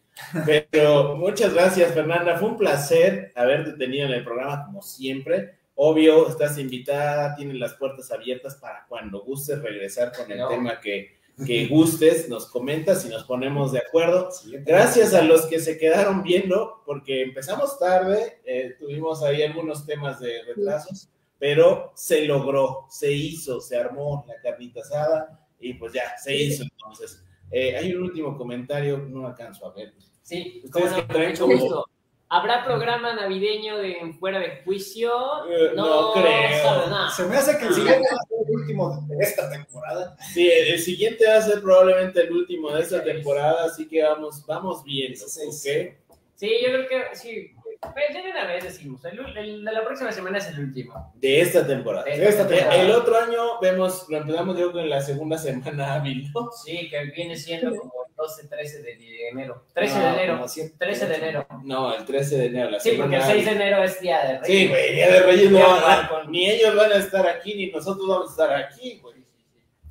[0.71, 2.37] Pero muchas gracias, Fernanda.
[2.37, 5.55] Fue un placer haberte tenido en el programa, como siempre.
[5.75, 10.47] Obvio, estás invitada, tienes las puertas abiertas para cuando gustes regresar con el No.
[10.47, 14.29] tema que, que gustes, nos comentas y nos ponemos de acuerdo.
[14.65, 20.19] Gracias a los que se quedaron viendo, porque empezamos tarde, eh, tuvimos ahí algunos temas
[20.19, 26.17] de retrasos, pero se logró, se hizo, se armó la carnita asada y pues ya,
[26.17, 27.23] se hizo entonces.
[27.51, 29.93] Eh, hay un último comentario, no alcanzo a ver.
[30.21, 31.85] Sí, Ustedes cómo no, que traen mucho como-.
[32.29, 35.09] ¿Habrá programa navideño de Fuera de Juicio?
[35.49, 36.61] Eh, no creo.
[36.61, 37.09] sabe nada.
[37.11, 40.17] Se me hace que el siguiente va a ser el último de esta temporada.
[40.33, 44.03] Sí, el, el siguiente va a ser probablemente el último de esta temporada, así que
[44.03, 45.95] vamos, vamos viendo, Dieciséis.
[45.95, 46.07] ¿ok?
[46.35, 47.51] Sí, yo creo que sí.
[47.81, 51.11] Pues ya de una vez decimos, el, el de la próxima semana es el último.
[51.15, 52.05] De esta temporada.
[52.05, 52.75] De esta Eh, temporada.
[52.81, 56.49] El otro año vemos, lo empezamos yo en la segunda semana hábil, ¿no?
[56.51, 59.65] Sí, que viene siendo como el 12, 13 de enero.
[59.73, 60.33] 13 de No, enero.
[60.35, 60.75] como siete.
[60.77, 61.47] 13 de enero.
[61.63, 64.17] No, el 13 de enero, la Sí, porque el semana 6 de enero es día
[64.25, 64.47] de Reyes.
[64.47, 67.53] Sí, güey, Día de Reyes no van a- con- ni ellos van a estar aquí,
[67.55, 69.17] ni nosotros vamos a estar aquí, güey.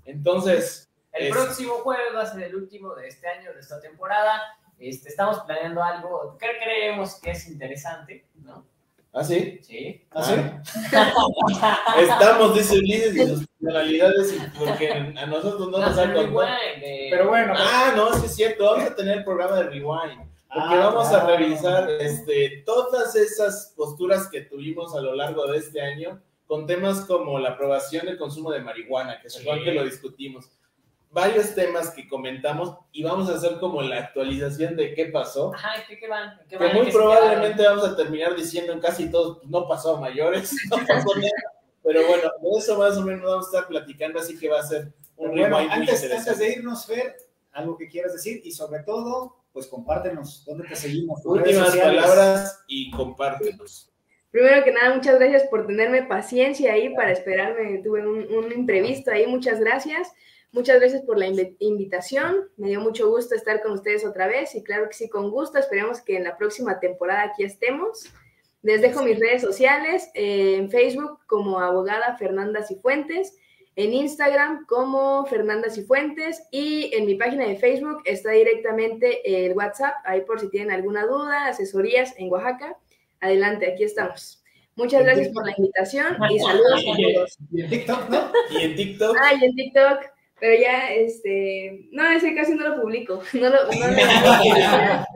[0.05, 0.83] Entonces,
[1.13, 4.39] El Es- próximo jueves va a ser el último de este año, de esta temporada.
[4.79, 8.65] Este, estamos planeando algo que creemos que es interesante, ¿no?
[9.13, 9.59] ¿ah, sí?
[9.63, 10.07] Sí.
[10.11, 10.35] ¿Ah, sí?
[12.03, 16.07] Estamos, dice Ulises, y sus personalidades, y porque a nosotros no nos No, han pero
[16.07, 16.27] contado.
[16.29, 19.63] igual, de- Pero bueno, Ah, no, sí es cierto, vamos a tener el programa de
[19.65, 20.27] Rewind.
[20.49, 21.37] Porque Ah, vamos a claro.
[21.39, 27.01] revisar este, todas esas posturas que tuvimos a lo largo de este año con temas
[27.07, 29.41] como la aprobación del consumo de marihuana, que Sí.
[29.41, 30.51] acuerdan que lo discutimos.
[31.17, 35.51] Varios temas que comentamos y vamos a hacer como la actualización de qué pasó.
[35.55, 36.39] Ajá, ¿qué, qué van?
[36.47, 36.75] ¿Qué Que van?
[36.75, 40.01] muy ¿Qué se probablemente vamos a terminar diciendo en casi todos, pues, no pasó a
[40.03, 41.31] mayores, no pasó nada.
[41.83, 44.63] Pero bueno, de eso más o menos vamos a estar platicando, así que va a
[44.63, 46.31] ser un bueno, rewind muy antes, interesante.
[46.33, 47.17] antes de irnos, Fer,
[47.53, 51.25] algo que quieras decir y sobre todo, pues compártenos dónde te seguimos.
[51.25, 53.91] Últimas palabras y compártenos.
[54.31, 57.79] Primero que nada, muchas gracias por tenerme paciencia ahí para esperarme.
[57.83, 60.13] Tuve un, un imprevisto ahí, muchas gracias.
[60.53, 62.49] Muchas gracias por la invi- invitación.
[62.57, 65.59] Me dio mucho gusto estar con ustedes otra vez y claro que sí, con gusto.
[65.59, 68.07] Esperemos que en la próxima temporada aquí estemos.
[68.63, 73.37] Les dejo mis redes sociales, eh, en Facebook como abogada Fernanda Cifuentes,
[73.77, 79.95] en Instagram como Fernanda Cifuentes y en mi página de Facebook está directamente el WhatsApp,
[80.05, 82.77] ahí por si tienen alguna duda, asesorías en Oaxaca.
[83.21, 84.43] Adelante, aquí estamos.
[84.75, 87.39] Muchas gracias por la invitación y saludos a todos.
[87.53, 88.31] Y en TikTok, ¿no?
[88.51, 89.17] Y en TikTok.
[89.23, 89.99] Ah, y en TikTok,
[90.39, 93.23] pero ya, este, no, ese casi no lo publico.
[93.35, 93.87] No lo, no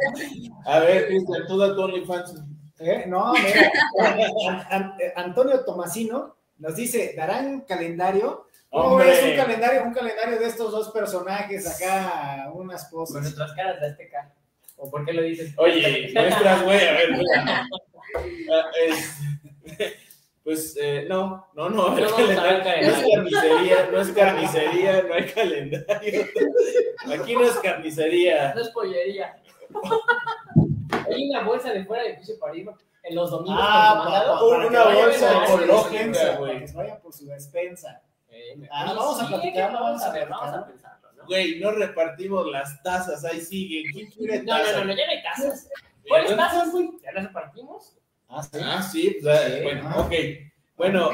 [0.66, 2.42] A ver, Cristian, tú da tu OnlyFans.
[2.80, 3.04] ¿Eh?
[3.06, 3.70] No, mira,
[4.00, 8.46] An- An- Antonio Tomasino nos dice, ¿darán calendario?
[8.70, 9.12] ¿Cómo Hombre.
[9.12, 9.82] es un calendario?
[9.84, 13.22] Un calendario de estos dos personajes acá, unas Con cosas.
[13.22, 14.32] nuestras caras de Azteca.
[14.76, 15.52] ¿O por qué lo dices?
[15.58, 17.66] Oye, muestras, güey, a ver, mira.
[20.44, 25.26] Es- Pues eh, no, no, no, No no es carnicería, no es carnicería, no hay
[25.26, 26.24] calendario.
[27.12, 28.54] Aquí no es carnicería.
[28.54, 29.36] No es pollería.
[31.14, 32.68] Hay una bolsa de fuera de piso para ir
[33.02, 34.02] en los domingos Ah,
[34.42, 36.72] Una para vayan bolsa ecológica, güey.
[36.74, 38.02] vayan por su despensa.
[38.30, 41.26] Eh, Ah, vamos a que Vamos a ver, vamos a pensarlo, ¿no?
[41.26, 43.84] Güey, no repartimos las tazas, ahí sigue.
[43.92, 44.76] ¿Quién quiere No, no, tazas?
[44.78, 45.68] no, no, ya no hay tazas.
[46.08, 46.90] ¿Cuáles tazas, güey?
[47.02, 47.96] ¿Ya las repartimos?
[48.30, 48.58] Ah, sí.
[48.62, 50.00] Ah, sí, pues, ah, Sí, bueno, ah.
[50.00, 50.12] ok.
[50.76, 51.10] Bueno,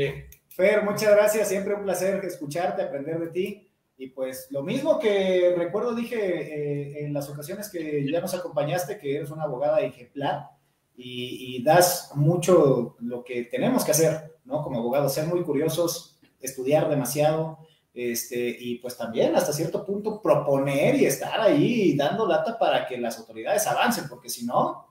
[0.00, 3.66] eh, Fer, muchas gracias, siempre un placer escucharte, aprender de ti.
[3.96, 8.98] Y pues lo mismo que recuerdo dije eh, en las ocasiones que ya nos acompañaste,
[8.98, 10.48] que eres una abogada ejemplar
[10.96, 14.62] y, y das mucho lo que tenemos que hacer, ¿no?
[14.62, 17.58] Como abogados, ser muy curiosos, estudiar demasiado,
[17.92, 22.96] este, y pues también hasta cierto punto proponer y estar ahí dando lata para que
[22.96, 24.86] las autoridades avancen, porque si no,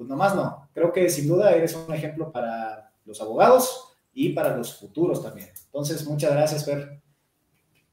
[0.00, 0.66] pues nomás no.
[0.72, 5.50] Creo que sin duda eres un ejemplo para los abogados y para los futuros también.
[5.66, 7.02] Entonces, muchas gracias, Fer.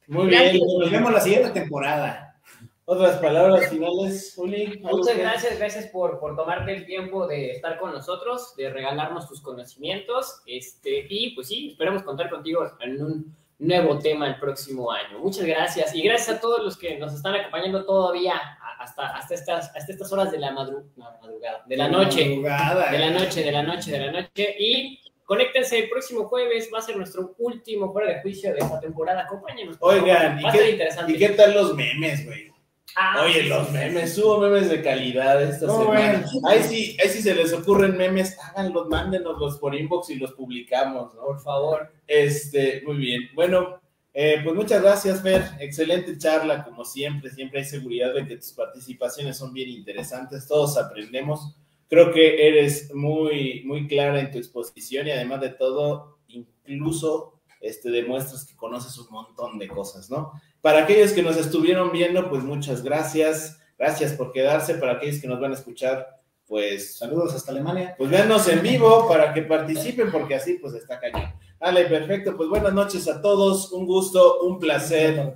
[0.08, 0.54] muy Gracias.
[0.54, 0.80] bien.
[0.80, 2.40] Nos vemos la siguiente temporada.
[2.86, 4.80] Otras palabras finales, Uli.
[4.86, 9.28] ¿Algo Muchas gracias, gracias por, por tomarte el tiempo de estar con nosotros, de regalarnos
[9.28, 10.44] tus conocimientos.
[10.46, 15.20] Este, y pues sí, esperamos contar contigo en un nuevo tema el próximo año.
[15.20, 15.94] Muchas gracias.
[15.96, 18.40] Y gracias a todos los que nos están acompañando todavía
[18.80, 22.26] hasta, hasta, estas, hasta estas horas de la madru- no, madrugada, de la noche.
[22.30, 23.12] Madrugada, De la eh.
[23.12, 24.56] noche, de la noche, de la noche.
[24.60, 28.80] Y conéctense el próximo jueves, va a ser nuestro último fuera de juicio de esta
[28.80, 29.24] temporada.
[29.24, 29.78] Acompáñenos.
[29.80, 30.40] Oigan, favor.
[30.40, 31.12] ¿y va a qué- interesante.
[31.14, 32.52] ¿Y qué tal los memes, güey?
[33.00, 36.26] Ah, Oye, sí, los memes, subo memes de calidad esta No, semana.
[36.32, 36.48] bueno.
[36.48, 41.14] Ahí sí, ahí sí se les ocurren memes, háganlos, mándenoslos por inbox y los publicamos,
[41.14, 41.22] ¿no?
[41.22, 41.92] Por favor.
[42.08, 43.22] Este, muy bien.
[43.36, 43.80] Bueno,
[44.16, 45.44] eh, pues muchas gracias, Fer.
[45.60, 47.30] Excelente charla, como siempre.
[47.30, 50.48] Siempre hay seguridad de que tus participaciones son bien interesantes.
[50.48, 51.56] Todos aprendemos.
[51.90, 56.18] Creo que eres muy, muy clara en tu exposición y además de todo,
[56.66, 60.34] incluso este, demuestras que conoces un montón de cosas, ¿no?
[60.62, 63.60] Para aquellos que nos estuvieron viendo, pues muchas gracias.
[63.78, 64.76] Gracias por quedarse.
[64.76, 66.08] Para aquellos que nos van a escuchar,
[66.48, 67.94] pues Saludos hasta Alemania.
[67.98, 71.34] pues véanos en vivo para que participen, porque así pues está cañón.
[71.60, 72.38] Dale, perfecto.
[72.38, 73.72] Pues buenas noches a todos.
[73.72, 75.34] Un gusto, un placer.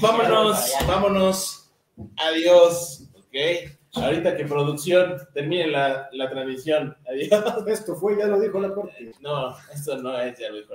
[0.00, 1.70] Vámonos, vámonos.
[2.16, 3.08] Adiós.
[3.14, 3.70] Ok.
[3.94, 6.96] Ahorita que producción termine la, la transmisión.
[7.08, 7.66] Adiós.
[7.68, 9.12] Esto fue, ya lo dijo la corte.
[9.20, 10.72] No, esto no es, ya lo dijo.